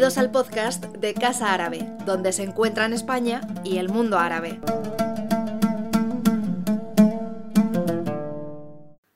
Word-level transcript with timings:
Bienvenidos 0.00 0.24
al 0.24 0.32
podcast 0.32 0.84
de 0.96 1.12
Casa 1.12 1.52
Árabe, 1.52 1.86
donde 2.06 2.32
se 2.32 2.42
encuentran 2.42 2.94
España 2.94 3.42
y 3.64 3.76
el 3.76 3.90
mundo 3.90 4.18
árabe. 4.18 4.58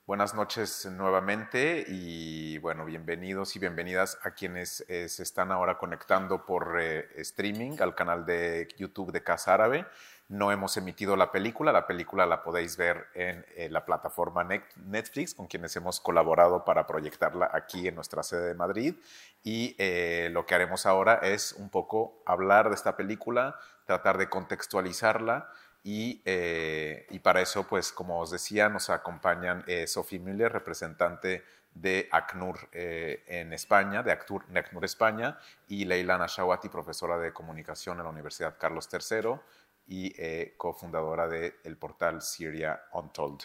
Buenas 0.05 0.35
noches 0.35 0.85
nuevamente 0.93 1.87
y 1.89 2.59
bueno, 2.59 2.85
bienvenidos 2.85 3.57
y 3.57 3.61
bienvenidas 3.61 4.19
a 4.25 4.33
quienes 4.33 4.85
eh, 4.89 5.09
se 5.09 5.23
están 5.23 5.53
ahora 5.53 5.79
conectando 5.79 6.45
por 6.45 6.79
eh, 6.79 7.09
streaming 7.17 7.79
al 7.81 7.95
canal 7.95 8.27
de 8.27 8.69
YouTube 8.77 9.11
de 9.11 9.23
Casa 9.23 9.55
Árabe. 9.55 9.87
No 10.29 10.51
hemos 10.51 10.75
emitido 10.79 11.17
la 11.17 11.31
película, 11.31 11.71
la 11.71 11.87
película 11.87 12.25
la 12.25 12.43
podéis 12.43 12.79
ver 12.79 13.09
en 13.15 13.45
eh, 13.57 13.69
la 13.69 13.85
plataforma 13.85 14.43
Netflix, 14.77 15.35
con 15.35 15.47
quienes 15.47 15.77
hemos 15.77 16.01
colaborado 16.01 16.65
para 16.65 16.87
proyectarla 16.87 17.51
aquí 17.53 17.87
en 17.89 17.95
nuestra 17.95 18.23
sede 18.23 18.49
de 18.49 18.55
Madrid. 18.55 18.95
Y 19.43 19.77
eh, 19.79 20.31
lo 20.33 20.47
que 20.47 20.55
haremos 20.55 20.87
ahora 20.87 21.17
es 21.23 21.53
un 21.53 21.69
poco 21.69 22.23
hablar 22.25 22.71
de 22.71 22.75
esta 22.75 22.97
película, 22.97 23.57
tratar 23.85 24.17
de 24.17 24.31
contextualizarla. 24.31 25.51
Y, 25.83 26.23
eh, 26.25 27.07
y 27.11 27.19
para 27.19 27.43
eso, 27.43 27.67
pues 27.67 27.93
como 27.93 28.19
os 28.19 28.31
decía, 28.31 28.71
nos 28.71 28.89
acompañan 28.89 29.63
Sophie 29.87 30.21
Müller, 30.21 30.51
representante 30.51 31.45
de 31.75 32.09
ACNUR 32.11 32.71
en 32.73 33.53
España, 33.53 34.03
de 34.03 34.13
ACNUR, 34.13 34.85
España, 34.85 35.39
y 35.69 35.85
Leila 35.85 36.17
Nashawati, 36.17 36.71
profesora 36.71 37.19
de 37.19 37.35
comunicación 37.35 37.99
en 37.99 38.05
la 38.05 38.11
Universidad 38.11 38.57
Carlos 38.59 38.89
III 38.91 39.39
y 39.87 40.15
eh, 40.17 40.55
cofundadora 40.57 41.29
del 41.29 41.77
portal 41.77 42.23
Syria 42.23 42.85
Untold. 42.93 43.43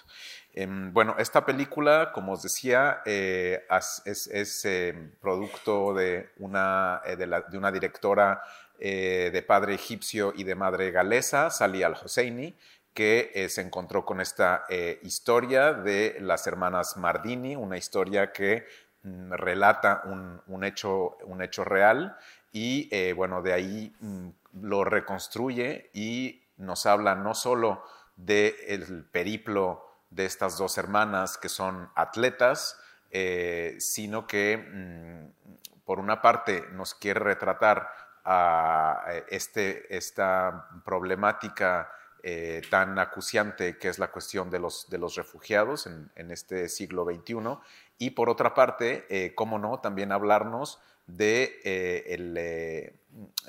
Em, 0.53 0.93
bueno, 0.93 1.15
esta 1.19 1.45
película, 1.45 2.11
como 2.13 2.33
os 2.33 2.41
decía, 2.41 3.01
eh, 3.05 3.65
es, 4.05 4.65
em, 4.65 5.11
producto 5.19 5.93
de 5.93 6.29
una, 6.37 7.01
eh, 7.05 7.15
de, 7.15 7.57
una 7.57 7.71
directora 7.71 8.41
de 8.79 9.43
padre 9.45 9.73
egipcio 9.73 10.31
y 10.33 10.45
de 10.45 10.55
madre 10.55 10.89
galesa, 10.91 11.49
Sali 11.49 11.83
al-Hosseini, 11.83 12.55
que 12.93 13.47
se 13.49 13.59
encontró 13.59 14.05
con 14.05 14.21
esta 14.21 14.63
historia 15.01 15.73
de 15.73 16.15
las 16.21 16.47
hermanas 16.47 16.95
Mardini, 16.95 17.57
una 17.57 17.75
historia 17.75 18.31
que 18.31 18.65
mm, 19.03 19.33
relata 19.33 20.03
un, 20.05 20.63
hecho, 20.63 21.17
un 21.25 21.41
hecho 21.41 21.65
real 21.65 22.17
y 22.53 23.11
bueno, 23.11 23.41
de 23.41 23.51
ahí 23.51 23.93
mm, 23.99 24.29
lo 24.53 24.83
reconstruye 24.83 25.89
y 25.93 26.43
nos 26.57 26.85
habla 26.85 27.15
no 27.15 27.33
solo 27.33 27.83
del 28.15 29.05
periplo 29.11 29.85
de 30.09 30.25
estas 30.25 30.57
dos 30.57 30.77
hermanas 30.77 31.37
que 31.37 31.49
son 31.49 31.89
atletas, 31.95 32.79
eh, 33.11 33.75
sino 33.79 34.27
que 34.27 34.57
mm, 34.57 35.83
por 35.85 35.99
una 35.99 36.21
parte 36.21 36.65
nos 36.73 36.93
quiere 36.93 37.19
retratar 37.19 37.89
a 38.25 39.05
este, 39.29 39.95
esta 39.95 40.67
problemática 40.83 41.89
eh, 42.21 42.61
tan 42.69 42.99
acuciante 42.99 43.77
que 43.77 43.87
es 43.87 43.97
la 43.97 44.11
cuestión 44.11 44.49
de 44.49 44.59
los, 44.59 44.89
de 44.89 44.97
los 44.97 45.15
refugiados 45.15 45.87
en, 45.87 46.31
este 46.31 46.67
siglo 46.67 47.05
XXI 47.05 47.57
y 47.97 48.11
por 48.11 48.29
otra 48.29 48.53
parte, 48.53 49.05
eh, 49.09 49.33
cómo 49.35 49.57
no, 49.57 49.79
también 49.79 50.11
hablarnos 50.11 50.79
de, 51.07 51.59
eh, 51.63 52.03
el, 52.07 52.35
eh, 52.37 52.98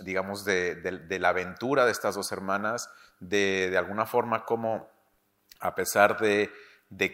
digamos, 0.03 0.45
de, 0.45 1.19
la 1.21 1.29
aventura 1.29 1.85
de 1.85 1.93
estas 1.93 2.15
dos 2.15 2.33
hermanas, 2.33 2.91
de, 3.21 3.75
alguna 3.77 4.07
forma 4.07 4.45
como, 4.45 4.89
a 5.61 5.75
pesar 5.75 6.19
de, 6.19 6.51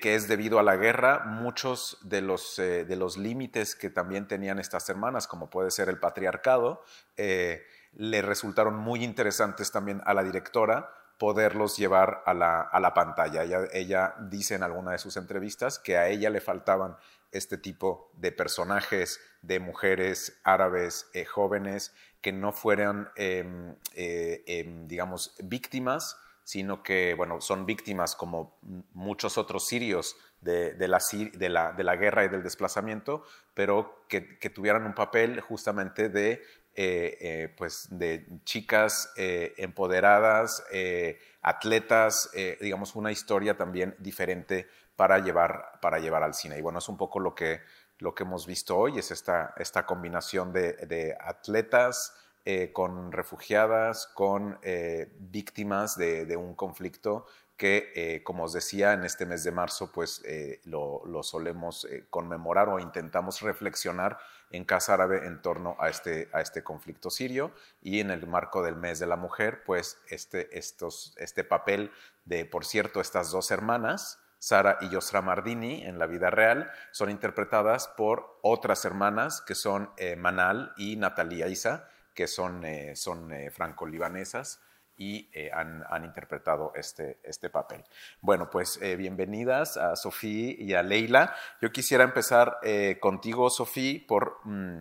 que 0.01 0.15
es 0.15 0.29
debido 0.29 0.59
a 0.59 0.63
la 0.63 0.77
guerra, 0.77 1.25
muchos 1.27 1.99
de 2.03 2.23
los, 2.23 2.59
eh, 2.59 2.85
de 2.85 2.97
los 2.97 3.17
límites 3.17 3.75
que 3.75 3.91
también 3.91 4.27
tenían 4.27 4.59
estas 4.59 4.89
hermanas, 4.89 5.27
como 5.27 5.51
puede 5.51 5.71
ser 5.71 5.89
el 5.89 5.99
patriarcado, 5.99 6.83
le 7.17 8.23
resultaron 8.23 8.77
muy 8.77 9.03
interesantes 9.03 9.73
también 9.73 10.03
a 10.05 10.13
la 10.13 10.23
directora 10.23 10.93
poderlos 11.19 11.77
llevar 11.77 12.23
a 12.27 12.35
la, 12.35 12.61
a 12.61 12.81
la 12.81 12.95
pantalla. 12.95 13.43
Ella, 13.43 13.61
ella, 13.73 14.15
dice 14.21 14.55
en 14.55 14.63
alguna 14.63 14.93
de 14.93 14.99
sus 14.99 15.17
entrevistas 15.17 15.79
que 15.79 15.97
a 15.97 16.09
ella 16.09 16.31
le 16.31 16.41
faltaban 16.41 16.97
este 17.33 17.59
tipo 17.59 18.11
de 18.15 18.33
personajes 18.33 19.21
de 19.43 19.61
mujeres 19.61 20.41
árabes 20.45 21.09
eh, 21.13 21.25
jóvenes 21.25 21.95
que 22.21 22.33
no 22.33 22.53
fueran, 22.53 23.11
em, 23.17 23.77
eh, 23.95 24.43
em, 24.47 24.89
digamos, 24.89 25.35
víctimas, 25.43 26.19
sino 26.43 26.83
que, 26.83 27.15
bueno, 27.15 27.41
son 27.41 27.67
víctimas 27.67 28.15
como 28.15 28.59
muchos 28.93 29.37
otros 29.37 29.67
sirios 29.67 30.17
de, 30.41 30.77
la, 30.89 31.01
de, 31.77 31.85
la, 31.85 31.97
guerra 31.97 32.25
y 32.25 32.29
del 32.29 32.43
desplazamiento, 32.43 33.25
pero 33.55 34.07
que, 34.09 34.21
tuvieran 34.55 34.87
un 34.87 34.95
papel 34.95 35.41
justamente 35.41 36.09
de, 36.09 36.43
eh, 36.77 37.55
pues, 37.57 37.89
de 37.91 38.27
chicas 38.45 39.13
empoderadas, 39.17 40.65
atletas, 41.43 42.31
digamos, 42.61 42.95
una 42.95 43.13
historia 43.13 43.57
también 43.57 43.95
diferente 43.99 44.69
para 44.97 45.19
llevar, 45.19 45.79
para 45.81 45.99
llevar 45.99 46.23
al 46.23 46.35
cine. 46.35 46.59
Y 46.59 46.63
bueno, 46.63 46.79
es 46.79 46.89
un 46.89 46.97
poco 46.97 47.21
lo 47.21 47.35
que, 47.35 47.61
lo 47.99 48.15
que 48.15 48.25
hemos 48.25 48.47
visto 48.47 48.77
hoy, 48.77 48.99
es 48.99 49.11
esta, 49.11 49.55
esta 49.59 49.87
combinación 49.87 50.53
de, 50.53 51.17
atletas 51.21 52.15
eh, 52.45 52.73
con 52.73 53.13
refugiadas, 53.13 54.07
con 54.09 54.59
eh, 54.63 55.13
víctimas 55.19 55.97
de, 55.97 56.37
un 56.37 56.55
conflicto 56.55 57.27
que, 57.57 57.93
eh, 57.95 58.23
como 58.23 58.45
os 58.45 58.53
decía, 58.53 58.93
en 58.93 59.05
este 59.05 59.27
mes 59.27 59.45
de 59.45 59.53
marzo, 59.53 59.91
pues 59.93 60.23
lo, 60.65 61.23
solemos 61.23 61.87
conmemorar 62.11 62.69
o 62.69 62.79
intentamos 62.79 63.41
reflexionar 63.41 64.19
en 64.51 64.65
Casa 64.65 64.95
Árabe 64.95 65.27
en 65.27 65.43
torno 65.43 65.77
a 65.81 65.89
este, 65.89 66.29
a 66.33 66.41
este 66.41 66.63
conflicto 66.63 67.11
sirio 67.11 67.53
y 67.83 68.01
en 68.01 68.11
el 68.11 68.27
marco 68.27 68.63
del 68.63 68.77
mes 68.77 68.99
de 68.99 69.07
la 69.07 69.17
mujer, 69.17 69.63
pues 69.65 69.99
este, 70.09 70.59
estos, 70.59 71.15
este 71.19 71.45
papel 71.45 71.91
de, 72.25 72.45
por 72.45 72.65
cierto, 72.65 73.01
estas 73.01 73.31
dos 73.31 73.51
hermanas, 73.51 74.21
Sara 74.39 74.79
y 74.81 74.91
Yosra 74.91 75.23
Mardini 75.23 75.83
en 75.85 75.99
la 75.99 76.07
vida 76.07 76.31
real 76.31 76.71
son 76.93 77.11
interpretadas 77.11 77.89
por 77.89 78.39
otras 78.43 78.85
hermanas 78.85 79.41
que 79.41 79.55
son 79.55 79.91
eh, 79.97 80.15
Manal 80.17 80.73
y 80.77 80.97
Natalia 80.97 81.49
Isa, 81.49 81.89
que 82.15 82.27
son, 82.27 82.65
eh, 82.65 82.95
son 82.97 83.33
eh, 83.33 83.51
franco-libanesas 83.51 84.61
y 84.97 85.29
han, 85.53 86.05
interpretado 86.05 86.73
este, 86.75 87.19
este 87.23 87.51
papel. 87.51 87.85
Bueno, 88.21 88.49
pues 88.51 88.79
bienvenidas 88.81 89.77
a 89.77 89.97
Sofía 89.97 90.55
y 90.59 90.75
a 90.75 90.83
Leila. 90.83 91.35
Yo 91.61 91.71
quisiera 91.71 92.05
empezar 92.05 92.59
contigo, 93.01 93.51
Sofía, 93.51 94.01
por 94.07 94.39
mm, 94.45 94.81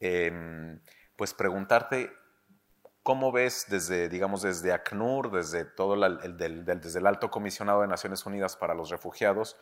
em, 0.00 0.80
pues 1.16 1.32
preguntarte 1.34 2.12
¿Cómo 3.06 3.30
ves 3.30 3.66
desde, 3.68 4.08
digamos, 4.08 4.42
desde 4.42 4.72
ACNUR, 4.72 5.30
desde 5.30 5.64
todo 5.64 5.94
el, 5.94 6.36
desde 6.36 6.98
el 6.98 7.06
Alto 7.06 7.30
Comisionado 7.30 7.82
de 7.82 7.86
Naciones 7.86 8.26
Unidas 8.26 8.56
para 8.56 8.74
los 8.74 8.90
Refugiados, 8.90 9.56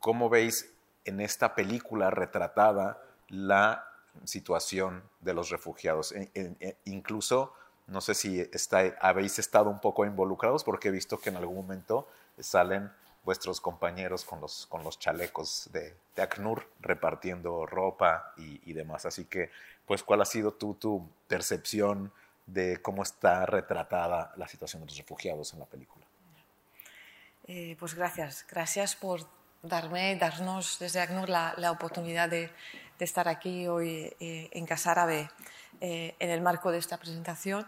cómo 0.00 0.28
veis 0.28 0.70
en 1.06 1.22
esta 1.22 1.54
película 1.54 2.10
retratada 2.10 3.02
la 3.28 3.88
situación 4.24 5.02
de 5.20 5.32
los 5.32 5.48
refugiados? 5.48 6.12
E, 6.12 6.30
e, 6.34 6.56
e, 6.60 6.76
incluso, 6.84 7.54
no 7.86 8.00
sé 8.00 8.14
si 8.14 8.40
está, 8.40 8.94
habéis 9.00 9.38
estado 9.38 9.70
un 9.70 9.80
poco 9.80 10.04
involucrados 10.04 10.64
porque 10.64 10.88
he 10.88 10.90
visto 10.90 11.18
que 11.18 11.30
en 11.30 11.36
algún 11.36 11.56
momento 11.56 12.08
salen 12.38 12.90
vuestros 13.24 13.60
compañeros 13.60 14.24
con 14.24 14.40
los, 14.40 14.66
con 14.66 14.84
los 14.84 14.98
chalecos 14.98 15.70
de, 15.72 15.96
ACNUR 16.16 16.68
repartiendo 16.80 17.66
ropa 17.66 18.32
y, 18.36 18.60
y, 18.68 18.74
demás. 18.74 19.06
Así 19.06 19.24
que, 19.24 19.50
pues, 19.86 20.02
¿cuál 20.02 20.20
ha 20.20 20.26
sido 20.26 20.52
tu, 20.52 20.74
tu 20.74 21.08
percepción? 21.26 22.12
de 22.46 22.80
cómo 22.82 23.02
está 23.02 23.46
retratada 23.46 24.32
la 24.36 24.48
situación 24.48 24.82
de 24.82 24.86
los 24.86 24.98
refugiados 24.98 25.52
en 25.52 25.60
la 25.60 25.66
película. 25.66 26.04
Eh, 27.46 27.76
pues 27.78 27.94
gracias, 27.94 28.46
gracias 28.48 28.96
por 28.96 29.20
darme, 29.64 30.16
darnos 30.16 30.78
desde 30.78 31.00
ACNUR 31.00 31.28
la, 31.28 31.54
la 31.56 31.70
oportunidad 31.70 32.28
de, 32.28 32.50
de, 32.98 33.04
estar 33.04 33.28
aquí 33.28 33.66
hoy 33.66 34.14
eh, 34.20 34.50
en 34.52 34.66
Casa 34.66 34.92
Árabe 34.92 35.30
eh, 35.80 36.14
en 36.18 36.30
el 36.30 36.40
marco 36.40 36.70
de 36.70 36.78
esta 36.78 36.98
presentación. 36.98 37.66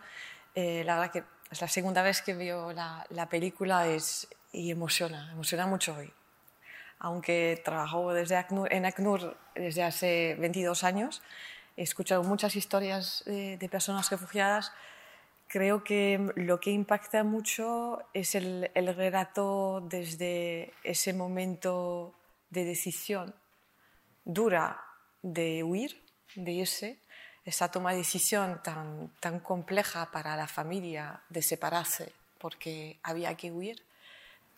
la 0.54 0.94
verdad 0.94 1.10
que 1.10 1.24
es 1.50 1.60
la 1.60 1.68
segunda 1.68 2.02
vez 2.02 2.22
que 2.22 2.34
veo 2.34 2.72
la, 2.72 3.06
la, 3.10 3.28
película 3.28 3.86
es, 3.86 4.28
y 4.52 4.70
emociona, 4.70 5.30
emociona 5.32 5.66
mucho 5.66 5.96
hoy. 5.96 6.12
Aunque 6.98 7.60
trabajo 7.64 8.12
desde 8.12 8.36
ACNUR, 8.36 8.72
en 8.72 8.86
ACNUR 8.86 9.36
desde 9.54 9.82
hace 9.82 10.36
22 10.38 10.84
años, 10.84 11.22
he 11.76 11.82
escuchado 11.82 12.22
muchas 12.22 12.56
historias 12.56 13.22
de, 13.26 13.68
personas 13.70 14.10
refugiadas. 14.10 14.72
Creo 15.48 15.84
que 15.84 16.32
lo 16.34 16.58
que 16.60 16.70
impacta 16.70 17.22
mucho 17.24 18.00
es 18.12 18.34
el, 18.34 18.70
el 18.74 18.94
relato 18.94 19.80
desde 19.80 20.72
ese 20.82 21.12
momento 21.12 22.14
de 22.50 22.64
decisión 22.64 23.34
dura 24.24 24.82
de 25.22 25.62
huir, 25.62 26.02
de 26.34 26.52
irse, 26.52 26.98
esa 27.44 27.70
toma 27.70 27.92
de 27.92 27.98
decisión 27.98 28.60
tan, 28.62 29.10
tan 29.20 29.38
compleja 29.40 30.10
para 30.10 30.36
la 30.36 30.48
familia 30.48 31.22
de 31.28 31.42
separarse 31.42 32.12
porque 32.38 32.98
había 33.02 33.34
que 33.36 33.52
huir, 33.52 33.82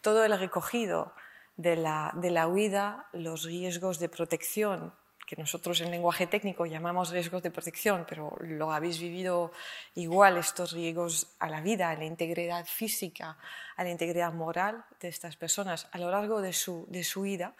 todo 0.00 0.24
el 0.24 0.38
recogido 0.38 1.12
de 1.56 1.76
la, 1.76 2.12
de 2.14 2.30
la 2.30 2.48
huida, 2.48 3.06
los 3.12 3.44
riesgos 3.44 3.98
de 3.98 4.08
protección 4.08 4.94
que 5.28 5.36
nosotros 5.36 5.82
en 5.82 5.90
lenguaje 5.90 6.26
técnico 6.26 6.64
llamamos 6.64 7.10
riesgos 7.10 7.42
de 7.42 7.50
protección, 7.50 8.06
pero 8.08 8.34
lo 8.40 8.72
habéis 8.72 8.98
vivido 8.98 9.52
igual, 9.94 10.38
estos 10.38 10.72
riesgos 10.72 11.36
a 11.38 11.50
la 11.50 11.60
vida, 11.60 11.90
a 11.90 11.96
la 11.96 12.06
integridad 12.06 12.64
física, 12.64 13.36
a 13.76 13.84
la 13.84 13.90
integridad 13.90 14.32
moral 14.32 14.86
de 14.98 15.08
estas 15.08 15.36
personas 15.36 15.86
a 15.92 15.98
lo 15.98 16.10
largo 16.10 16.40
de 16.40 16.54
su, 16.54 16.86
de 16.88 17.04
su 17.04 17.20
vida, 17.20 17.54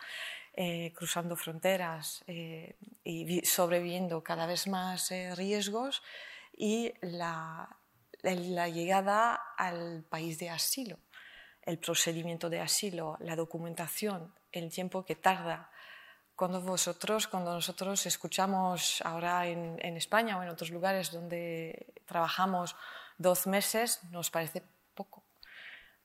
eh, 0.54 0.94
cruzando 0.96 1.36
fronteras 1.36 2.24
eh, 2.26 2.74
y 3.04 3.44
sobreviviendo 3.44 4.24
cada 4.24 4.46
vez 4.46 4.66
más 4.66 5.10
eh, 5.10 5.34
riesgos 5.34 6.02
y 6.56 6.94
la, 7.02 7.68
la 8.22 8.68
llegada 8.70 9.34
al 9.58 10.04
país 10.08 10.38
de 10.38 10.48
asilo, 10.48 10.96
el 11.60 11.78
procedimiento 11.78 12.48
de 12.48 12.60
asilo, 12.60 13.18
la 13.20 13.36
documentación, 13.36 14.32
el 14.52 14.70
tiempo 14.72 15.04
que 15.04 15.16
tarda 15.16 15.70
cuando 16.38 16.60
vosotros, 16.60 17.26
cuando 17.26 17.52
nosotros 17.52 18.06
escuchamos 18.06 19.02
ahora 19.04 19.48
en, 19.48 19.96
España 19.96 20.38
o 20.38 20.42
en 20.44 20.48
otros 20.48 20.70
lugares 20.70 21.10
donde 21.10 21.92
trabajamos 22.06 22.76
dos 23.18 23.48
meses, 23.48 24.04
nos 24.12 24.30
parece 24.30 24.62
poco. 24.94 25.24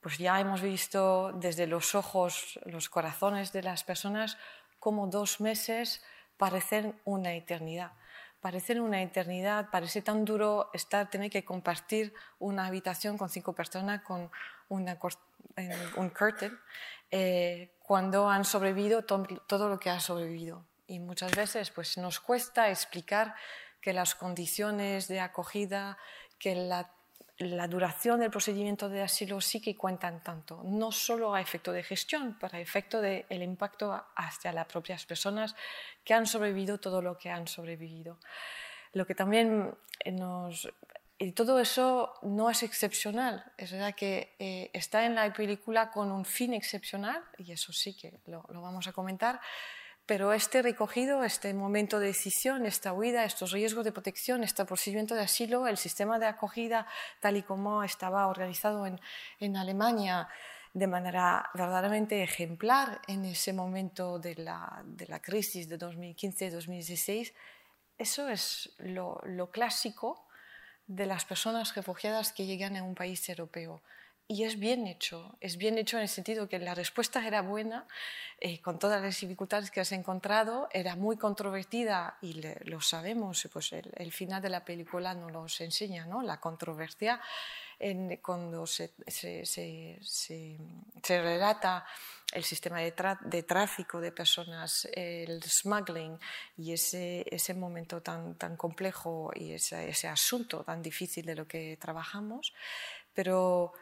Pues 0.01 0.18
ya 0.18 0.39
hemos 0.39 0.63
visto 0.63 1.31
desde 1.33 1.68
los 1.68 1.94
ojos, 1.94 2.59
los 2.65 2.89
corazones 2.89 3.53
de 3.53 3.62
las 3.62 3.83
personas, 3.83 4.39
cómo 4.80 5.06
dos 5.06 5.39
meses 5.39 6.01
parecen 6.36 7.00
una 7.06 7.33
eternidad. 7.33 7.91
Parecen 8.41 8.81
una 8.81 9.03
eternidad, 9.03 9.69
parece 9.69 10.01
tan 10.01 10.25
duro 10.25 10.71
estar, 10.74 11.12
tener 11.12 11.29
que 11.29 11.45
compartir 11.45 12.12
una 12.39 12.65
habitación 12.65 13.19
con 13.19 13.29
cinco 13.29 13.53
personas 13.53 14.01
con 14.01 14.31
una, 14.68 14.97
un 15.95 16.09
curtain 16.09 16.57
eh, 17.15 17.75
cuando 17.83 18.27
han 18.27 18.44
sobrevivido 18.44 19.04
todo 19.04 19.69
lo 19.69 19.80
que 19.80 19.92
ha 19.92 20.00
sobrevivido. 20.00 20.65
Y 20.88 20.98
muchas 20.98 21.36
veces 21.36 21.69
pues, 21.69 21.95
nos 22.00 22.19
cuesta 22.19 22.71
explicar 22.71 23.36
que 23.80 23.94
las 23.94 24.15
condiciones 24.15 25.07
de 25.07 25.19
acogida, 25.19 26.00
que 26.39 26.56
la, 26.56 26.89
duración 27.68 28.19
del 28.19 28.31
procedimiento 28.31 28.89
de 28.89 29.04
asilo 29.04 29.42
sí 29.42 29.62
que 29.62 29.77
cuentan 29.77 30.24
tanto, 30.24 30.63
no 30.65 30.92
solo 30.92 31.36
a 31.36 31.42
efecto 31.42 31.71
de 31.71 31.83
gestión, 31.83 32.39
para 32.39 32.60
efecto 32.60 33.00
del 33.00 33.44
impacto 33.44 33.94
hacia 34.15 34.51
las 34.51 34.65
propias 34.65 35.06
personas 35.06 35.56
que 36.04 36.15
han 36.15 36.25
sobrevivido 36.25 36.80
todo 36.80 37.00
lo 37.04 37.15
que 37.19 37.30
han 37.30 37.48
sobrevivido. 37.48 38.18
Lo 38.94 39.06
que 39.06 39.13
también 39.13 39.75
nos 40.12 40.68
y 41.23 41.31
todo 41.31 41.57
eso 41.59 42.15
no 42.21 42.49
es 42.49 42.63
excepcional, 42.63 43.45
es 43.57 43.71
verdad 43.71 43.95
que 43.95 44.35
eh, 44.39 44.69
está 44.73 45.05
en 45.05 45.15
la 45.15 45.31
película 45.31 45.89
con 45.89 46.11
un 46.11 46.25
fin 46.25 46.53
excepcional, 46.53 47.23
y 47.37 47.53
eso 47.53 47.71
sí 47.71 47.95
que 47.95 48.19
lo, 48.25 48.43
vamos 48.49 48.87
a 48.87 48.91
comentar, 48.91 49.39
pero 50.05 50.33
este 50.33 50.61
recogido, 50.61 51.23
este 51.23 51.53
momento 51.53 51.99
de 51.99 52.07
decisión, 52.07 52.65
esta 52.65 52.91
huida, 52.91 53.23
estos 53.23 53.53
riesgos 53.53 53.85
de 53.85 53.93
protección, 53.93 54.43
este 54.43 54.65
procedimiento 54.65 55.15
de 55.15 55.21
asilo, 55.21 55.65
el 55.65 55.77
sistema 55.77 56.19
de 56.19 56.25
acogida 56.25 56.87
tal 57.21 57.37
y 57.37 57.43
como 57.43 57.85
estaba 57.85 58.27
organizado 58.27 58.85
en, 58.85 58.99
en 59.39 59.55
Alemania 59.55 60.27
de 60.73 60.87
manera 60.87 61.49
verdaderamente 61.53 62.21
ejemplar 62.21 62.99
en 63.07 63.23
ese 63.23 63.53
momento 63.53 64.19
de 64.19 64.35
la, 64.35 64.83
de 64.85 65.07
la 65.07 65.21
crisis 65.21 65.69
de 65.69 65.79
2015-2016, 65.79 67.31
eso 67.97 68.27
es 68.27 68.73
lo, 68.79 69.21
lo 69.23 69.49
clásico 69.51 70.22
de 70.88 71.06
las 71.06 71.25
personas 71.25 71.75
refugiadas 71.75 72.33
que 72.33 72.45
llegan 72.45 72.75
a 72.77 72.83
un 72.83 72.95
país 72.95 73.27
europeo. 73.30 73.81
Y 74.27 74.45
es 74.45 74.57
bien 74.57 74.88
hecho, 74.88 75.38
es 75.41 75.57
bien 75.57 75.77
hecho 75.77 75.97
en 75.97 76.03
el 76.03 76.09
sentido 76.09 76.47
que 76.47 76.57
la 76.57 76.74
respuesta 76.74 77.25
era 77.27 77.41
buena, 77.41 77.85
eh, 78.39 78.62
con 78.62 78.80
todas 78.80 79.01
las 79.01 79.19
dificultades 79.19 79.69
que 79.69 79.81
has 79.81 79.91
encontrado, 79.91 80.69
era 80.71 80.95
muy 80.95 81.18
controvertida 81.18 82.18
y 82.21 82.41
lo 82.63 82.80
sabemos, 82.80 83.47
pues 83.51 83.74
el, 83.74 84.12
final 84.13 84.41
de 84.41 84.50
la 84.50 84.63
película 84.63 85.13
nos 85.13 85.31
lo 85.31 85.45
enseña, 85.65 86.06
¿no? 86.06 86.21
la 86.21 86.39
controversia 86.39 87.19
en, 87.79 88.17
cuando 88.17 88.65
se, 88.65 88.93
se, 89.07 89.45
se, 89.45 89.99
se, 90.01 91.21
relata 91.21 91.85
el 92.33 92.43
sistema 92.43 92.79
de, 92.79 92.93
de, 93.21 93.43
tráfico 93.43 93.99
de 93.99 94.11
personas, 94.11 94.87
el 94.93 95.41
smuggling 95.43 96.17
y 96.57 96.73
ese, 96.73 97.25
ese 97.29 97.53
momento 97.53 98.01
tan, 98.01 98.35
tan 98.35 98.57
complejo 98.57 99.31
y 99.35 99.53
ese, 99.53 99.89
ese 99.89 100.07
asunto 100.07 100.63
tan 100.63 100.81
difícil 100.81 101.25
de 101.25 101.35
lo 101.35 101.47
que 101.47 101.77
trabajamos, 101.79 102.53
pero 103.13 103.73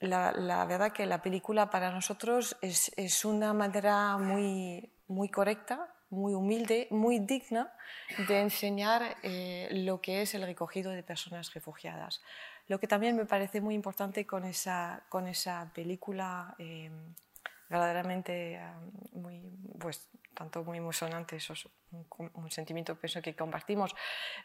la, 0.00 0.64
verdad 0.64 0.92
que 0.92 1.06
la 1.06 1.22
película 1.22 1.70
para 1.70 1.90
nosotros 1.90 2.56
es, 2.62 2.90
es, 2.96 3.24
una 3.24 3.52
manera 3.52 4.16
muy, 4.16 4.90
muy 5.08 5.28
correcta, 5.28 5.94
muy 6.08 6.34
humilde, 6.34 6.88
muy 6.90 7.18
digna 7.20 7.72
de 8.26 8.40
enseñar 8.40 9.16
eh, 9.22 9.68
lo 9.70 10.00
que 10.00 10.22
es 10.22 10.34
el 10.34 10.42
recogido 10.42 10.90
de 10.90 11.02
personas 11.02 11.52
refugiadas. 11.52 12.22
Lo 12.70 12.78
que 12.78 12.86
también 12.86 13.16
me 13.16 13.26
parece 13.26 13.60
muy 13.60 13.74
importante 13.74 14.24
con 14.24 14.44
esa, 14.44 15.02
con 15.08 15.26
esa 15.26 15.72
película, 15.74 16.54
eh, 16.56 16.88
verdaderamente 17.68 18.60
muy, 19.10 19.42
pues, 19.76 20.08
tanto 20.34 20.62
muy 20.62 20.78
emocionante, 20.78 21.34
eso 21.34 21.54
es 21.54 21.68
un, 21.90 22.30
un 22.32 22.48
sentimiento 22.52 22.94
pienso 22.94 23.20
que 23.20 23.34
compartimos, 23.34 23.96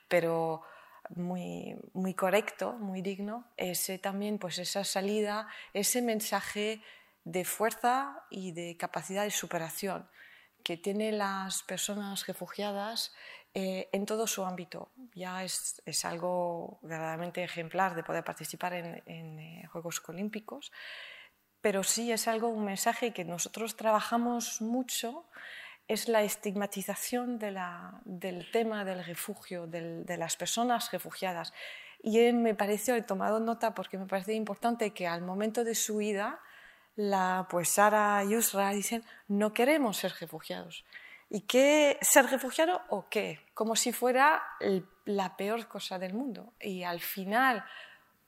pero 0.08 0.64
muy, 1.10 1.76
muy 1.94 2.16
correcto, 2.16 2.74
muy 2.74 3.04
digno, 3.04 3.46
ese 3.58 4.00
también, 4.00 4.40
pues 4.40 4.58
esa 4.58 4.84
salida, 4.84 5.48
ese 5.74 6.02
mensaje 6.02 6.82
de 7.26 7.46
fuerza 7.46 8.26
y 8.32 8.54
de 8.54 8.76
capacidad 8.76 9.24
de 9.24 9.30
superación 9.30 10.10
que 10.64 10.78
tienen 10.78 11.20
las 11.20 11.62
personas 11.62 12.26
refugiadas 12.26 13.14
eh, 13.56 13.90
en 13.92 14.06
todo 14.06 14.28
su 14.28 14.46
ámbito. 14.46 14.92
Ya 15.16 15.44
es, 15.44 15.82
es, 15.86 16.06
algo 16.06 16.78
verdaderamente 16.82 17.42
ejemplar 17.42 17.96
de 17.96 18.04
poder 18.04 18.24
participar 18.24 18.74
en, 18.74 19.02
en 19.06 19.40
eh, 19.40 19.68
Juegos 19.72 20.04
Olímpicos, 20.08 20.72
pero 21.62 21.82
sí 21.82 22.12
es 22.12 22.28
algo, 22.28 22.50
un 22.50 22.66
mensaje 22.66 23.14
que 23.14 23.26
nosotros 23.26 23.78
trabajamos 23.78 24.62
mucho 24.62 25.26
es 25.88 26.08
la 26.10 26.24
estigmatización 26.24 27.40
del 27.40 28.52
tema 28.52 28.84
del 28.84 29.06
refugio, 29.06 29.68
de 29.68 30.18
las 30.18 30.36
personas 30.36 30.92
refugiadas. 30.92 31.54
Y 32.02 32.20
me 32.34 32.56
pareció, 32.56 32.96
he 32.96 33.02
tomado 33.02 33.40
nota 33.40 33.74
porque 33.74 33.98
me 33.98 34.06
parece 34.06 34.34
importante 34.34 34.92
que 34.92 35.08
al 35.08 35.22
momento 35.22 35.64
de 35.64 35.76
su 35.76 36.02
ida, 36.02 36.40
la, 36.96 37.48
pues 37.50 37.70
Sara 37.70 38.24
y 38.24 38.32
Yusra 38.32 38.72
dicen, 38.72 39.04
no 39.28 39.54
queremos 39.54 39.98
ser 39.98 40.14
refugiados. 40.20 40.86
¿Y 41.30 41.42
qué? 41.42 41.98
¿Ser 42.02 42.28
refugiado 42.28 42.82
o 42.90 43.10
qué? 43.10 43.40
Como 43.54 43.76
si 43.76 43.92
fuera 43.92 44.44
la 45.06 45.38
peor 45.38 45.68
cosa 45.68 46.00
del 46.00 46.14
mundo. 46.14 46.54
Y 46.60 46.84
al 46.84 47.00
final, 47.02 47.64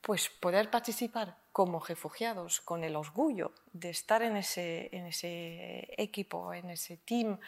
pues 0.01 0.30
poder 0.30 0.70
participar 0.70 1.38
como 1.58 1.80
refugiados, 1.80 2.62
con 2.62 2.84
el 2.84 2.96
orgullo 2.96 3.52
de 3.74 3.90
estar 3.90 4.22
en 4.22 4.38
ese, 4.38 4.96
en 4.96 5.08
ese 5.08 5.92
equipo, 5.98 6.54
en 6.54 6.70
ese 6.70 6.98
team 6.98 7.40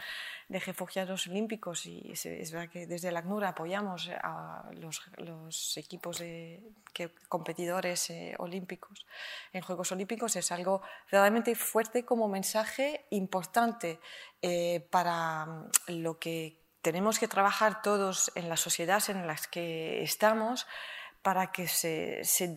de 0.48 0.60
refugiados 0.60 1.28
olímpicos. 1.28 1.86
Y 1.86 2.14
es, 2.14 2.52
verdad 2.52 2.72
que 2.72 2.88
desde 2.88 3.12
la 3.12 3.20
ACNUR 3.20 3.46
apoyamos 3.46 4.10
a 4.24 4.68
los, 4.74 5.04
los 5.18 5.78
equipos 5.78 6.18
de 6.18 6.60
que, 6.92 7.14
competidores 7.28 8.10
eh, 8.10 8.34
olímpicos 8.40 9.06
en 9.54 9.62
Juegos 9.62 9.92
Olímpicos. 9.92 10.36
Es 10.36 10.52
algo 10.52 10.82
realmente 11.12 11.54
fuerte 11.54 12.04
como 12.04 12.28
mensaje 12.28 13.06
importante 13.12 14.00
eh, 14.42 14.88
para 14.90 15.46
mm, 15.46 15.70
lo 16.02 16.18
que 16.18 16.58
tenemos 16.82 17.20
que 17.20 17.28
trabajar 17.28 17.84
todos 17.84 18.32
en 18.34 18.50
las 18.50 18.60
sociedades 18.60 19.10
en 19.10 19.28
las 19.28 19.48
que 19.48 20.02
estamos 20.02 20.66
para 21.22 21.52
que 21.52 21.68
se, 21.68 22.24
se 22.24 22.48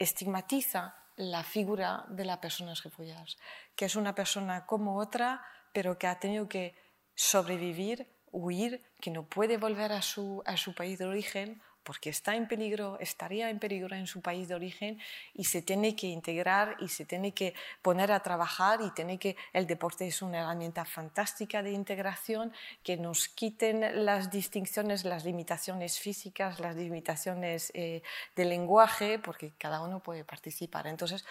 estigmatiza 0.00 0.96
la 1.16 1.44
figura 1.44 2.06
de 2.08 2.24
las 2.24 2.38
personas 2.38 2.82
refugiadas, 2.82 3.36
que 3.76 3.84
es 3.84 3.94
una 3.94 4.14
persona 4.14 4.66
como 4.66 4.98
otra, 4.98 5.44
pero 5.72 5.98
que 5.98 6.06
ha 6.06 6.18
tenido 6.18 6.48
que 6.48 6.74
sobrevivir, 7.14 8.10
huir, 8.32 8.82
que 9.00 9.10
no 9.10 9.26
puede 9.28 9.58
volver 9.58 9.92
a 9.92 10.02
su, 10.02 10.42
a 10.46 10.56
su 10.56 10.74
país 10.74 10.98
de 10.98 11.04
origen 11.04 11.62
porque 11.82 12.10
está 12.10 12.36
en 12.36 12.46
peligro, 12.46 12.98
estaría 13.00 13.50
en 13.50 13.58
peligro 13.58 13.96
en 13.96 14.06
su 14.06 14.20
país 14.20 14.48
de 14.48 14.54
origen 14.54 15.00
y 15.34 15.44
se 15.44 15.62
tiene 15.62 15.96
que 15.96 16.06
integrar 16.06 16.76
y 16.80 16.88
se 16.88 17.04
tiene 17.04 17.32
que 17.32 17.54
poner 17.82 18.12
a 18.12 18.20
trabajar 18.20 18.80
y 18.82 18.90
tiene 18.90 19.18
que 19.18 19.36
el 19.52 19.66
deporte 19.66 20.06
es 20.06 20.22
una 20.22 20.40
herramienta 20.40 20.84
fantástica 20.84 21.62
de 21.62 21.72
integración 21.72 22.52
que 22.82 22.96
nos 22.96 23.28
quiten 23.28 24.04
las 24.04 24.30
distinciones, 24.30 25.04
las 25.04 25.24
limitaciones 25.24 25.98
físicas, 25.98 26.60
las 26.60 26.76
limitaciones 26.76 27.70
eh, 27.74 28.02
de 28.36 28.44
lenguaje, 28.44 29.18
porque 29.18 29.52
cada 29.58 29.80
uno 29.80 30.00
puede 30.00 30.24
participar. 30.24 30.86
Entonces, 30.86 31.24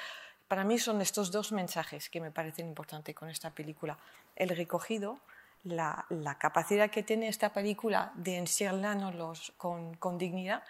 para 0.48 0.64
mí 0.64 0.80
son 0.80 1.02
estos 1.02 1.32
dos 1.32 1.52
mensajes 1.52 2.10
que 2.10 2.20
me 2.20 2.32
parecen 2.32 2.68
importantes 2.68 3.14
con 3.14 3.30
esta 3.30 3.52
película. 3.52 4.00
El 4.36 4.50
recogido, 4.50 5.20
la, 5.64 6.06
capacidad 6.40 6.90
que 6.90 7.04
tiene 7.04 7.28
esta 7.28 7.52
película 7.54 8.12
de 8.16 8.38
enseñarnos 8.38 9.54
con, 9.58 9.96
con 9.96 10.18
dignidad 10.18 10.64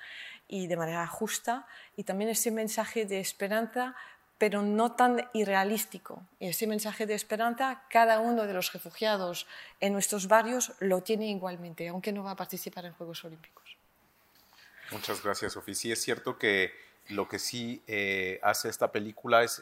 y 0.48 0.68
de 0.68 0.78
manera 0.78 1.06
justa, 1.08 1.68
y 1.96 2.04
también 2.04 2.32
ese 2.32 2.50
mensaje 2.52 3.06
de 3.06 3.20
esperanza 3.20 3.96
pero 4.40 4.62
no 4.62 4.94
tan 4.94 5.30
irrealístico. 5.34 6.24
Ese 6.40 6.66
mensaje 6.66 7.06
de 7.06 7.14
esperanza, 7.14 7.84
cada 7.90 8.22
uno 8.22 8.48
de 8.48 8.54
los 8.54 8.72
refugiados 8.72 9.46
en 9.82 9.92
nuestros 9.92 10.30
barrios 10.30 10.72
lo 10.80 11.04
tiene 11.04 11.28
igualmente, 11.28 11.90
aunque 11.90 12.14
no 12.14 12.24
va 12.24 12.32
a 12.32 12.36
participar 12.38 12.86
en 12.86 12.94
Juegos 12.94 13.24
Olímpicos. 13.26 13.78
Muchas 14.92 15.22
gracias, 15.22 15.54
Sofía. 15.54 15.76
Sí, 15.76 15.92
es 15.92 16.02
cierto 16.02 16.40
que 16.40 16.72
lo 17.10 17.28
que 17.28 17.38
sí 17.38 17.84
eh, 17.86 18.40
hace 18.42 18.70
esta 18.70 18.94
película 18.94 19.44
es 19.44 19.62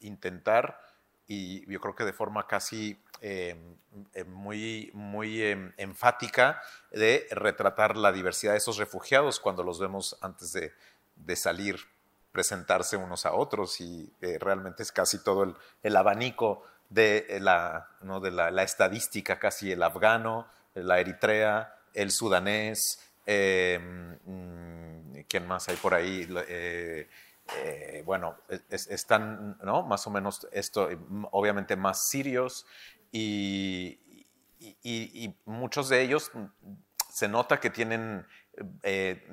intentar, 0.00 0.78
y 1.32 1.64
yo 1.70 1.80
creo 1.80 1.94
que 1.94 2.04
de 2.04 2.12
forma 2.12 2.48
casi 2.48 3.00
eh, 3.20 3.54
eh, 4.14 4.24
muy, 4.24 4.90
muy 4.94 5.40
enfática, 5.76 6.60
de 6.90 7.28
retratar 7.30 7.96
la 7.96 8.10
diversidad 8.10 8.54
de 8.54 8.58
esos 8.58 8.78
refugiados 8.78 9.38
cuando 9.38 9.62
los 9.62 9.78
vemos 9.78 10.18
antes 10.22 10.52
de, 10.52 10.72
de 11.14 11.36
salir 11.36 11.78
presentarse 12.32 12.96
unos 12.96 13.26
a 13.26 13.34
otros 13.34 13.80
y 13.80 14.12
eh, 14.20 14.38
realmente 14.40 14.82
es 14.82 14.90
casi 14.90 15.22
todo 15.22 15.54
el, 15.84 15.96
abanico 15.96 16.64
de, 16.88 17.38
la, 17.40 17.90
¿no? 18.00 18.18
de 18.18 18.32
la, 18.32 18.62
estadística, 18.64 19.38
casi 19.38 19.70
el 19.70 19.84
afgano, 19.84 20.48
la 20.74 20.98
eritrea, 20.98 21.76
el 21.94 22.10
sudanés, 22.10 23.08
em, 23.24 24.18
mm, 24.24 25.26
¿quién 25.28 25.46
más 25.46 25.68
hay 25.68 25.76
por 25.76 25.94
ahí? 25.94 26.26
Eh, 27.58 28.02
bueno, 28.04 28.36
están 28.70 29.58
¿no? 29.62 29.82
más 29.82 30.06
o 30.06 30.10
menos 30.10 30.46
esto, 30.52 30.88
obviamente 31.30 31.76
más 31.76 32.08
sirios 32.08 32.66
y, 33.12 33.98
muchos 35.46 35.88
de 35.88 36.02
ellos 36.02 36.30
se 37.10 37.28
nota 37.28 37.60
que 37.60 37.70
tienen 37.70 38.26
eh, 38.82 39.26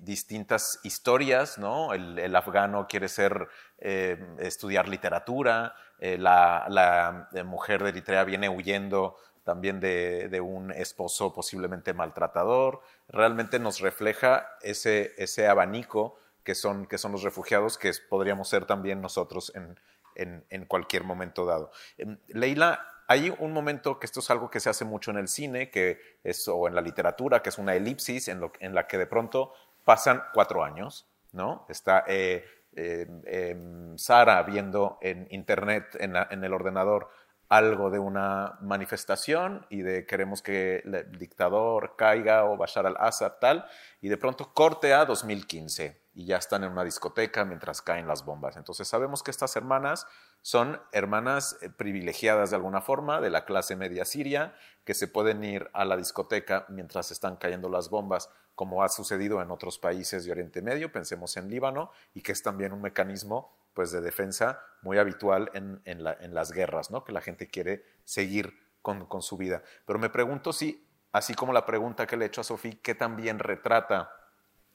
distintas 0.00 0.80
historias, 0.82 1.58
¿no? 1.58 1.92
El, 1.92 2.34
afgano 2.34 2.86
quiere 2.88 3.08
ser, 3.08 3.48
eh, 3.78 4.18
estudiar 4.38 4.88
literatura, 4.88 5.74
la, 6.00 7.28
mujer 7.44 7.82
de 7.82 7.90
Eritrea 7.90 8.24
viene 8.24 8.48
huyendo 8.48 9.16
también 9.44 9.80
de, 9.80 10.40
un 10.40 10.72
esposo 10.72 11.32
posiblemente 11.32 11.92
maltratador. 11.92 12.80
Realmente 13.08 13.58
nos 13.58 13.80
refleja 13.80 14.48
ese, 14.62 15.14
ese 15.18 15.46
abanico 15.46 16.19
que 16.44 16.54
son, 16.54 16.86
que 16.86 16.98
son 16.98 17.12
los 17.12 17.22
refugiados, 17.22 17.78
que 17.78 17.92
podríamos 18.08 18.48
ser 18.48 18.64
también 18.64 19.00
nosotros 19.00 19.52
en, 19.54 19.78
en, 20.14 20.44
en 20.50 20.64
cualquier 20.64 21.04
momento 21.04 21.44
dado. 21.46 21.70
Em, 21.98 22.18
Leila, 22.28 22.86
hay 23.10 23.34
un 23.40 23.52
momento 23.52 23.98
que 23.98 24.06
esto 24.06 24.20
es 24.20 24.30
algo 24.30 24.50
que 24.50 24.60
se 24.60 24.70
hace 24.70 24.84
mucho 24.84 25.10
en 25.10 25.16
el 25.16 25.26
cine, 25.26 25.68
que 25.68 26.00
es, 26.22 26.46
o 26.46 26.68
en 26.68 26.76
la 26.76 26.80
literatura, 26.80 27.42
que 27.42 27.48
es 27.48 27.58
una 27.58 27.74
elipsis 27.74 28.28
en, 28.28 28.40
la 28.72 28.86
que 28.86 28.98
de 28.98 29.06
pronto 29.06 29.52
pasan 29.84 30.22
cuatro 30.32 30.62
años, 30.62 31.08
¿no? 31.32 31.66
Está 31.68 32.04
eh, 32.06 32.44
eh, 32.76 33.56
Sara 33.96 34.40
viendo 34.44 34.98
en 35.02 35.26
internet, 35.30 35.96
en, 35.98 36.44
el 36.44 36.52
ordenador, 36.52 37.10
algo 37.50 37.90
de 37.90 37.98
una 37.98 38.56
manifestación 38.62 39.66
y 39.68 39.82
de 39.82 40.06
queremos 40.06 40.40
que 40.40 40.76
el 40.84 41.18
dictador 41.18 41.96
caiga 41.96 42.44
o 42.44 42.56
Bashar 42.56 42.86
al-Assad 42.86 43.34
tal, 43.40 43.66
y 44.00 44.08
de 44.08 44.16
pronto 44.16 44.54
corte 44.54 44.94
a 44.94 45.04
2015 45.04 46.00
y 46.14 46.26
ya 46.26 46.36
están 46.36 46.62
en 46.62 46.70
una 46.70 46.84
discoteca 46.84 47.44
mientras 47.44 47.82
caen 47.82 48.06
las 48.06 48.24
bombas. 48.24 48.56
Entonces 48.56 48.86
sabemos 48.86 49.24
que 49.24 49.32
estas 49.32 49.56
hermanas 49.56 50.06
son 50.42 50.80
hermanas 50.92 51.58
eh, 51.60 51.70
privilegiadas 51.70 52.50
de 52.50 52.56
alguna 52.56 52.80
forma 52.80 53.20
de 53.20 53.30
la 53.30 53.44
clase 53.44 53.74
media 53.74 54.04
siria 54.04 54.54
que 54.84 54.94
se 54.94 55.08
pueden 55.08 55.42
ir 55.42 55.70
a 55.72 55.84
la 55.84 55.96
discoteca 55.96 56.66
mientras 56.68 57.10
están 57.10 57.36
cayendo 57.36 57.68
las 57.68 57.90
bombas, 57.90 58.30
como 58.54 58.84
ha 58.84 58.88
sucedido 58.88 59.42
en 59.42 59.50
otros 59.50 59.78
países 59.78 60.24
de 60.24 60.30
Oriente 60.30 60.62
Medio, 60.62 60.92
pensemos 60.92 61.36
en 61.36 61.48
Líbano, 61.48 61.90
y 62.14 62.22
que 62.22 62.32
es 62.32 62.42
también 62.42 62.72
un 62.72 62.82
mecanismo 62.82 63.56
pues, 63.74 63.92
de 63.92 64.00
defensa 64.00 64.62
muy 64.82 64.98
habitual 64.98 65.50
en, 65.54 66.34
las 66.34 66.52
guerras, 66.52 66.90
¿no? 66.90 67.04
que 67.04 67.12
la 67.12 67.20
gente 67.20 67.48
quiere 67.48 67.84
seguir 68.04 68.52
con, 68.82 69.06
con 69.06 69.22
su 69.22 69.36
vida. 69.36 69.62
Pero 69.86 69.98
me 69.98 70.08
pregunto 70.08 70.52
si, 70.52 70.86
así 71.12 71.34
como 71.34 71.52
la 71.52 71.66
pregunta 71.66 72.06
que 72.06 72.16
le 72.16 72.24
he 72.24 72.28
hecho 72.28 72.40
a 72.40 72.44
Sofía, 72.44 72.78
¿qué 72.82 72.94
también 72.94 73.38
retrata 73.38 74.10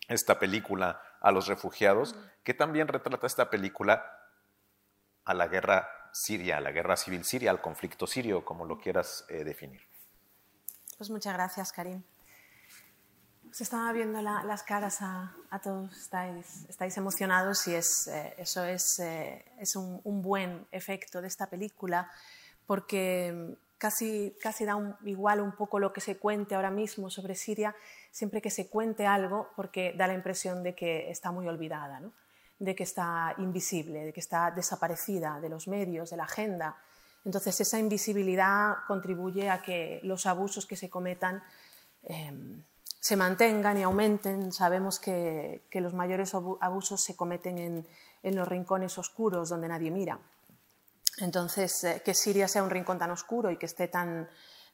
esta 0.07 0.37
película 0.37 1.01
a 1.21 1.31
los 1.31 1.47
refugiados? 1.47 2.15
¿Qué 2.43 2.53
también 2.53 2.87
retrata 2.87 3.25
esta 3.25 3.49
película 3.49 4.15
a 5.25 5.33
la 5.33 5.47
guerra 5.47 5.89
siria, 6.15 6.57
a 6.57 6.61
la 6.61 6.71
guerra 6.71 6.95
civil 6.95 7.25
siria, 7.25 7.51
al 7.51 7.61
conflicto 7.61 8.07
sirio, 8.07 8.45
como 8.45 8.65
lo 8.65 8.79
quieras 8.79 9.25
eh, 9.27 9.43
definir. 9.43 9.81
Pues 10.97 11.09
muchas 11.09 11.33
gracias, 11.33 11.73
Karim. 11.73 12.03
Se 13.55 13.63
estaba 13.63 13.93
viendo 13.93 14.21
las 14.21 14.63
caras 14.63 14.97
a, 15.00 15.33
todos, 15.63 15.95
estáis, 15.95 16.65
estáis, 16.67 16.97
emocionados 16.97 17.65
y 17.69 17.75
es, 17.75 18.05
eh, 18.09 18.33
eso 18.38 18.65
es, 18.65 19.00
eh, 19.00 19.45
es 19.57 19.77
un, 19.77 20.21
buen 20.21 20.67
efecto 20.74 21.21
de 21.21 21.29
esta 21.29 21.47
película 21.50 22.12
porque 22.65 23.55
casi, 23.77 24.35
casi 24.41 24.65
da 24.65 24.75
igual 25.05 25.39
un 25.39 25.53
poco 25.53 25.79
lo 25.79 25.93
que 25.93 26.01
se 26.01 26.17
cuente 26.17 26.55
ahora 26.55 26.69
mismo 26.69 27.09
sobre 27.09 27.33
Siria, 27.35 27.74
siempre 28.12 28.41
que 28.41 28.50
se 28.50 28.67
cuente 28.67 29.07
algo 29.07 29.50
porque 29.55 29.93
da 29.97 30.05
la 30.05 30.15
impresión 30.15 30.62
de 30.62 30.75
que 30.75 31.09
está 31.09 31.31
muy 31.31 31.47
olvidada. 31.47 32.01
¿no? 32.01 32.12
de 32.59 32.75
que 32.75 32.83
está 32.83 33.35
invisible, 33.38 34.03
de 34.03 34.12
que 34.12 34.19
está 34.19 34.51
desaparecida 34.51 35.39
de 35.39 35.47
los 35.47 35.69
medios, 35.69 36.09
de 36.09 36.17
la 36.17 36.24
agenda. 36.25 36.75
Entonces, 37.24 37.62
esa 37.62 37.79
invisibilidad 37.79 38.79
contribuye 38.85 39.50
a 39.50 39.62
que 39.62 40.01
los 40.03 40.25
abusos 40.25 40.65
que 40.65 40.75
se 40.75 40.89
cometan 40.89 41.41
em, 42.03 42.62
se 43.05 43.15
mantengan 43.15 43.77
y 43.77 43.83
aumenten. 43.83 44.51
Sabemos 44.51 44.97
que, 44.97 45.67
los 45.74 45.93
mayores 45.93 46.33
abusos 46.33 47.03
se 47.03 47.15
cometen 47.15 47.85
en, 48.24 48.35
los 48.35 48.47
rincones 48.47 48.97
oscuros 48.97 49.50
donde 49.50 49.67
nadie 49.67 49.91
mira. 49.91 50.17
Entonces, 51.19 51.83
eh, 51.83 52.01
que 52.03 52.15
Siria 52.15 52.47
sea 52.47 52.63
un 52.63 52.71
rincón 52.71 52.97
tan 52.97 53.12
oscuro 53.12 53.51
y 53.51 53.57
que 53.57 53.67
esté 53.67 53.89
tan, 53.89 54.27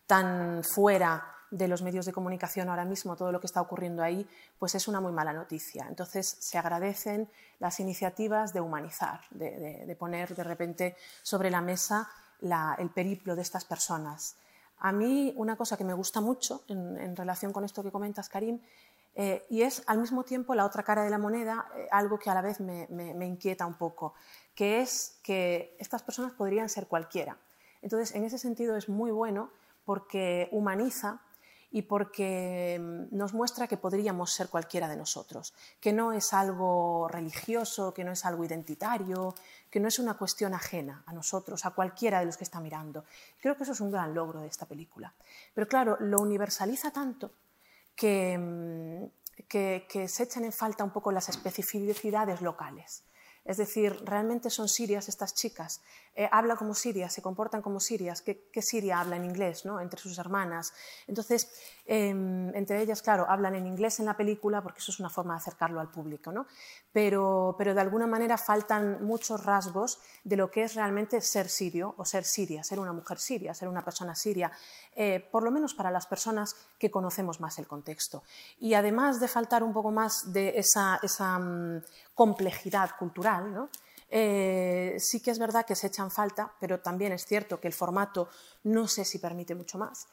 tan 0.08 0.64
fuera 0.64 1.36
de 1.50 1.68
los 1.68 1.82
medios 1.82 2.06
de 2.06 2.14
comunicación 2.14 2.70
ahora 2.70 2.86
mismo, 2.86 3.18
todo 3.18 3.34
lo 3.34 3.42
que 3.42 3.48
está 3.48 3.60
ocurriendo 3.60 4.02
ahí, 4.02 4.26
pues 4.58 4.76
es 4.76 4.88
una 4.88 5.02
muy 5.02 5.12
mala 5.12 5.34
noticia. 5.34 5.86
Entonces 5.90 6.38
se 6.40 6.58
agradecen 6.58 7.30
las 7.60 7.82
iniciativas 7.82 8.54
de 8.54 8.62
humanizar, 8.62 9.20
de, 9.32 9.94
poner 10.00 10.34
de 10.34 10.44
repente 10.46 10.96
sobre 11.22 11.50
la 11.52 11.60
mesa 11.60 12.10
el 12.78 12.90
periplo 12.92 13.36
de 13.36 13.42
estas 13.42 13.66
personas. 13.66 14.38
A 14.82 14.92
mí 14.92 15.34
una 15.38 15.56
cosa 15.56 15.78
que 15.78 15.84
me 15.84 15.94
gusta 15.94 16.22
mucho 16.22 16.64
en, 16.68 17.16
relación 17.16 17.54
con 17.54 17.64
esto 17.64 17.84
que 17.84 17.92
comentas, 17.92 18.30
Karim, 18.30 18.60
eh, 19.16 19.46
y 19.50 19.62
es 19.62 19.84
al 19.88 20.00
mismo 20.00 20.24
tiempo 20.24 20.56
la 20.56 20.66
otra 20.66 20.84
cara 20.84 21.04
de 21.04 21.10
la 21.10 21.18
moneda, 21.18 21.68
eh, 21.76 21.88
algo 21.92 22.18
que 22.18 22.30
a 22.30 22.34
la 22.34 22.42
vez 22.42 22.60
me, 22.60 22.88
me 22.90 23.26
inquieta 23.26 23.66
un 23.66 23.76
poco, 23.76 24.14
que 24.56 24.82
es 24.82 25.20
que 25.24 25.76
estas 25.80 26.02
personas 26.02 26.34
podrían 26.34 26.68
ser 26.68 26.88
cualquiera. 26.88 27.38
Entonces, 27.82 28.16
en 28.16 28.24
ese 28.24 28.38
sentido 28.38 28.76
es 28.76 28.90
muy 28.90 29.12
bueno 29.12 29.52
porque 29.86 30.50
humaniza 30.52 31.22
y 31.72 31.84
porque 31.84 32.80
mm, 32.80 33.16
nos 33.16 33.34
muestra 33.34 33.68
que 33.68 33.78
podríamos 33.78 34.32
ser 34.32 34.50
cualquiera 34.50 34.88
de 34.88 34.98
nosotros, 34.98 35.54
que 35.80 35.94
no 35.94 36.12
es 36.14 36.34
algo 36.34 37.08
religioso, 37.08 37.94
que 37.94 38.04
no 38.04 38.12
es 38.12 38.26
algo 38.26 38.44
identitario, 38.44 39.34
que 39.70 39.80
no 39.80 39.88
es 39.88 39.98
una 39.98 40.16
cuestión 40.16 40.54
ajena 40.54 41.04
a 41.06 41.14
nosotros, 41.14 41.66
a 41.66 41.72
cualquiera 41.72 42.20
de 42.20 42.26
los 42.26 42.38
que 42.38 42.44
está 42.44 42.60
mirando. 42.60 43.06
Creo 43.40 43.56
que 43.56 43.64
eso 43.64 43.72
es 43.72 43.82
un 43.82 43.92
gran 43.92 44.14
logro 44.14 44.42
de 44.42 44.48
esta 44.48 44.66
película. 44.66 45.14
Pero 45.54 45.68
claro, 45.68 45.98
lo 46.02 46.20
universaliza 46.20 46.92
tanto 46.92 47.32
que, 47.96 48.38
mm, 48.38 49.44
que, 49.48 49.88
que 49.90 50.08
se 50.08 50.24
echan 50.24 50.44
en 50.44 50.52
falta 50.52 50.84
un 50.84 50.92
poco 50.92 51.12
las 51.12 51.30
especificidades 51.30 52.42
locales. 52.42 53.04
Es 53.44 53.58
decir, 53.58 53.98
realmente 54.06 54.50
son 54.50 54.70
sirias 54.70 55.10
estas 55.10 55.34
chicas. 55.34 55.82
Eh, 56.14 56.28
hablan 56.30 56.58
como 56.58 56.76
sirias, 56.76 57.14
se 57.14 57.22
comportan 57.22 57.62
como 57.62 57.80
sirias. 57.80 58.22
¿Qué, 58.22 58.62
Siria 58.62 59.00
habla 59.00 59.16
en 59.16 59.24
inglés 59.24 59.66
¿no? 59.66 59.80
entre 59.80 60.00
sus 60.00 60.18
hermanas? 60.20 60.74
Entonces, 61.08 61.50
em, 61.86 62.54
entre 62.54 62.82
ellas, 62.82 63.02
claro, 63.02 63.26
hablan 63.30 63.56
en 63.56 63.66
inglés 63.66 64.00
en 64.00 64.06
la 64.06 64.18
película 64.18 64.62
porque 64.62 64.80
eso 64.80 64.92
es 64.92 65.00
una 65.00 65.10
forma 65.10 65.36
de 65.36 65.38
acercarlo 65.40 65.80
al 65.80 65.90
público. 65.90 66.32
¿no? 66.34 66.48
Pero, 66.92 67.56
pero 67.58 67.74
de 67.74 67.80
alguna 67.80 68.08
manera 68.08 68.38
faltan 68.38 69.04
muchos 69.06 69.46
rasgos 69.46 70.00
de 70.26 70.36
lo 70.36 70.52
que 70.52 70.64
es 70.64 70.76
realmente 70.76 71.22
ser 71.22 71.48
sirio 71.48 71.96
o 71.98 72.04
ser 72.04 72.26
siria, 72.26 72.64
ser 72.64 72.80
una 72.80 72.92
mujer 72.92 73.18
siria, 73.18 73.54
ser 73.54 73.70
una 73.70 73.84
persona 73.84 74.14
siria, 74.14 74.52
eh, 74.94 75.26
por 75.32 75.44
lo 75.44 75.52
menos 75.52 75.74
para 75.74 75.92
las 75.92 76.08
personas 76.08 76.56
que 76.78 76.92
conocemos 76.92 77.40
más 77.40 77.58
el 77.58 77.68
contexto. 77.68 78.24
Y 78.60 78.74
además 78.74 79.22
de 79.22 79.30
faltar 79.30 79.64
un 79.64 79.72
poco 79.72 79.92
más 79.92 80.34
de 80.34 80.60
esa, 80.60 81.00
esa 81.02 81.40
mm, 81.40 81.84
complejidad 82.14 82.92
cultural, 83.00 83.31
eh, 84.10 84.96
sí 85.00 85.22
que 85.22 85.32
es 85.32 85.40
verdad 85.40 85.66
que 85.66 85.76
se 85.76 85.88
echan 85.88 86.12
falta, 86.12 86.54
pero 86.60 86.82
también 86.82 87.14
es 87.14 87.26
cierto 87.26 87.60
que 87.60 87.68
el 87.68 87.74
formato 87.74 88.30
no 88.64 88.88
sé 88.88 89.06
si 89.06 89.20
permite 89.20 89.56
mucho 89.56 89.78
más 89.78 90.08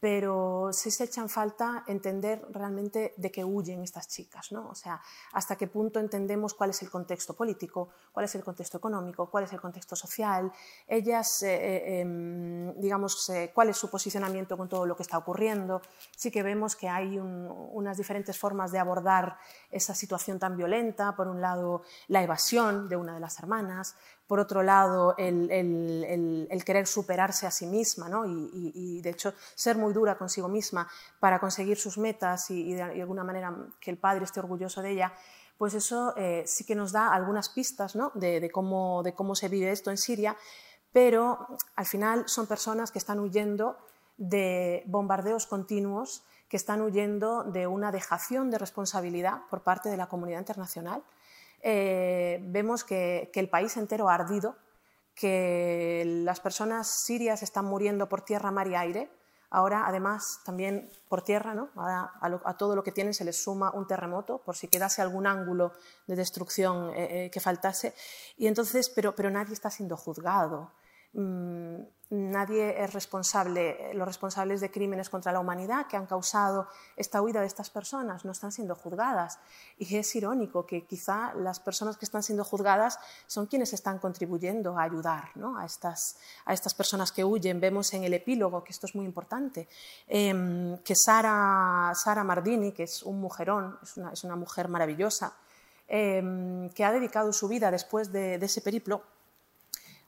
pero 0.00 0.70
sí 0.72 0.90
se 0.90 1.04
echa 1.04 1.22
en 1.22 1.28
falta 1.28 1.84
entender 1.86 2.44
realmente 2.50 3.14
de 3.16 3.30
qué 3.30 3.44
huyen 3.44 3.82
estas 3.82 4.08
chicas, 4.08 4.52
¿no? 4.52 4.68
O 4.68 4.74
sea, 4.74 5.00
hasta 5.32 5.56
qué 5.56 5.66
punto 5.66 5.98
entendemos 5.98 6.52
cuál 6.52 6.70
es 6.70 6.82
el 6.82 6.90
contexto 6.90 7.34
político, 7.34 7.88
cuál 8.12 8.24
es 8.24 8.34
el 8.34 8.44
contexto 8.44 8.76
económico, 8.76 9.30
cuál 9.30 9.44
es 9.44 9.52
el 9.52 9.60
contexto 9.60 9.96
social, 9.96 10.52
ellas, 10.86 11.42
eh, 11.42 11.54
eh, 11.54 12.00
em, 12.00 12.78
digamos, 12.80 13.28
eh, 13.30 13.50
cuál 13.54 13.70
es 13.70 13.76
su 13.76 13.90
posicionamiento 13.90 14.56
con 14.56 14.68
todo 14.68 14.84
lo 14.84 14.96
que 14.96 15.02
está 15.02 15.16
ocurriendo. 15.16 15.80
Sí 16.16 16.30
que 16.30 16.42
vemos 16.42 16.76
que 16.76 16.88
hay 16.88 17.18
unas 17.18 17.96
diferentes 17.96 18.38
formas 18.38 18.72
de 18.72 18.78
abordar 18.78 19.38
esa 19.70 19.94
situación 19.94 20.38
tan 20.38 20.56
violenta. 20.56 21.16
Por 21.16 21.28
un 21.28 21.40
lado, 21.40 21.82
la 22.08 22.22
evasión 22.22 22.88
de 22.88 22.96
una 22.96 23.14
de 23.14 23.20
las 23.20 23.38
hermanas, 23.38 23.96
por 24.26 24.40
otro 24.40 24.62
lado, 24.62 25.14
el, 25.18 26.62
querer 26.64 26.86
superarse 26.86 27.46
a 27.46 27.50
sí 27.50 27.66
misma 27.66 28.08
¿no? 28.08 28.24
y, 28.26 29.00
de 29.02 29.10
hecho, 29.10 29.34
ser 29.54 29.76
muy 29.76 29.92
dura 29.92 30.16
consigo 30.16 30.48
misma 30.48 30.88
para 31.20 31.38
conseguir 31.38 31.76
sus 31.76 31.98
metas 31.98 32.50
y, 32.50 32.74
de, 32.74 32.82
alguna 32.82 33.24
manera 33.24 33.54
que 33.80 33.90
el 33.90 33.98
padre 33.98 34.24
esté 34.24 34.40
orgulloso 34.40 34.80
de 34.80 34.92
ella, 34.92 35.12
pues 35.58 35.74
eso 35.74 36.14
eh, 36.16 36.44
sí 36.46 36.64
que 36.64 36.74
nos 36.74 36.92
da 36.92 37.12
algunas 37.12 37.48
pistas 37.48 37.96
de, 38.14 38.50
cómo, 38.50 39.02
de 39.02 39.14
cómo 39.14 39.34
se 39.34 39.48
vive 39.48 39.70
esto 39.70 39.90
en 39.90 39.98
Siria, 39.98 40.36
pero 40.92 41.46
al 41.76 41.86
final 41.86 42.24
son 42.26 42.46
personas 42.46 42.90
que 42.90 42.98
están 42.98 43.20
huyendo 43.20 43.76
de 44.16 44.84
bombardeos 44.86 45.46
continuos, 45.46 46.24
que 46.48 46.56
están 46.56 46.80
huyendo 46.80 47.44
de 47.44 47.66
una 47.66 47.92
dejación 47.92 48.50
de 48.50 48.58
responsabilidad 48.58 49.42
por 49.50 49.62
parte 49.62 49.88
de 49.88 49.96
la 49.96 50.06
comunidad 50.06 50.38
internacional 50.38 51.02
eh, 51.66 52.40
vemos 52.42 52.84
que, 52.84 53.30
el 53.34 53.48
país 53.48 53.76
entero 53.78 54.10
ha 54.10 54.14
ardido, 54.14 54.56
que 55.14 56.04
las 56.22 56.38
personas 56.38 56.86
sirias 56.86 57.42
están 57.42 57.64
muriendo 57.64 58.06
por 58.06 58.20
tierra, 58.20 58.50
mar 58.50 58.68
y 58.68 58.74
aire. 58.74 59.10
Ahora, 59.48 59.84
además, 59.86 60.40
también 60.44 60.90
por 61.08 61.22
tierra, 61.22 61.54
¿no? 61.54 61.70
a, 61.76 62.56
todo 62.58 62.76
lo 62.76 62.82
que 62.82 62.92
tienen 62.92 63.14
se 63.14 63.24
les 63.24 63.42
suma 63.42 63.70
un 63.70 63.86
terremoto, 63.86 64.42
por 64.42 64.56
si 64.56 64.68
quedase 64.68 65.00
algún 65.00 65.26
ángulo 65.26 65.72
de 66.06 66.16
destrucción 66.16 66.90
eh, 66.90 67.26
eh, 67.26 67.30
que 67.30 67.40
faltase. 67.40 67.94
Y 68.36 68.46
entonces, 68.46 68.90
pero, 68.90 69.14
pero 69.14 69.30
nadie 69.30 69.54
está 69.54 69.70
siendo 69.70 69.96
juzgado. 69.96 70.70
Mm, 71.14 71.76
nadie 72.10 72.82
es 72.82 72.92
responsable, 72.92 73.94
los 73.94 74.06
responsables 74.06 74.60
de 74.60 74.70
crímenes 74.70 75.08
contra 75.08 75.32
la 75.32 75.40
humanidad 75.40 75.86
que 75.86 75.96
han 75.96 76.06
causado 76.06 76.68
esta 76.96 77.22
huida 77.22 77.40
de 77.40 77.46
estas 77.46 77.70
personas 77.70 78.24
no 78.24 78.32
están 78.32 78.52
siendo 78.52 78.74
juzgadas. 78.74 79.38
Y 79.78 79.96
es 79.96 80.14
irónico 80.14 80.66
que 80.66 80.84
quizá 80.84 81.32
las 81.34 81.60
personas 81.60 81.96
que 81.96 82.04
están 82.04 82.22
siendo 82.22 82.44
juzgadas 82.44 82.98
son 83.26 83.46
quienes 83.46 83.72
están 83.72 83.98
contribuyendo 83.98 84.78
a 84.78 84.82
ayudar 84.82 85.30
a, 85.56 85.64
estas, 85.64 86.18
a 86.44 86.52
estas 86.52 86.74
personas 86.74 87.12
que 87.12 87.24
huyen. 87.24 87.60
Vemos 87.60 87.92
en 87.94 88.04
el 88.04 88.14
epílogo, 88.14 88.64
que 88.64 88.72
esto 88.72 88.86
es 88.86 88.94
muy 88.94 89.04
importante, 89.04 89.68
em, 90.08 90.78
que 90.78 90.94
Sara, 90.96 91.92
Sara 91.94 92.24
Mardini, 92.24 92.72
que 92.72 92.84
es 92.84 93.02
un 93.02 93.20
mujerón, 93.20 93.78
es 93.82 93.96
una, 93.96 94.12
es 94.12 94.24
una 94.24 94.36
mujer 94.36 94.68
maravillosa, 94.68 95.36
em, 95.86 96.68
que 96.70 96.84
ha 96.84 96.92
dedicado 96.92 97.32
su 97.32 97.48
vida 97.48 97.70
después 97.70 98.12
de 98.12 98.34
ese 98.34 98.60
periplo 98.60 99.13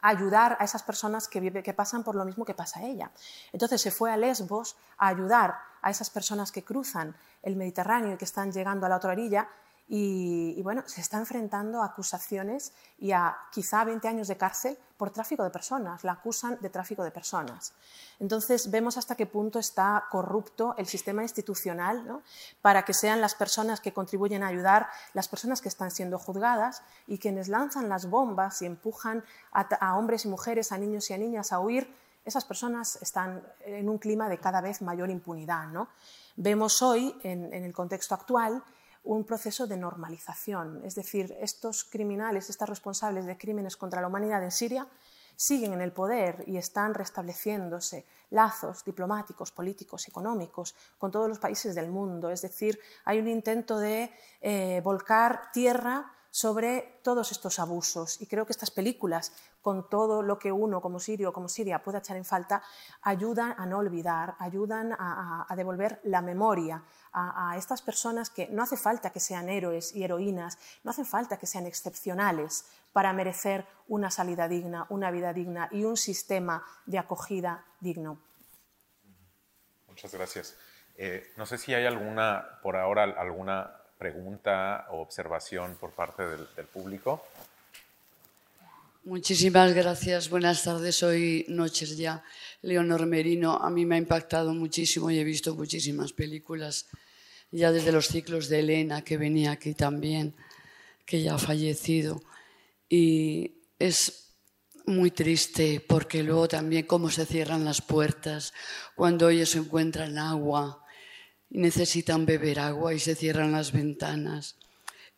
ayudar 0.00 0.56
a 0.60 0.64
esas 0.64 0.82
personas 0.82 1.28
que, 1.28 1.62
que 1.62 1.74
pasan 1.74 2.04
por 2.04 2.14
lo 2.14 2.24
mismo 2.24 2.44
que 2.44 2.54
pasa 2.54 2.82
ella. 2.82 3.10
Entonces 3.52 3.80
se 3.80 3.90
fue 3.90 4.12
a 4.12 4.16
Lesbos 4.16 4.76
a 4.98 5.08
ayudar 5.08 5.58
a 5.82 5.90
esas 5.90 6.10
personas 6.10 6.52
que 6.52 6.64
cruzan 6.64 7.16
el 7.42 7.56
Mediterráneo 7.56 8.14
y 8.14 8.16
que 8.16 8.24
están 8.24 8.52
llegando 8.52 8.86
a 8.86 8.88
la 8.88 8.96
otra 8.96 9.12
orilla 9.12 9.48
y, 9.88 10.60
bueno, 10.62 10.82
se 10.86 11.00
está 11.00 11.16
enfrentando 11.16 11.80
a 11.80 11.86
acusaciones 11.86 12.72
y 12.98 13.12
a 13.12 13.36
quizá 13.52 13.84
20 13.84 14.08
años 14.08 14.26
de 14.26 14.36
cárcel 14.36 14.76
por 14.96 15.10
tráfico 15.10 15.44
de 15.44 15.50
personas. 15.50 16.02
La 16.02 16.12
acusan 16.12 16.58
de 16.60 16.70
tráfico 16.70 17.04
de 17.04 17.12
personas. 17.12 17.72
Entonces 18.18 18.68
vemos 18.72 18.96
hasta 18.96 19.14
qué 19.14 19.26
punto 19.26 19.60
está 19.60 20.06
corrupto 20.10 20.74
el 20.76 20.86
sistema 20.86 21.22
institucional 21.22 22.20
para 22.62 22.84
que 22.84 22.94
sean 22.94 23.20
las 23.20 23.36
personas 23.36 23.80
que 23.80 23.92
contribuyen 23.92 24.42
a 24.42 24.48
ayudar, 24.48 24.88
las 25.14 25.28
personas 25.28 25.60
que 25.60 25.68
están 25.68 25.92
siendo 25.92 26.18
juzgadas 26.18 26.82
y 27.06 27.18
quienes 27.18 27.46
lanzan 27.46 27.88
las 27.88 28.10
bombas 28.10 28.62
y 28.62 28.66
empujan 28.66 29.22
a, 29.52 29.96
hombres 29.96 30.24
y 30.24 30.28
mujeres, 30.28 30.72
a 30.72 30.78
niños 30.78 31.08
y 31.10 31.14
a 31.14 31.18
niñas 31.18 31.52
a 31.52 31.60
huir. 31.60 31.94
Esas 32.24 32.44
personas 32.44 32.98
están 33.02 33.40
en 33.60 33.88
un 33.88 33.98
clima 33.98 34.28
de 34.28 34.38
cada 34.38 34.60
vez 34.60 34.82
mayor 34.82 35.10
impunidad. 35.10 35.68
¿no? 35.68 35.90
Vemos 36.34 36.82
hoy, 36.82 37.16
en 37.22 37.54
el 37.54 37.72
contexto 37.72 38.16
actual, 38.16 38.64
un 39.06 39.24
proceso 39.24 39.66
de 39.66 39.76
normalización. 39.76 40.84
Es 40.84 40.94
decir, 40.94 41.34
estos 41.40 41.84
criminales, 41.84 42.50
estos 42.50 42.68
responsables 42.68 43.24
de 43.24 43.38
crímenes 43.38 43.76
contra 43.76 44.00
la 44.00 44.08
humanidad 44.08 44.42
en 44.42 44.50
Siria, 44.50 44.86
siguen 45.36 45.74
en 45.74 45.80
el 45.80 45.92
poder 45.92 46.44
y 46.46 46.56
están 46.56 46.94
restableciéndose 46.94 48.06
lazos 48.30 48.84
diplomáticos, 48.84 49.52
políticos, 49.52 50.08
económicos 50.08 50.74
con 50.98 51.10
todos 51.10 51.28
los 51.28 51.38
países 51.38 51.74
del 51.74 51.90
mundo. 51.90 52.30
Es 52.30 52.42
decir, 52.42 52.80
hay 53.04 53.18
un 53.18 53.28
intento 53.28 53.78
de 53.78 54.10
eh, 54.40 54.80
volcar 54.82 55.52
tierra 55.52 56.12
sobre 56.36 57.00
todos 57.02 57.32
estos 57.32 57.58
abusos. 57.58 58.20
Y 58.20 58.26
creo 58.26 58.44
que 58.44 58.52
estas 58.52 58.70
películas, 58.70 59.32
con 59.62 59.88
todo 59.88 60.20
lo 60.20 60.38
que 60.38 60.52
uno 60.52 60.82
como 60.82 61.00
sirio 61.00 61.30
o 61.30 61.32
como 61.32 61.48
siria 61.48 61.82
puede 61.82 61.96
echar 61.96 62.18
en 62.18 62.26
falta, 62.26 62.62
ayudan 63.00 63.54
a 63.56 63.64
no 63.64 63.78
olvidar, 63.78 64.36
ayudan 64.38 64.92
a, 64.98 65.46
devolver 65.56 65.98
la 66.04 66.20
memoria 66.20 66.84
a, 67.12 67.52
a, 67.52 67.56
estas 67.56 67.80
personas 67.80 68.28
que 68.28 68.48
no 68.48 68.62
hace 68.62 68.76
falta 68.76 69.08
que 69.08 69.18
sean 69.18 69.48
héroes 69.48 69.96
y 69.96 70.04
heroínas, 70.04 70.58
no 70.84 70.90
hace 70.90 71.06
falta 71.06 71.38
que 71.38 71.46
sean 71.46 71.64
excepcionales 71.64 72.66
para 72.92 73.14
merecer 73.14 73.64
una 73.88 74.10
salida 74.10 74.46
digna, 74.46 74.84
una 74.90 75.10
vida 75.10 75.32
digna 75.32 75.70
y 75.72 75.84
un 75.84 75.96
sistema 75.96 76.62
de 76.84 76.98
acogida 76.98 77.64
digno. 77.80 78.20
Muchas 79.88 80.12
gracias. 80.12 80.54
Eh, 80.96 81.32
no 81.38 81.46
sé 81.46 81.56
si 81.56 81.72
hay 81.72 81.86
alguna, 81.86 82.60
por 82.62 82.76
ahora, 82.76 83.04
alguna 83.04 83.85
pregunta 83.98 84.86
o 84.90 85.00
observación 85.00 85.76
por 85.80 85.92
parte 85.92 86.22
del, 86.22 86.66
público. 86.66 87.24
Muchísimas 89.04 89.72
gracias. 89.72 90.28
Buenas 90.28 90.64
tardes. 90.64 91.02
Hoy 91.02 91.44
Noches 91.48 91.96
ya. 91.96 92.22
Leonor 92.62 93.06
Merino. 93.06 93.56
A 93.56 93.70
mí 93.70 93.86
me 93.86 93.94
ha 93.94 93.98
impactado 93.98 94.52
muchísimo 94.52 95.10
y 95.10 95.18
he 95.18 95.24
visto 95.24 95.54
muchísimas 95.54 96.12
películas, 96.12 96.86
ya 97.50 97.70
desde 97.70 97.92
los 97.92 98.08
ciclos 98.08 98.48
de 98.48 98.60
Elena, 98.60 99.02
que 99.02 99.16
venía 99.16 99.52
aquí 99.52 99.74
también, 99.74 100.34
que 101.04 101.22
ya 101.22 101.34
ha 101.34 101.38
fallecido. 101.38 102.22
Y 102.88 103.54
es 103.78 104.26
muy 104.86 105.10
triste 105.10 105.84
porque 105.86 106.22
luego 106.22 106.48
también 106.48 106.86
cómo 106.86 107.10
se 107.10 107.26
cierran 107.26 107.64
las 107.64 107.82
puertas 107.82 108.52
cuando 108.94 109.28
ellos 109.28 109.54
encuentran 109.56 110.16
agua 110.18 110.85
necesitan 111.50 112.26
beber 112.26 112.60
agua 112.60 112.94
y 112.94 112.98
se 112.98 113.14
cierran 113.14 113.52
las 113.52 113.72
ventanas. 113.72 114.56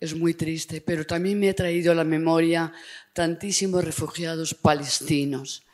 Es 0.01 0.15
muy 0.15 0.35
triste, 0.35 0.81
pero 0.81 1.05
también 1.05 1.41
me 1.41 1.51
ha 1.51 1.55
traído 1.55 1.93
a 1.93 1.95
la 1.95 2.05
memoria 2.05 2.73
tantísimos 3.13 3.85
refugiados 3.85 4.55
palestinos 4.55 5.65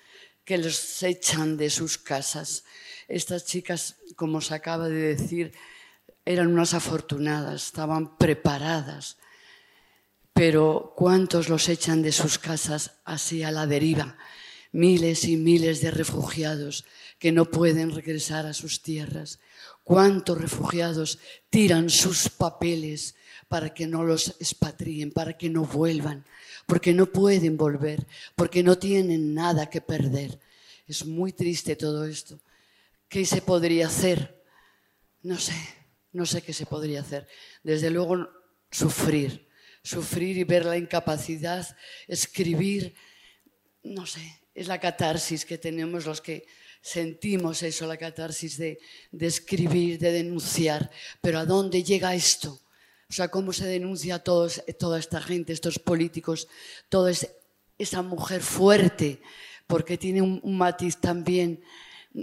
que 0.45 0.59
los 0.59 1.03
echan 1.03 1.57
de 1.57 1.71
sus 1.71 1.99
casas. 1.99 2.65
Estas 3.09 3.45
chicas, 3.45 3.97
como 4.17 4.41
se 4.41 4.55
acaba 4.55 4.89
de 4.89 5.15
decir, 5.15 5.53
eran 6.25 6.49
unas 6.49 6.75
afortunadas, 6.75 7.67
estaban 7.67 8.17
preparadas. 8.17 9.19
Pero 10.33 10.95
¿cuántos 10.97 11.49
los 11.49 11.69
echan 11.69 12.03
de 12.03 12.13
sus 12.13 12.39
casas 12.39 12.93
así 13.05 13.43
a 13.43 13.51
la 13.51 13.67
deriva? 13.67 14.17
Miles 14.73 15.25
y 15.25 15.37
miles 15.37 15.81
de 15.81 15.91
refugiados 15.91 16.85
que 17.19 17.31
no 17.31 17.45
pueden 17.51 17.95
regresar 17.95 18.47
a 18.47 18.55
sus 18.55 18.83
tierras. 18.83 19.39
¿Cuántos 19.85 20.41
refugiados 20.41 21.19
tiran 21.51 21.91
sus 21.91 22.31
papeles 22.31 23.15
para 23.49 23.75
que 23.75 23.87
no 23.87 24.03
los 24.03 24.29
expatrien, 24.41 25.13
para 25.13 25.37
que 25.37 25.51
no 25.51 25.65
vuelvan? 25.67 26.25
Porque 26.67 26.95
no 26.95 27.05
pueden 27.07 27.59
volver, 27.59 28.07
porque 28.35 28.63
no 28.63 28.79
tienen 28.79 29.35
nada 29.35 29.69
que 29.69 29.83
perder. 29.83 30.41
Es 30.89 31.05
muy 31.05 31.33
triste 31.33 31.77
todo 31.77 32.07
esto. 32.07 32.41
¿Qué 33.09 33.27
se 33.27 33.43
podría 33.43 33.89
hacer? 33.89 34.43
No 35.23 35.39
sé, 35.39 35.55
no 36.13 36.25
sé 36.25 36.41
qué 36.41 36.55
se 36.55 36.65
podría 36.65 37.03
hacer. 37.03 37.29
Desde 37.63 37.91
luego, 37.91 38.27
sufrir, 38.71 39.47
sufrir 39.83 40.39
y 40.39 40.45
ver 40.45 40.65
la 40.65 40.79
incapacidad, 40.79 41.77
escribir, 42.09 42.95
no 43.83 44.07
sé, 44.07 44.41
es 44.55 44.67
la 44.67 44.81
catarsis 44.81 45.45
que 45.45 45.59
tenemos 45.59 46.07
los 46.07 46.23
que 46.23 46.47
sentimos 46.85 47.63
eso, 47.63 47.87
la 47.87 47.97
catarsis 47.97 48.59
de, 48.59 48.79
escribir, 49.19 49.99
de 49.99 50.13
denunciar. 50.13 50.91
Pero 51.23 51.39
¿a 51.39 51.47
dónde 51.47 51.83
llega 51.83 52.15
esto? 52.15 52.61
O 53.09 53.13
sea, 53.13 53.29
¿cómo 53.29 53.55
se 53.55 53.65
denuncia 53.67 54.17
a 54.17 54.19
todos, 54.19 54.63
toda 54.79 54.99
esta 54.99 55.23
gente, 55.23 55.55
estos 55.55 55.79
políticos, 55.79 56.47
toda 56.91 57.11
esa 57.79 58.03
mujer 58.03 58.43
fuerte? 58.43 59.23
Porque 59.67 59.97
tiene 59.97 60.21
un, 60.21 60.43
matiz 60.59 60.99
también 60.99 61.63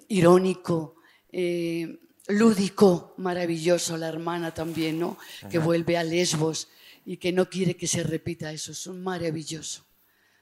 irónico, 0.08 0.96
eh, 1.32 1.98
lúdico, 2.28 3.16
maravilloso, 3.18 3.98
la 3.98 4.10
hermana 4.10 4.54
también, 4.54 5.00
¿no? 5.00 5.18
Que 5.50 5.58
vuelve 5.58 5.98
a 5.98 6.04
Lesbos 6.04 6.68
y 7.04 7.18
que 7.18 7.32
no 7.32 7.50
quiere 7.50 7.76
que 7.76 7.88
se 7.88 8.04
repita 8.04 8.54
eso. 8.54 8.74
Es 8.74 8.86
maravilloso, 8.86 9.88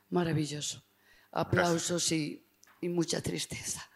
maravilloso. 0.10 0.84
Aplausos 1.32 2.12
y 2.12 2.43
mucha 2.82 3.21
tristeza. 3.21 3.88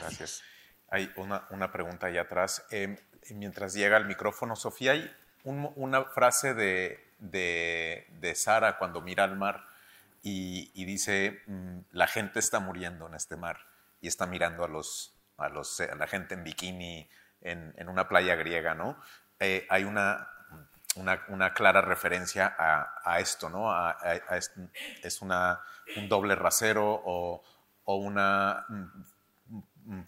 Gracias. 0.00 0.42
Hay 0.88 1.10
una, 1.16 1.46
una 1.50 1.72
pregunta 1.72 2.06
ahí 2.06 2.18
atrás. 2.18 2.64
Em, 2.70 2.96
mientras 3.30 3.74
llega 3.74 3.96
el 3.96 4.06
micrófono, 4.06 4.56
Sofía, 4.56 4.92
hay 4.92 5.10
una 5.44 6.04
frase 6.04 6.54
de, 6.54 7.04
de, 7.18 8.34
Sara 8.34 8.78
cuando 8.78 9.00
mira 9.00 9.24
al 9.24 9.36
mar 9.36 9.66
y, 10.22 10.84
dice, 10.84 11.42
mm, 11.46 11.78
la 11.92 12.06
gente 12.06 12.38
está 12.38 12.60
muriendo 12.60 13.06
en 13.06 13.14
este 13.14 13.36
mar 13.36 13.58
y 14.00 14.08
está 14.08 14.26
mirando 14.26 14.64
a, 14.64 14.68
los, 14.68 15.14
a, 15.36 15.48
los, 15.48 15.80
a 15.80 15.94
la 15.94 16.06
gente 16.06 16.34
en 16.34 16.44
bikini 16.44 17.08
en, 17.42 17.88
una 17.88 18.08
playa 18.08 18.34
griega, 18.36 18.74
¿no? 18.74 18.98
Eh, 19.38 19.66
hay 19.68 19.84
una, 19.84 20.28
una, 20.96 21.52
clara 21.52 21.82
referencia 21.82 22.54
a, 22.56 23.20
esto, 23.20 23.50
¿no? 23.50 23.70
es 25.02 25.20
una, 25.20 25.60
un 25.96 26.08
doble 26.08 26.34
rasero 26.36 27.02
o, 27.04 27.42
o 27.84 27.96
una 27.96 28.66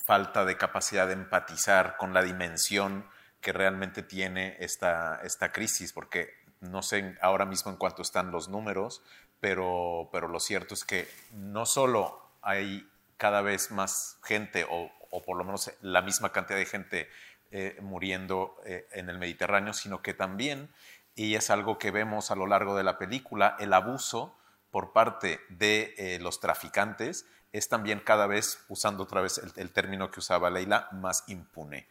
falta 0.04 0.44
de 0.44 0.56
capacidad 0.56 1.06
de 1.06 1.14
empatizar 1.14 1.96
con 1.96 2.14
la 2.14 2.22
dimensión 2.22 3.06
que 3.40 3.52
realmente 3.52 4.02
tiene 4.02 4.56
esta, 4.60 5.20
esta 5.22 5.52
crisis, 5.52 5.92
porque 5.92 6.30
no 6.60 6.82
sé 6.82 7.16
ahora 7.20 7.44
mismo 7.44 7.70
en 7.70 7.76
cuánto 7.76 8.02
están 8.02 8.30
los 8.30 8.48
números, 8.48 9.02
pero, 9.40 10.08
pero 10.12 10.28
lo 10.28 10.40
cierto 10.40 10.74
es 10.74 10.84
que 10.84 11.08
no 11.32 11.66
solo 11.66 12.20
hay 12.42 12.88
cada 13.16 13.42
vez 13.42 13.70
más 13.70 14.18
gente, 14.22 14.66
o, 14.68 14.90
o 15.10 15.22
por 15.22 15.36
lo 15.36 15.44
menos 15.44 15.70
la 15.80 16.02
misma 16.02 16.32
cantidad 16.32 16.58
de 16.58 16.66
gente 16.66 17.08
eh, 17.52 17.78
muriendo 17.80 18.56
eh, 18.64 18.88
en 18.92 19.08
el 19.08 19.18
Mediterráneo, 19.18 19.72
sino 19.72 20.02
que 20.02 20.14
también, 20.14 20.68
y 21.14 21.36
es 21.36 21.50
algo 21.50 21.78
que 21.78 21.90
vemos 21.90 22.30
a 22.30 22.36
lo 22.36 22.46
largo 22.46 22.76
de 22.76 22.82
la 22.82 22.98
película, 22.98 23.56
el 23.60 23.72
abuso 23.72 24.36
por 24.72 24.92
parte 24.92 25.40
de 25.48 25.94
eh, 25.96 26.18
los 26.20 26.40
traficantes 26.40 27.24
es 27.56 27.68
también 27.68 28.00
cada 28.00 28.26
vez, 28.26 28.64
usando 28.68 29.04
otra 29.04 29.20
vez 29.20 29.40
el, 29.56 29.70
término 29.70 30.10
que 30.10 30.20
usaba 30.20 30.50
Leila, 30.50 30.88
más 30.92 31.24
impune. 31.28 31.88